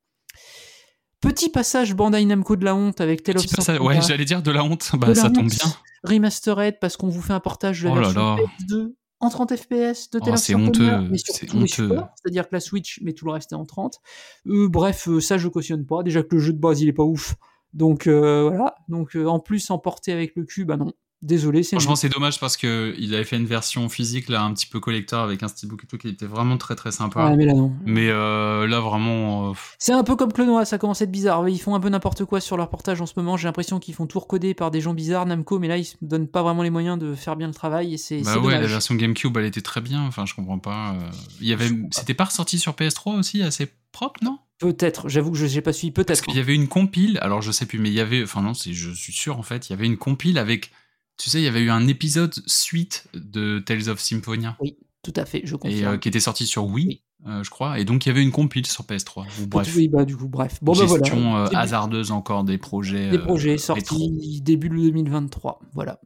[1.21, 4.41] Petit passage Bandai Namco de la honte avec Tale of Petit passage- Ouais, j'allais dire
[4.43, 4.89] de la honte.
[4.93, 5.73] Bah, la ça tombe bien.
[6.03, 8.35] Remastered parce qu'on vous fait un portage de la Oh version là.
[8.61, 11.89] PS2 en 30 FPS de Oh, c'est honteux, c'est honteux.
[12.15, 13.99] c'est-à-dire que la Switch, mais tout le reste est en 30.
[14.47, 16.03] Euh, bref, euh, ça je cautionne pas.
[16.03, 17.35] Déjà que le jeu de base il est pas ouf,
[17.73, 18.75] donc euh, voilà.
[18.89, 20.93] Donc euh, en plus emporté avec le cul, bah non.
[21.23, 24.53] Désolé, c'est Franchement, c'est dommage parce que il avait fait une version physique là, un
[24.53, 27.25] petit peu collector avec un steelbook et tout qui était vraiment très très sympa.
[27.29, 27.73] Ouais, mais là non.
[27.85, 31.49] Mais euh, là vraiment, euh, C'est un peu comme Clonoa, ça commence à être bizarre.
[31.49, 33.35] Ils font un peu n'importe quoi sur leur portage en ce moment.
[33.35, 35.95] J'ai l'impression qu'ils font tout recoder par des gens bizarres, Namco, mais là ils se
[36.03, 38.67] donnent pas vraiment les moyens de faire bien le travail et c'est bah ouais, la
[38.67, 40.03] version GameCube, elle était très bien.
[40.03, 40.91] Enfin, je comprends pas.
[40.91, 41.09] euh,
[41.41, 44.37] Il y avait, c'était pas ressorti sur PS3 aussi, assez propre, non?
[44.59, 46.23] Peut-être, j'avoue que je j'ai pas suivi, Parce peut-être.
[46.25, 47.17] qu'il y avait une compile.
[47.21, 49.43] Alors je sais plus, mais il y avait, enfin non, c'est, je suis sûr en
[49.43, 50.71] fait, il y avait une compile avec,
[51.17, 54.57] tu sais, il y avait eu un épisode suite de Tales of Symphonia
[55.03, 55.93] Tout à fait, je et confirme.
[55.93, 57.03] euh, qui était sorti sur Wii, Oui.
[57.27, 57.79] euh, je crois.
[57.79, 59.25] Et donc il y avait une compile sur PS3.
[59.41, 59.73] Ou bref.
[59.75, 60.59] Oui, bah du coup, bref.
[60.61, 61.45] Bon, bah gestion voilà.
[61.45, 63.09] euh, hasardeuse encore des projets.
[63.09, 63.75] Des projets rétro.
[63.97, 65.59] sortis début 2023.
[65.73, 65.99] Voilà.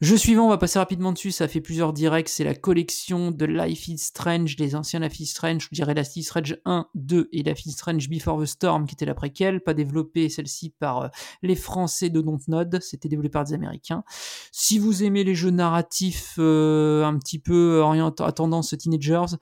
[0.00, 1.30] Jeu suivant, on va passer rapidement dessus.
[1.30, 2.28] Ça fait plusieurs directs.
[2.28, 5.68] C'est la collection de Life is Strange, les anciens Life is Strange.
[5.70, 8.94] Je dirais Life is Strange 1, 2 et Life is Strange Before the Storm, qui
[8.94, 9.60] était la préquelle.
[9.60, 11.08] Pas développée, celle-ci, par euh,
[11.42, 12.80] les Français de Dontnod.
[12.82, 14.02] C'était développé par des Américains.
[14.50, 17.84] Si vous aimez les jeux narratifs euh, un petit peu
[18.18, 19.36] à tendance teenagers,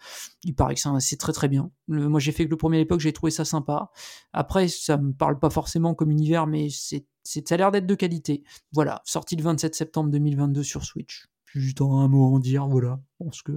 [0.45, 1.71] il paraît que c'est très très bien.
[1.89, 3.91] Moi, j'ai fait que le premier à l'époque, j'ai trouvé ça sympa.
[4.35, 7.07] Après, ça me parle pas forcément comme univers, mais c'est,
[7.47, 8.43] ça a l'air d'être de qualité.
[8.73, 11.27] Voilà, sorti le 27 septembre 2022 sur Switch.
[11.55, 13.01] J'ai Juste un mot à en dire, voilà.
[13.21, 13.53] Je pense que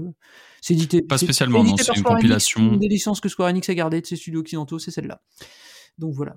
[0.61, 1.01] c'est édité.
[1.01, 2.73] Pas c'est- spécialement, c'est non, c'est une Square Enix, compilation.
[2.73, 5.21] Une des licences que Square Enix a gardées de ses studios occidentaux, c'est celle-là.
[5.99, 6.35] Donc voilà.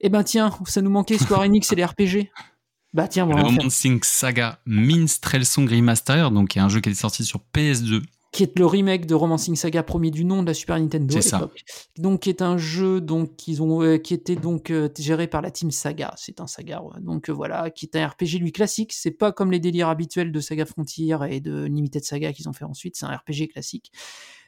[0.00, 2.30] Eh ben tiens, ça nous manquait Square Enix et les RPG.
[2.92, 3.46] Bah tiens, Le voilà.
[3.46, 8.02] Romancing Saga Minstrel Song Remaster, donc qui est un jeu qui est sorti sur PS2.
[8.32, 11.20] Qui est le remake de Romancing Saga premier du nom de la Super Nintendo à
[11.20, 11.38] C'est ça.
[11.38, 11.64] l'époque.
[11.98, 15.42] Donc qui est un jeu donc qu'ils ont euh, qui était donc euh, géré par
[15.42, 17.00] la team Saga, c'est un Saga ouais.
[17.00, 20.30] donc euh, voilà, qui est un RPG lui classique, c'est pas comme les délires habituels
[20.30, 23.90] de Saga Frontier et de Limited Saga qu'ils ont fait ensuite, c'est un RPG classique.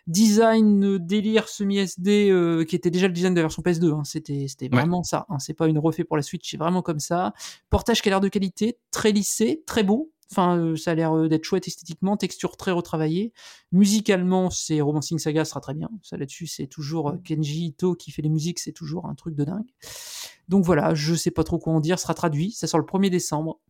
[0.08, 4.02] Design délire semi-SD euh, qui était déjà le design de la version PS2, hein.
[4.04, 4.78] c'était c'était Ouais.
[4.80, 5.38] vraiment ça, hein.
[5.38, 7.32] c'est pas une refait pour la Switch, c'est vraiment comme ça.
[7.70, 10.10] Portage qui a l'air de qualité, très lissé, très beau.
[10.32, 13.34] Enfin, euh, ça a l'air euh, d'être chouette esthétiquement, texture très retravaillée.
[13.70, 15.90] Musicalement, c'est Romancing Saga sera très bien.
[16.02, 19.34] Ça là-dessus, c'est toujours euh, Kenji Ito qui fait les musiques, c'est toujours un truc
[19.34, 19.68] de dingue.
[20.48, 22.50] Donc voilà, je sais pas trop quoi en dire, sera traduit.
[22.52, 23.60] Ça sort le 1er décembre.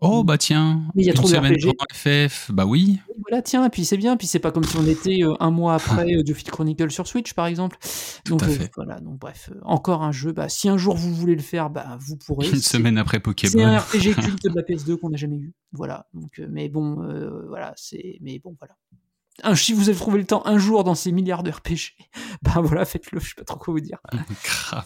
[0.00, 1.72] Oh bah tiens, Mais il y a trop de RPG.
[1.92, 3.00] FF, bah oui.
[3.08, 5.34] Et voilà, tiens, et puis c'est bien, puis c'est pas comme si on était euh,
[5.40, 7.78] un mois après euh, Geoffrey Chronicle sur Switch, par exemple.
[8.26, 8.70] donc à euh, fait.
[8.76, 10.32] voilà, donc bref, euh, encore un jeu.
[10.32, 12.46] Bah, si un jour vous voulez le faire, bah vous pourrez.
[12.48, 13.64] Une C'est- semaine après C'est Pokémon.
[13.66, 15.54] un RPG culte de la PS2 qu'on n'a jamais eu.
[15.72, 16.06] Voilà.
[16.12, 16.96] Donc, mais bon,
[17.48, 18.74] voilà, c'est, mais bon, voilà.
[19.42, 21.96] Un, si vous avez trouvé le temps un jour dans ces milliards de RPG,
[22.42, 23.18] bah voilà, faites-le.
[23.20, 23.98] Je sais pas trop quoi vous dire.
[24.44, 24.84] Grave.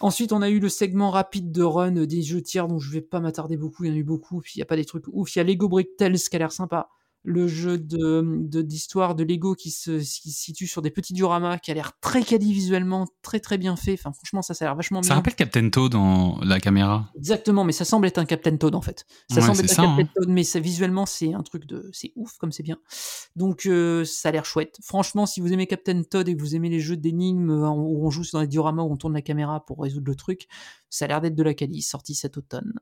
[0.00, 3.00] Ensuite, on a eu le segment rapide de run des jeux tiers dont je vais
[3.00, 3.84] pas m'attarder beaucoup.
[3.84, 4.40] Il y en a eu beaucoup.
[4.40, 5.34] Puis il y a pas des trucs ouf.
[5.34, 6.88] Il y a Lego Brick Tales qui a l'air sympa.
[7.26, 11.14] Le jeu de de- d'histoire de, Lego qui se, qui se situe sur des petits
[11.14, 13.94] dioramas qui a l'air très quali visuellement, très très bien fait.
[13.94, 15.14] Enfin, franchement, ça, ça a l'air vachement Ça bien.
[15.16, 17.10] rappelle Captain Toad dans la caméra.
[17.16, 19.06] Exactement, mais ça semble être un Captain Toad en fait.
[19.30, 20.08] Ça Ouais, semble être ça, un Captain hein.
[20.16, 22.76] Toad, mais ça, visuellement c'est un truc de, c'est ouf comme c'est bien.
[23.36, 24.78] Donc euh, ça a l'air chouette.
[24.82, 28.06] Franchement, si vous aimez Captain Toad et que vous aimez les jeux d'énigmes euh, où
[28.06, 30.46] on joue dans les dioramas où on tourne la caméra pour résoudre le truc,
[30.90, 32.74] ça a l'air d'être de la quali, sorti cet automne.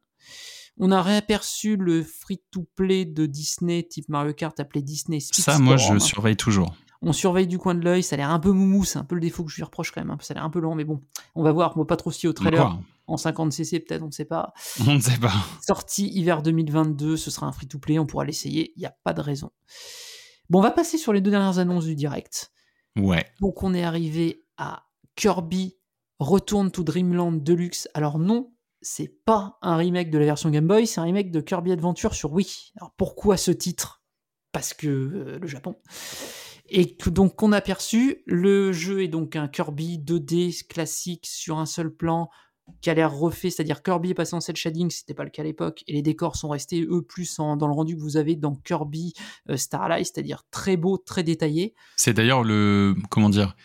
[0.78, 5.98] On a réaperçu le free-to-play de Disney type Mario Kart appelé Disney Ça, moi, je
[5.98, 6.74] surveille toujours.
[7.04, 9.16] On surveille du coin de l'œil, ça a l'air un peu moumou, c'est un peu
[9.16, 10.10] le défaut que je lui reproche quand même.
[10.10, 10.18] hein.
[10.20, 11.02] Ça a l'air un peu lent, mais bon,
[11.34, 11.72] on va voir.
[11.76, 12.78] On va pas trop fier au trailer.
[13.08, 14.52] En 50cc peut-être, on ne sait pas.
[14.86, 15.32] On ne sait pas.
[15.66, 19.20] Sorti hiver 2022, ce sera un free-to-play, on pourra l'essayer, il n'y a pas de
[19.20, 19.50] raison.
[20.48, 22.52] Bon, on va passer sur les deux dernières annonces du direct.
[22.96, 23.26] Ouais.
[23.40, 24.84] Donc on est arrivé à
[25.16, 25.74] Kirby
[26.20, 27.88] Return to Dreamland Deluxe.
[27.94, 28.51] Alors non,
[28.82, 32.14] c'est pas un remake de la version Game Boy, c'est un remake de Kirby Adventure
[32.14, 32.72] sur Wii.
[32.76, 34.02] Alors pourquoi ce titre?
[34.52, 35.76] Parce que euh, le Japon.
[36.68, 41.58] Et que- donc qu'on a perçu, le jeu est donc un Kirby 2D classique sur
[41.58, 42.28] un seul plan
[42.80, 45.42] qui a l'air refait, c'est-à-dire Kirby est passé en cel shading, c'était pas le cas
[45.42, 48.36] à l'époque, et les décors sont restés eux plus dans le rendu que vous avez
[48.36, 49.12] dans Kirby
[49.50, 51.74] euh, Starlight, c'est-à-dire très beau, très détaillé.
[51.96, 52.94] C'est d'ailleurs le.
[53.10, 53.56] Comment dire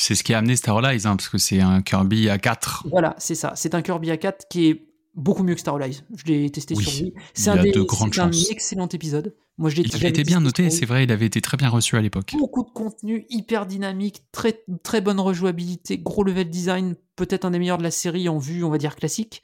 [0.00, 2.86] C'est ce qui a amené Starlight, hein, parce que c'est un Kirby à 4.
[2.90, 3.52] Voilà, c'est ça.
[3.56, 6.04] C'est un Kirby A4 qui est beaucoup mieux que Starlight.
[6.16, 7.72] Je l'ai testé Oui, sur il C'est un, des-
[8.18, 9.34] un excellent épisode.
[9.58, 11.96] Moi, je l'ai Il été bien noté, c'est vrai, il avait été très bien reçu
[11.96, 12.32] à l'époque.
[12.38, 17.58] Beaucoup de contenu, hyper dynamique, très, très bonne rejouabilité, gros level design, peut-être un des
[17.58, 19.42] meilleurs de la série en vue, on va dire, classique.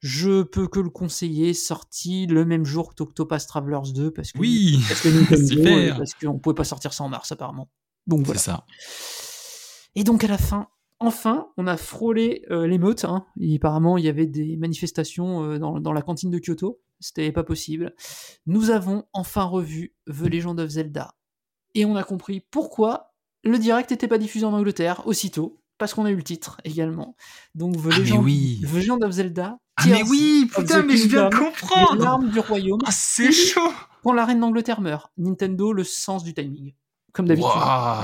[0.00, 4.38] Je peux que le conseiller, sorti le même jour que Octopath Travelers 2, parce que,
[4.38, 5.94] Oui, parce que Nintendo, super.
[5.94, 7.70] euh, parce qu'on pouvait pas sortir ça en mars, apparemment.
[8.06, 8.38] Donc voilà.
[8.38, 8.64] c'est ça.
[9.96, 10.68] Et donc à la fin,
[11.00, 13.04] enfin, on a frôlé euh, l'émeute.
[13.04, 13.26] Hein.
[13.40, 16.80] Et apparemment, il y avait des manifestations euh, dans, dans la cantine de Kyoto.
[17.00, 17.94] C'était pas possible.
[18.46, 21.14] Nous avons enfin revu The Legend of Zelda.
[21.74, 25.60] Et on a compris pourquoi le direct n'était pas diffusé en Angleterre aussitôt.
[25.78, 27.16] Parce qu'on a eu le titre également.
[27.54, 28.62] Donc The, Ah, Legend, oui.
[28.62, 29.58] The Legend of Zelda.
[29.76, 32.02] Ah, mais oui, putain, mais je viens de comprendre.
[32.02, 32.80] larmes du royaume.
[32.86, 33.70] Ah, c'est chaud.
[34.02, 36.72] Quand la reine d'Angleterre meurt, Nintendo, le sens du timing.
[37.16, 37.50] Comme d'habitude.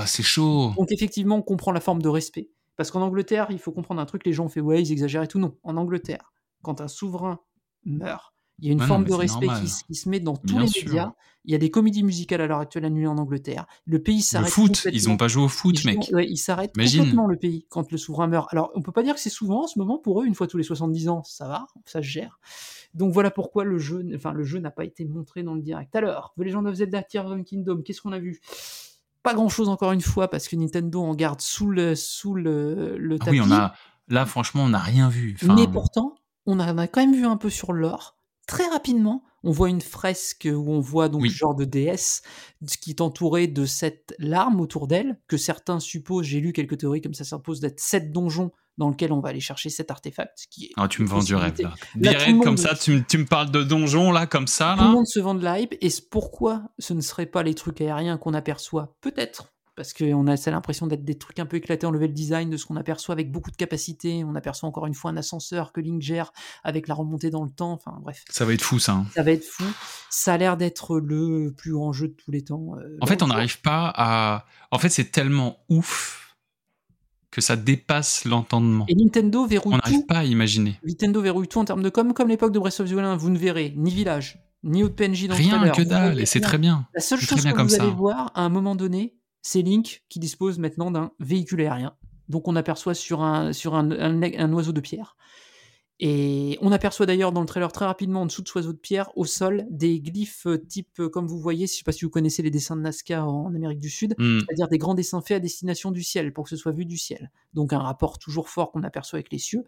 [0.07, 0.73] C'est chaud.
[0.77, 2.49] Donc effectivement, on comprend la forme de respect.
[2.75, 5.21] Parce qu'en Angleterre, il faut comprendre un truc, les gens ont fait ouais, ils exagèrent
[5.23, 5.37] et tout.
[5.39, 6.33] Non, en Angleterre,
[6.63, 7.39] quand un souverain
[7.85, 10.47] meurt, il y a une forme de respect qui, se- qui se met dans tous
[10.53, 10.85] Bien les sûr.
[10.85, 11.13] médias.
[11.45, 13.65] Il y a des comédies musicales à l'heure actuelle annulées en Angleterre.
[13.85, 14.49] Le pays Le s'arrête.
[14.51, 14.91] foot, complètement.
[14.93, 16.03] ils ont pas joué au foot, Ils mec.
[16.03, 16.99] jouent- ouais, il s'arrête Imagine.
[17.01, 18.47] complètement le pays quand le souverain meurt.
[18.51, 20.47] Alors, on peut pas dire que c'est souvent en ce moment pour eux, une fois
[20.47, 22.39] tous les 70 ans, ça va, ça se gère.
[22.93, 25.95] Donc voilà pourquoi le jeu, enfin le jeu n'a pas été montré dans le direct.
[25.95, 28.39] Alors, The Legend of Zelda Tears of Kingdom, qu'est-ce qu'on a vu?
[29.23, 32.97] Pas grand chose encore une fois parce que Nintendo en garde sous le sous le,
[32.97, 33.39] le Ah tapis.
[33.39, 33.73] oui, on a.
[34.09, 35.37] Là, franchement, on n'a rien vu.
[35.41, 36.15] Enfin, Mais pourtant,
[36.45, 38.17] on en a quand même vu un peu sur l'or.
[38.47, 41.29] Très rapidement, on voit une fresque où on voit donc Oui.
[41.29, 42.21] genre de déesse
[42.81, 47.01] qui est entourée de sept larmes autour d'elle, que certains supposent, j'ai lu quelques théories
[47.01, 50.45] comme ça s'impose d'être sept donjons dans lesquels on va aller chercher cet artefact.
[50.49, 51.73] Qui est Ah, tu me vends du rêve, là.
[51.99, 54.83] Là, monde- comme ça, tu, me- tu me parles de donjon, là, comme ça, Tout
[54.85, 57.81] le monde se vend de la hype, et pourquoi ce ne serait pas les trucs
[57.81, 61.91] aériens qu'on aperçoit Peut-être, parce qu'on a l'impression d'être des trucs un peu éclatés en
[61.91, 64.23] level design, de ce qu'on aperçoit avec beaucoup de capacité.
[64.23, 66.31] On aperçoit encore une fois un ascenseur que Link gère
[66.63, 67.71] avec la remontée dans le temps.
[67.73, 68.91] Enfin bref, Ça va être fou, ça.
[68.93, 69.05] hein.
[69.15, 69.63] ça va être fou.
[70.11, 72.75] Ça a l'air d'être le plus grand jeu de tous les temps.
[72.77, 74.45] euh, En fait, on n'arrive pas à.
[74.71, 76.22] En fait, c'est tellement ouf
[77.33, 78.85] que ça dépasse l'entendement.
[78.87, 80.79] Et Nintendo verrouille On n'arrive pas à imaginer.
[80.85, 83.17] Nintendo verrouille tout en termes de com, comme l'époque de Breath of the Wild.
[83.17, 85.75] Vous ne verrez ni village, ni autre PNJ dans le Rien trailer.
[85.75, 86.87] que dalle, et c'est très bien.
[86.93, 90.03] La seule chose bien que comme vous allez voir à un moment donné, c'est Link
[90.09, 91.95] qui dispose maintenant d'un véhicule aérien.
[92.29, 95.17] Donc on aperçoit sur un, sur un, un- un oiseau de pierre.
[96.05, 98.77] Et on aperçoit d'ailleurs dans le trailer très rapidement en dessous de ce oiseau de
[98.77, 101.93] pierre, au sol, des glyphes euh, type, euh, comme vous voyez, je ne sais pas
[101.93, 104.39] si vous connaissez les dessins de Nazca en Amérique du Sud, Hmm.
[104.39, 106.97] c'est-à-dire des grands dessins faits à destination du ciel, pour que ce soit vu du
[106.97, 107.31] ciel.
[107.53, 109.63] Donc un rapport toujours fort qu'on aperçoit avec les cieux.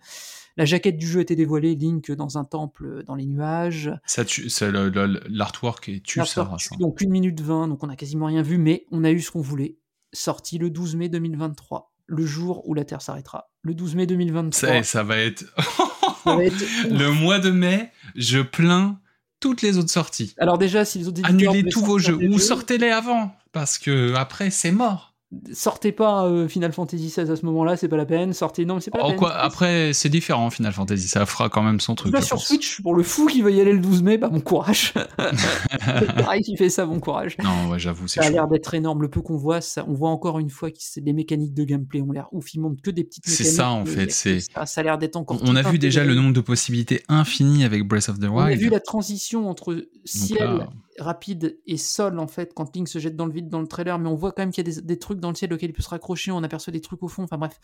[0.57, 3.89] La jaquette du jeu était dévoilée, Link dans un temple euh, dans les nuages.
[4.05, 6.51] Ça tue, c'est l'artwork est tue ça.
[6.81, 9.31] Donc 1 minute 20, donc on a quasiment rien vu, mais on a eu ce
[9.31, 9.77] qu'on voulait.
[10.11, 13.51] Sorti le 12 mai 2023, le jour où la Terre s'arrêtera.
[13.61, 14.51] Le 12 mai 2023.
[14.51, 15.45] Ça, ça va être.
[16.89, 18.99] le mois de mai, je plains
[19.39, 20.33] toutes les autres sorties.
[20.37, 24.49] Alors déjà, si les autres Annulez tous vos jeux ou sortez-les avant parce que après
[24.49, 25.14] c'est mort.
[25.53, 28.33] Sortez pas euh, Final Fantasy XVI à ce moment-là, c'est pas la peine.
[28.33, 29.17] Sortez, non, mais c'est pas la Oh, peine.
[29.17, 32.13] quoi, après c'est différent Final Fantasy, ça fera quand même son truc.
[32.13, 32.47] Là, sur pense.
[32.47, 34.93] Switch, pour le fou qui va y aller le 12 mai, bah bon courage.
[36.17, 37.37] Pareil qui fait ça, bon courage.
[37.43, 39.01] Non, ouais, j'avoue, c'est Ça a l'air d'être énorme.
[39.01, 42.01] Le peu qu'on voit, ça, on voit encore une fois que les mécaniques de gameplay
[42.01, 42.53] ont l'air ouf.
[42.53, 45.15] Ils montrent que des petites C'est ça, en fait, c'est- Ça, ça a l'air d'être
[45.15, 45.39] encore.
[45.43, 48.45] On a vu déjà le nombre de possibilités infinies avec Breath of the On a
[48.47, 48.61] Wild.
[48.61, 50.69] vu la transition entre ciel là-
[50.99, 53.99] rapide et sol, en fait, quand Link se jette dans le vide dans le trailer,
[53.99, 55.69] mais on voit quand même qu'il y a des, des trucs dans le ciel auxquels
[55.69, 57.59] il peut se raccrocher, on aperçoit des trucs au fond, enfin bref.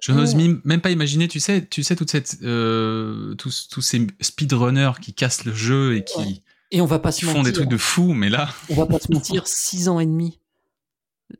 [0.00, 4.06] Je n'ose même pas imaginer, tu sais, tu sais toute cette, euh, tous, tous ces
[4.20, 6.40] speedrunners qui cassent le jeu et qui, Ouais.
[6.72, 8.86] Et on va pas se font mentir, des trucs de fou, mais là, on va
[8.86, 10.40] pas se mentir, 6 ans et demi,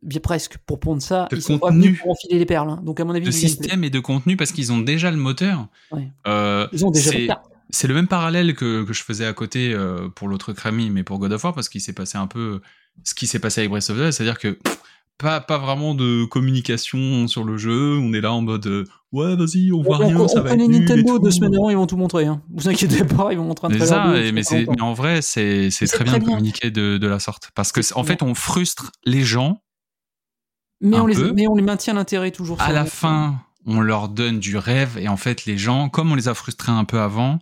[0.02, 1.80] bien presque, pour pondre ça, De ils sont contenu.
[1.86, 2.68] venus pour enfiler les perles.
[2.70, 2.80] hein.
[2.84, 5.68] Donc à mon avis, de système et de contenu parce qu'ils ont déjà le moteur.
[5.90, 6.08] Ouais.
[6.26, 7.28] Euh, ils ont déjà le.
[7.74, 11.02] C'est le même parallèle que, que je faisais à côté euh, pour l'autre Crémy, mais
[11.02, 12.60] pour God of War, parce qu'il s'est passé un peu
[13.02, 14.78] ce qui s'est passé avec Breath of the Wild, c'est-à-dire que pff,
[15.18, 19.36] pas, pas vraiment de communication sur le jeu, on est là en mode euh, ouais,
[19.36, 21.76] vas-y, on voit on, rien, on ça va connaît être Nintendo deux semaines avant, ils
[21.76, 22.26] vont tout montrer.
[22.26, 22.42] Hein.
[22.52, 24.82] Vous inquiétez pas, ils vont montrer un trailer ça, et- mais, de c'est- 40 mais
[24.82, 24.86] ans.
[24.88, 27.50] en vrai, c'est très bien de communiquer de, de la sorte.
[27.54, 29.62] Parce que, en fait, on frustre les gens
[30.80, 32.60] mais, on les, mais on les maintient l'intérêt toujours.
[32.60, 33.40] à la fin.
[33.64, 36.72] on leur donne du rêve et en fait les gens, comme on les a frustrés
[36.72, 37.38] un peu avant,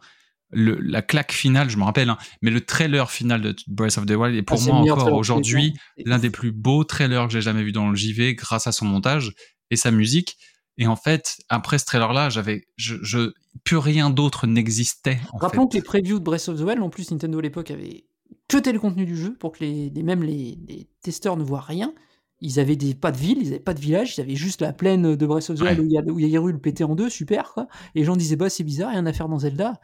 [0.53, 4.07] le, la claque finale, je me rappelle, hein, mais le trailer final de Breath of
[4.07, 5.75] the Wild est pour Ah, moi encore aujourd'hui
[6.05, 8.85] l'un des plus beaux trailers que j'ai jamais vu dans le JV grâce à son
[8.87, 9.33] montage
[9.71, 10.37] et sa musique.
[10.79, 13.33] Et en fait, après ce trailer-là, j'avais, je, je,
[13.65, 15.21] plus rien d'autre n'existait.
[15.35, 18.05] Rappelons que les previews de Breath of the Wild, en plus, Nintendo à l'époque avait
[18.49, 21.61] cuté le contenu du jeu pour que les, les- même les, les testeurs ne voient
[21.61, 21.93] rien.
[22.41, 24.73] Ils avaient des, pas de ville, ils avaient pas de village, ils avaient juste la
[24.73, 25.85] plaine de Breath of the Wild Ouais.
[25.85, 27.67] où il y a, où il y a Hyrule pété en deux, super quoi.
[27.95, 29.79] Et les gens disaient, bah c'est bizarre, rien à faire dans Zelda.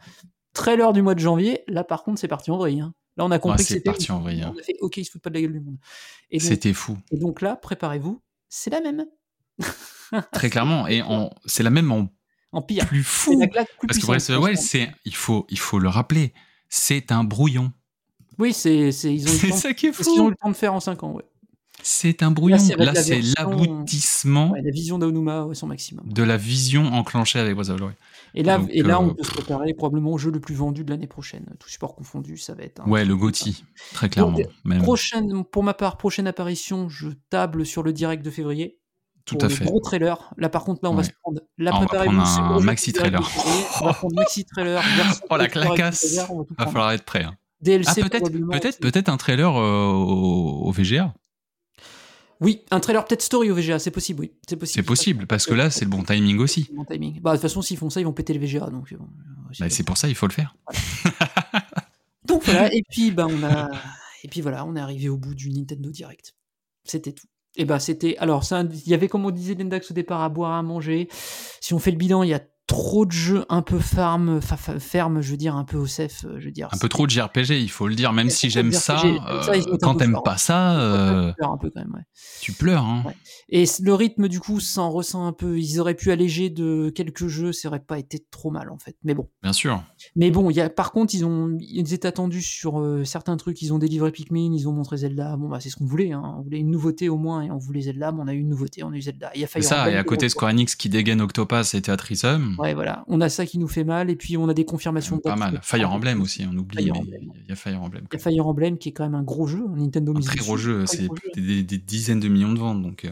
[0.57, 2.81] Trailer du mois de janvier, là par contre c'est parti en vrille.
[2.81, 2.93] hein.
[3.15, 3.89] Là on a compris Ouais, que c'est c'était.
[3.89, 4.53] parti en vrille, hein.
[4.55, 5.77] On a fait, ok, ils se foutent pas de la gueule du monde.
[6.39, 9.05] C'était fou, et donc là, préparez-vous, c'est la même.
[10.31, 10.87] très clairement.
[10.87, 12.09] Et en- c'est la même en
[12.51, 12.85] En pire.
[12.87, 13.39] plus fou.
[13.39, 14.61] la claque plus Parce que Breath of the Wild, franchement.
[14.69, 16.33] c'est, il faut, il faut le rappeler,
[16.69, 17.71] c'est un brouillon.
[18.39, 20.19] Oui, c'est, c'est, ils ont eu le C'est temps- ça qui est c'est ce qu'ils
[20.21, 20.29] ont eu fou.
[20.31, 21.23] le temps de faire en 5 ans, ouais.
[21.89, 22.57] C'est un brouillon.
[22.77, 26.05] Là, la c'est l'aboutissement Ouais, la vision d'Aonuma, son maximum.
[26.11, 27.93] de la vision enclenchée avec Breath of Wild.
[28.35, 30.53] Et là, Donc, et là euh, on peut se préparer probablement au jeu le plus
[30.53, 31.45] vendu de l'année prochaine.
[31.59, 32.81] Tout support confondu, ça va être.
[32.81, 34.37] un Ouais, le Gotti, très clairement.
[34.37, 34.81] Donc, Même.
[34.81, 38.77] Prochaine, pour ma part, prochaine apparition, je table sur le direct de février.
[39.23, 39.63] Tout à fait.
[39.65, 40.33] Gros trailer.
[40.37, 41.39] Là, par contre, là, on va se prendre.
[41.57, 43.25] Là, Ah, on va prendre un maxi trailer.
[43.25, 43.63] février.
[43.81, 44.81] On va prendre maxi trailer.
[45.29, 46.19] Oh, la clacasse.
[46.29, 47.23] on va falloir être prêt.
[47.23, 47.35] hein.
[47.61, 51.13] DLC Ah, peut-être, peut-être, peut-être un trailer euh, au, au VGA.
[52.39, 54.31] Oui, un trailer peut-être story au VGA, c'est possible, oui.
[54.47, 54.75] C'est possible.
[54.75, 56.69] C'est possible, parce que là, c'est le bon timing aussi.
[56.73, 57.19] Bon timing.
[57.21, 58.67] Bah, de toute façon, s'ils font ça, ils vont péter le VGA.
[58.69, 58.97] Donc, euh,
[59.53, 60.55] c'est Bah, c'est pour ça, il faut le faire.
[62.25, 63.69] Donc voilà, et puis bah on a
[64.23, 66.35] et puis voilà, on est arrivé au bout du Nintendo Direct.
[66.83, 67.27] C'était tout.
[67.55, 70.27] Et bah c'était alors un- il y avait comme on disait Lendax au départ à
[70.29, 71.07] boire à manger.
[71.61, 74.19] Si on fait le bilan, il y a trop de jeux un peu fa-
[74.79, 76.67] ferme, je veux dire un peu OSEF, euh, je veux dire.
[76.73, 79.53] Un peu trop de JRPG, il faut le dire, même si j'aime ça, euh, ça,
[79.81, 80.23] quand t'aimes fort.
[80.23, 82.03] pas ça, euh, un peu quand même, ouais.
[82.41, 82.83] tu pleures.
[82.83, 83.03] Hein.
[83.05, 83.15] Ouais.
[83.49, 85.57] Et le rythme du coup s'en ressent un peu.
[85.57, 88.97] Ils auraient pu alléger de quelques jeux, ça aurait pas été trop mal en fait.
[89.03, 89.29] Mais bon.
[89.41, 89.81] Bien sûr.
[90.17, 93.61] Mais bon, y a, par contre, ils ont, ils étaient attendus sur euh, certains trucs.
[93.61, 95.37] Ils ont délivré Pikmin, ils ont montré Zelda.
[95.37, 96.11] Bon, bah, c'est ce qu'on voulait.
[96.11, 96.35] Hein.
[96.37, 98.11] On voulait une nouveauté au moins, et on voulait Zelda.
[98.11, 99.31] Mais on a eu une nouveauté, on a eu Zelda.
[99.35, 102.56] Il y a Fire ça, et à côté Square Enix qui dégaine Octopass et Theatrhythm,
[102.57, 103.03] Ouais, voilà.
[103.07, 105.17] On a ça qui nous fait mal, et puis on a des confirmations.
[105.19, 105.59] pas mal.
[105.63, 107.31] Fire Emblem aussi, on oublie, Fire mais Emblem.
[107.43, 108.03] il y a Fire Emblem.
[108.11, 109.63] Il y a Fire Emblem qui est quand même un gros jeu.
[109.75, 113.11] Nintendo Un très gros jeu, c'est des, des dizaines de millions de ventes, donc euh,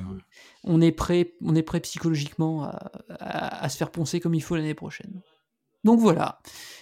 [0.63, 4.41] On est prêt, on est prêt psychologiquement à, à- à se faire poncer comme il
[4.41, 5.21] faut l'année prochaine.
[5.83, 6.39] Donc voilà.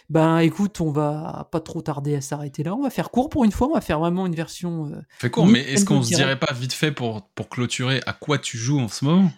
[0.09, 2.73] Ben écoute, on va pas trop tarder à s'arrêter là.
[2.73, 3.67] On va faire court pour une fois.
[3.67, 4.85] On va faire vraiment une version.
[4.87, 5.45] euh, fait court.
[5.45, 8.79] Mais est-ce qu'on se dirait pas vite fait pour, pour clôturer à quoi tu joues
[8.79, 9.29] en ce moment?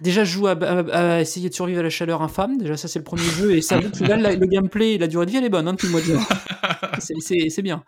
[0.00, 2.58] Déjà, je joue à, à- à essayer de survivre à la chaleur infâme.
[2.58, 3.54] Déjà, ça, c'est le premier jeu.
[3.54, 5.86] Et ça, là, la- le gameplay, la durée de vie, elle est bonne hein, depuis
[5.86, 6.20] le mois de juin.
[6.98, 7.84] C'est bien.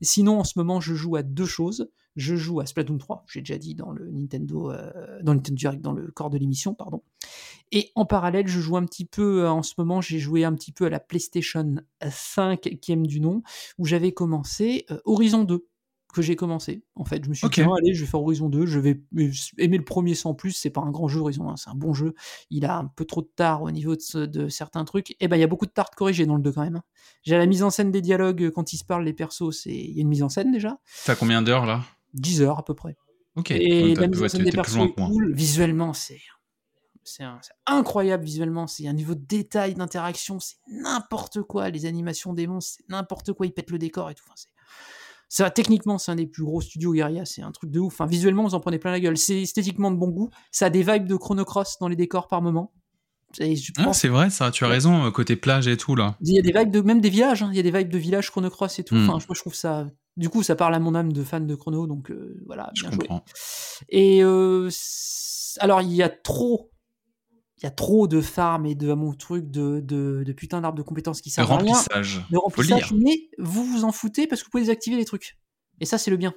[0.00, 1.90] Sinon, en ce moment, je joue à deux choses.
[2.16, 4.90] Je joue à Splatoon 3, j'ai déjà dit dans le Nintendo, euh,
[5.22, 7.02] dans le Nintendo Direct, dans le corps de l'émission, pardon.
[7.72, 10.54] Et en parallèle, je joue un petit peu, euh, en ce moment, j'ai joué un
[10.54, 11.74] petit peu à la PlayStation
[12.08, 13.42] 5, qui aime du nom,
[13.76, 15.66] où j'avais commencé euh, Horizon 2
[16.16, 16.82] que j'ai commencé.
[16.96, 19.00] En fait, je me suis dit, tiens, allez, je vais faire Horizon 2, je vais
[19.58, 21.92] aimer le premier sans plus, c'est pas un grand jeu Horizon 1, c'est un bon
[21.94, 22.14] jeu.
[22.50, 25.14] Il a un peu trop de tard au niveau de, ce- de certains trucs.
[25.20, 26.76] Et ben, il y a beaucoup de tard corrigées dans le 2 quand même.
[26.76, 26.82] hein.
[27.22, 29.70] J'ai la mise en scène des dialogues euh, quand ils se parlent, les persos, c'est
[29.74, 30.78] il y a une mise en scène déjà.
[31.04, 31.84] T'as combien d'heures là?
[32.14, 32.96] 10 heures à peu près.
[33.36, 33.50] Ok.
[33.50, 35.34] Et donc la mise en scène des persos est cool.
[35.34, 36.20] Visuellement, c'est
[37.08, 37.22] c'est
[37.66, 38.66] incroyable visuellement.
[38.66, 41.70] C'est un niveau de détail, d'interaction, c'est n'importe quoi.
[41.70, 43.46] Les animations des monstres, c'est n'importe quoi.
[43.46, 44.24] Ils pètent le décor et tout.
[44.26, 44.34] Enfin,
[45.28, 47.94] ça, techniquement, c'est un des plus gros studios Guerrilla, c'est un truc de ouf.
[47.94, 49.16] Enfin, visuellement, vous en prenez plein la gueule.
[49.16, 50.30] C'est esthétiquement de bon goût.
[50.52, 52.72] Ça a des vibes de Chrono Cross dans les décors par moment.
[53.38, 56.16] Je Ah, c'est vrai, ça, tu as raison, euh, côté plage et tout là.
[56.22, 57.50] il y a des vibes de même des villages, hein.
[57.52, 58.94] il y a des vibes de villages Chrono Cross et tout.
[58.94, 59.10] Hmm.
[59.10, 59.88] Enfin, je- je trouve ça.
[60.16, 62.82] Du coup, ça parle à mon âme de fan de Chrono, donc euh, voilà, Je
[62.82, 62.98] bien joué.
[63.00, 63.24] comprends.
[63.90, 64.70] Et euh,
[65.58, 66.70] alors il y a trop,
[67.58, 70.76] il y a trop de farm et de mon truc de, de, de putain d'arbres
[70.76, 71.72] de compétences qui servent à rien.
[71.72, 72.26] remplissage.
[72.30, 75.38] De remplissage, mais vous vous en foutez parce que vous pouvez désactiver les trucs.
[75.80, 76.34] Et ça, c'est le bien.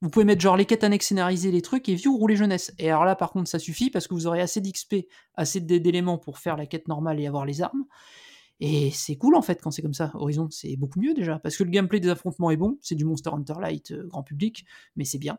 [0.00, 2.72] Vous pouvez mettre genre les quêtes annexes scénarisées, les trucs, et view rouler jeunesse.
[2.80, 6.18] Et alors là, par contre, ça suffit parce que vous aurez assez d'XP, assez d'éléments
[6.18, 7.84] pour faire la quête normale et avoir les armes.
[8.58, 10.10] Et c'est cool en fait quand c'est comme ça.
[10.14, 11.38] Horizon, c'est beaucoup mieux déjà.
[11.38, 12.78] Parce que le gameplay des affrontements est bon.
[12.80, 14.64] C'est du Monster Hunter Light euh, grand public,
[14.96, 15.38] mais c'est bien.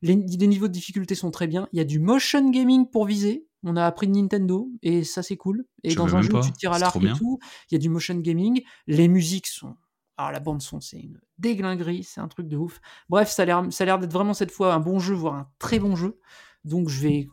[0.00, 1.68] Les, les niveaux de difficulté sont très bien.
[1.72, 3.46] Il y a du motion gaming pour viser.
[3.64, 5.64] On a appris de Nintendo et ça c'est cool.
[5.84, 6.42] Et Je dans un jeu où pas.
[6.42, 7.38] tu tires à l'arc et tout,
[7.70, 8.62] il y a du motion gaming.
[8.86, 9.76] Les musiques sont.
[10.16, 12.80] Alors la bande son, c'est une déglinguerie, c'est un truc de ouf.
[13.08, 15.96] Bref, ça a l'air, d'être vraiment cette fois un bon jeu, voire un très bon
[15.96, 16.18] jeu.
[16.64, 17.28] Donc je vais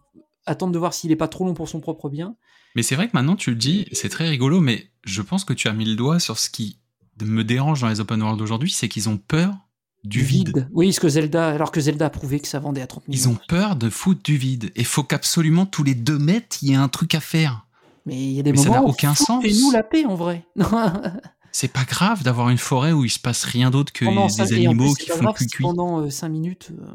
[0.46, 2.36] attendre de voir s'il est pas trop long pour son propre bien.
[2.76, 5.54] Mais c'est vrai que maintenant tu le dis, c'est très rigolo, mais je pense que
[5.54, 6.80] tu as mis le doigt sur ce qui
[7.22, 9.56] me dérange dans les open world aujourd'hui, c'est qu'ils ont peur
[10.04, 10.70] du vide.
[10.72, 13.22] Oui, ce que Zelda, alors que Zelda a prouvé que ça vendait à 30 millions.
[13.22, 14.72] Ils ont peur de foutre du vide.
[14.76, 17.66] Et faut qu'absolument tous les deux mètres, il y ait un truc à faire.
[18.06, 19.44] Mais il y a des Mais ça moments n'a où aucun sens.
[19.44, 20.46] Et nous la paix en vrai.
[21.52, 24.54] C'est pas grave d'avoir une forêt où il se passe rien d'autre que Pendant des
[24.54, 25.64] animaux plus, qui pas font si cuicui.
[25.64, 26.86] Pendant 5 minutes, euh,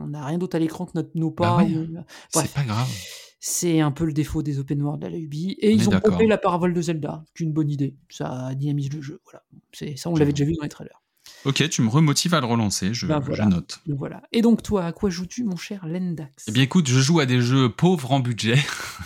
[0.00, 1.56] on n'a rien d'autre à l'écran que notre, nos pas.
[1.58, 1.76] Bah ouais.
[1.76, 1.88] ou-
[2.30, 2.88] C'est pas grave.
[3.40, 5.56] c'est un peu le défaut des open world à la Ubi.
[5.60, 7.96] Et On ils ont pompé la parabole de Zelda, qui est une bonne idée.
[8.08, 9.20] Ça dynamise le jeu.
[9.24, 9.42] Voilà.
[9.72, 11.02] C'est ça, on l'avait déjà vu dans les trailers.
[11.44, 13.44] Ok, tu me remotives à le relancer, je, Ben voilà.
[13.44, 13.80] je note.
[13.86, 14.22] Voilà.
[14.32, 16.44] Et donc toi, à quoi joues-tu, mon cher Lendax?
[16.48, 18.56] Eh bien écoute, je joue à des jeux pauvres en budget.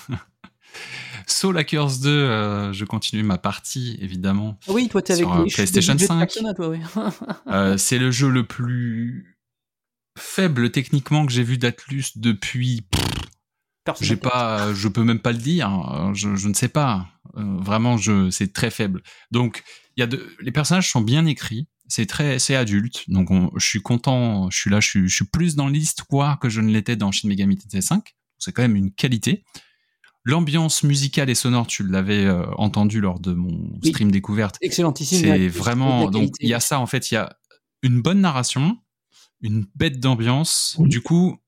[1.26, 4.59] Soul Hackers 2, euh, je continue ma partie, évidemment.
[4.68, 6.18] Ah Oui, toi, t'es avec sur, euh, les PlayStation budget de 5.
[6.20, 6.78] Persona, toi, oui.
[7.48, 9.36] Euh, c'est le jeu le plus
[10.18, 12.84] faible techniquement que j'ai vu d'Atlus depuis.
[14.01, 14.30] J'ai 4.
[14.30, 15.70] pas, je peux même pas le dire.
[15.92, 17.06] euh, Je, je ne sais pas.
[17.36, 19.02] Euh, vraiment, je, c'est très faible.
[19.30, 19.62] Donc,
[19.97, 21.66] il y a de, les personnages sont bien écrits.
[21.91, 23.05] C'est très, c'est adulte.
[23.09, 24.49] Donc, on- je suis content.
[24.51, 24.81] Je suis là.
[24.81, 27.83] Je suis, je suis plus dans l'histoire que je ne l'étais dans Shin Megami Tensei
[27.83, 28.15] 5.
[28.39, 29.45] C'est quand même une qualité.
[30.25, 33.89] L'ambiance musicale et sonore, tu l'avais euh, entendu lors de mon Oui.
[33.91, 34.57] stream découverte.
[34.61, 35.21] Excellentissime.
[35.21, 37.37] C'est vraiment donc il y a ça en fait, il y a
[37.83, 38.77] une bonne narration,
[39.41, 40.77] une bête d'ambiance.
[40.79, 41.39] Du coup,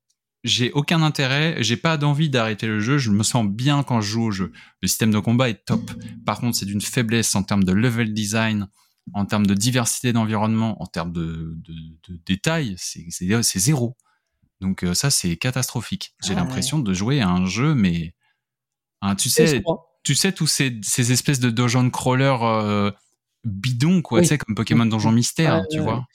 [0.43, 4.10] j'ai aucun intérêt, j'ai pas d'envie d'arrêter le jeu, je me sens bien quand je
[4.10, 4.52] joue au jeu.
[4.81, 5.90] Le système de combat est top.
[6.24, 8.69] Par contre, c'est d'une faiblesse en termes de level design,
[9.14, 11.74] en termes de diversité d'environnement, en termes de, de,
[12.08, 13.08] de détails, c'est
[13.58, 13.96] zéro.
[14.60, 16.14] Donc euh, ça, c'est catastrophique.
[16.24, 18.14] J'ai Ah l'impression de jouer à un jeu, mais
[19.00, 19.80] hein, tu sais, PS3.
[20.04, 22.90] tu sais tous ces, ces espèces de dungeon crawler euh,
[23.44, 24.24] bidons quoi Oui.
[24.24, 26.06] tu sais comme Pokémon Donjon Mystère Ouais, tu ouais, vois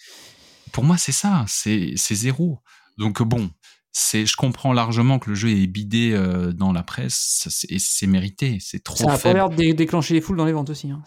[0.72, 2.59] pour moi c'est ça c'est c'est zéro
[2.97, 3.49] donc bon
[3.99, 7.15] c'est je comprends largement que le jeu est bidé euh, dans la presse
[7.49, 10.38] ça, et c'est mérité c'est trop Ça a pas l'air de dé- déclencher les foules
[10.38, 10.91] dans les ventes aussi.
[10.91, 11.02] hein.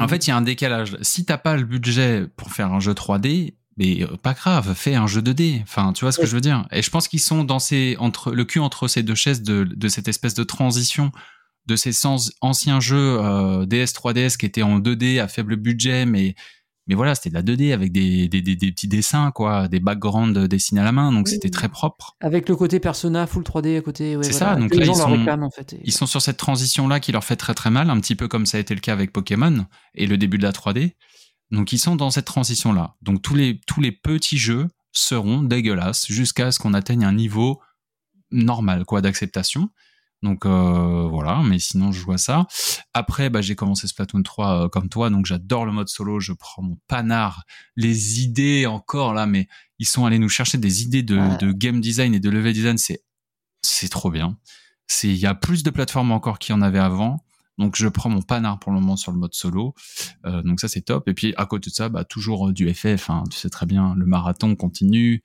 [0.00, 2.80] En fait il y a un décalage si t'as pas le budget pour faire un
[2.80, 5.60] jeu 3D mais euh, pas grave, fais un jeu 2D.
[5.62, 6.64] Enfin, tu vois ce que je veux dire?
[6.70, 9.64] Et je pense qu'ils sont dans ces entre le cul entre ces deux chaises de,
[9.64, 11.10] de cette espèce de transition
[11.66, 11.92] de ces
[12.40, 16.36] anciens jeux euh, DS 3DS qui étaient en 2D à faible budget, mais
[16.86, 19.80] mais voilà, c'était de la 2D avec des, des, des, des petits dessins, quoi, des
[19.80, 21.32] backgrounds dessinés à la main, donc Oui.
[21.32, 22.16] c'était très propre.
[22.20, 24.16] Avec le côté Persona full 3D à côté.
[24.16, 24.54] ouais, C'est voilà.
[24.54, 25.72] ça, donc les là, gens ils sont- réclament en fait.
[25.72, 28.28] et- Ils sont sur cette transition-là qui leur fait très très mal, un petit peu
[28.28, 30.94] comme ça a été le cas avec Pokémon et le début de la 3D.
[31.50, 32.94] Donc ils sont dans cette transition-là.
[33.02, 37.60] Donc tous les, tous les petits jeux seront dégueulasses jusqu'à ce qu'on atteigne un niveau
[38.30, 39.68] normal quoi d'acceptation.
[40.24, 42.46] Donc euh, voilà, mais sinon je joue à ça.
[42.94, 46.32] Après, bah, j'ai commencé Splatoon 3 euh, comme toi, donc j'adore le mode solo, je
[46.32, 47.44] prends mon panard,
[47.76, 49.48] les idées encore là, mais
[49.78, 51.36] ils sont allés nous chercher des idées de, Ouais.
[51.38, 53.04] de game design et de level design, c'est
[53.62, 54.38] c'est trop bien.
[54.86, 57.24] C'est il y a plus de plateformes encore qu'il y en avait avant.
[57.58, 59.74] Donc je prends mon panard pour le moment sur le mode solo.
[60.26, 61.06] Euh, donc ça c'est top.
[61.08, 63.10] Et puis à côté de ça, bah, toujours du FF.
[63.10, 63.24] hein.
[63.30, 65.22] Tu sais très bien, le marathon continue.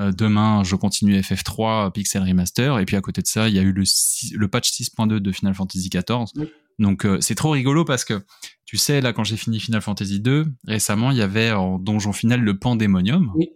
[0.00, 2.78] Euh, demain, je continue FF3 Pixel Remaster.
[2.78, 5.54] Et puis à côté de ça, il y a eu le, patch 6.2 de Final
[5.54, 6.24] Fantasy XIV.
[6.36, 6.50] Oui.
[6.78, 8.24] Donc euh, c'est trop rigolo parce que
[8.64, 12.14] tu sais là quand j'ai fini Final Fantasy 2 récemment, il y avait en donjon
[12.14, 13.30] final le Pandémonium.
[13.34, 13.50] Oui,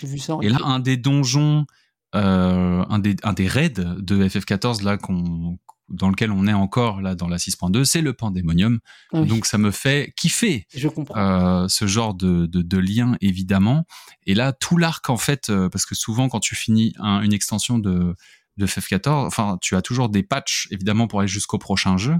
[0.00, 0.38] j'ai vu ça.
[0.40, 1.66] Et là, un des donjons,
[2.14, 5.58] euh, un, des, un des raids de FF14 là qu'on
[5.88, 8.80] dans lequel on est encore là dans la 6.2, c'est le Pandémonium.
[9.12, 11.16] Ah oui, Donc ça me fait kiffer je comprends.
[11.18, 13.84] euh, ce genre de, de, de lien évidemment.
[14.26, 17.32] Et là, tout l'arc en fait, euh, parce que souvent quand tu finis un- une
[17.34, 18.14] extension de,
[18.56, 22.14] de FF14, enfin tu as toujours des patchs évidemment pour aller jusqu'au prochain jeu.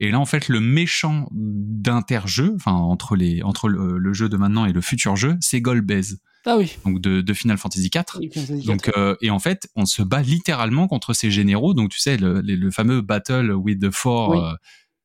[0.00, 4.36] Et là en fait, le méchant d'interjeu, enfin entre les entre le, le jeu de
[4.36, 6.02] maintenant et le futur jeu, c'est Golbez,
[6.46, 6.76] Ah oui.
[6.84, 8.02] donc de, de Final Fantasy IV.
[8.18, 11.74] Oui, Donc, euh, et en fait, on se bat littéralement contre ces généraux.
[11.74, 14.38] Donc, tu sais, le, le- le fameux Battle with the Four, Oui.
[14.38, 14.52] euh,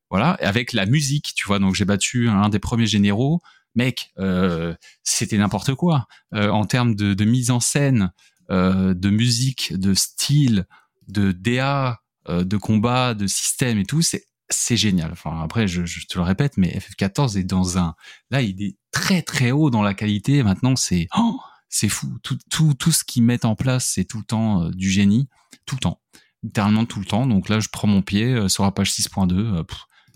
[0.09, 1.59] voilà, avec la musique, tu vois.
[1.59, 3.41] Donc, j'ai battu un des premiers généraux.
[3.75, 4.73] Mec, euh,
[5.03, 6.07] c'était n'importe quoi.
[6.33, 8.11] Euh, en termes de, de mise en scène,
[8.49, 10.65] euh, de musique, de style,
[11.09, 11.99] de DA,
[12.29, 15.11] euh, de combat, de système et tout, c'est c'est génial.
[15.11, 17.95] Enfin, après, je, je te le répète, mais FF14 est dans un...
[18.31, 20.43] Là, il est très, très haut dans la qualité.
[20.43, 21.07] Maintenant, c'est...
[21.17, 21.39] oh,
[21.69, 22.17] c'est fou.
[22.23, 25.27] Tout, tout, tout ce qu'ils mettent en place, c'est tout le temps euh, du génie.
[25.65, 25.99] Tout le temps.
[26.43, 27.25] Littéralement tout le temps.
[27.25, 29.33] Donc là, je prends mon pied euh, sur la page 6.2.
[29.33, 29.63] euh,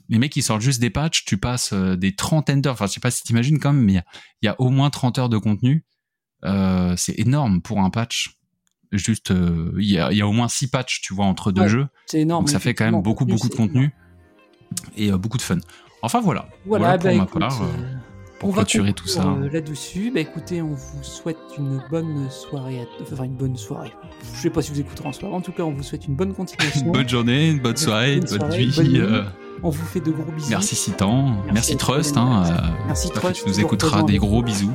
[0.10, 1.26] les mecs, ils sortent juste des patchs.
[1.26, 2.74] Tu passes euh, des trentaines d'heures.
[2.74, 4.06] Enfin, je sais pas si t'imagines quand même, mais il y a-
[4.42, 5.86] il y, a au moins 30 heures de contenu.
[6.46, 8.36] Euh, c'est énorme pour un patch.
[8.92, 11.62] Juste, euh, il y, a, y a au moins 6 patchs, tu vois, entre deux
[11.64, 11.88] Ouais, jeux.
[12.08, 12.46] C'est énorme.
[12.46, 13.92] Donc ça fait quand même beaucoup, beaucoup de contenu.
[14.98, 15.58] Et euh, beaucoup de fun.
[16.02, 16.48] Enfin voilà.
[16.66, 17.62] Voilà, pour bah, ma écoute, part.
[17.62, 17.94] euh, euh,
[18.40, 19.52] pour on va clôturer tout conclure, ça.
[19.54, 23.92] Là-dessus, bah écoutez, on vous souhaite une bonne soirée, à- enfin une bonne soirée.
[24.34, 25.36] Je sais pas si vous écouterez en soirée.
[25.36, 26.86] En tout cas, on vous souhaite une bonne continuation.
[26.86, 29.02] Une bonne journée, une bonne soirée, une Bonne soirée, nuit.
[29.62, 30.50] On vous fait de gros bisous.
[30.52, 32.16] merci Citan, Merci Trust.
[32.16, 34.72] Hein, euh, Merci Trust, tu nous écouteras des gros bisous.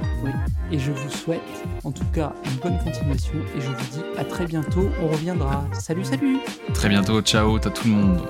[0.70, 1.40] et je vous souhaite
[1.84, 4.90] en tout cas une bonne continuation et je vous dis à très bientôt.
[5.02, 5.64] On reviendra.
[5.72, 6.36] Salut, salut
[6.74, 8.20] Très bientôt, ciao à tout le monde.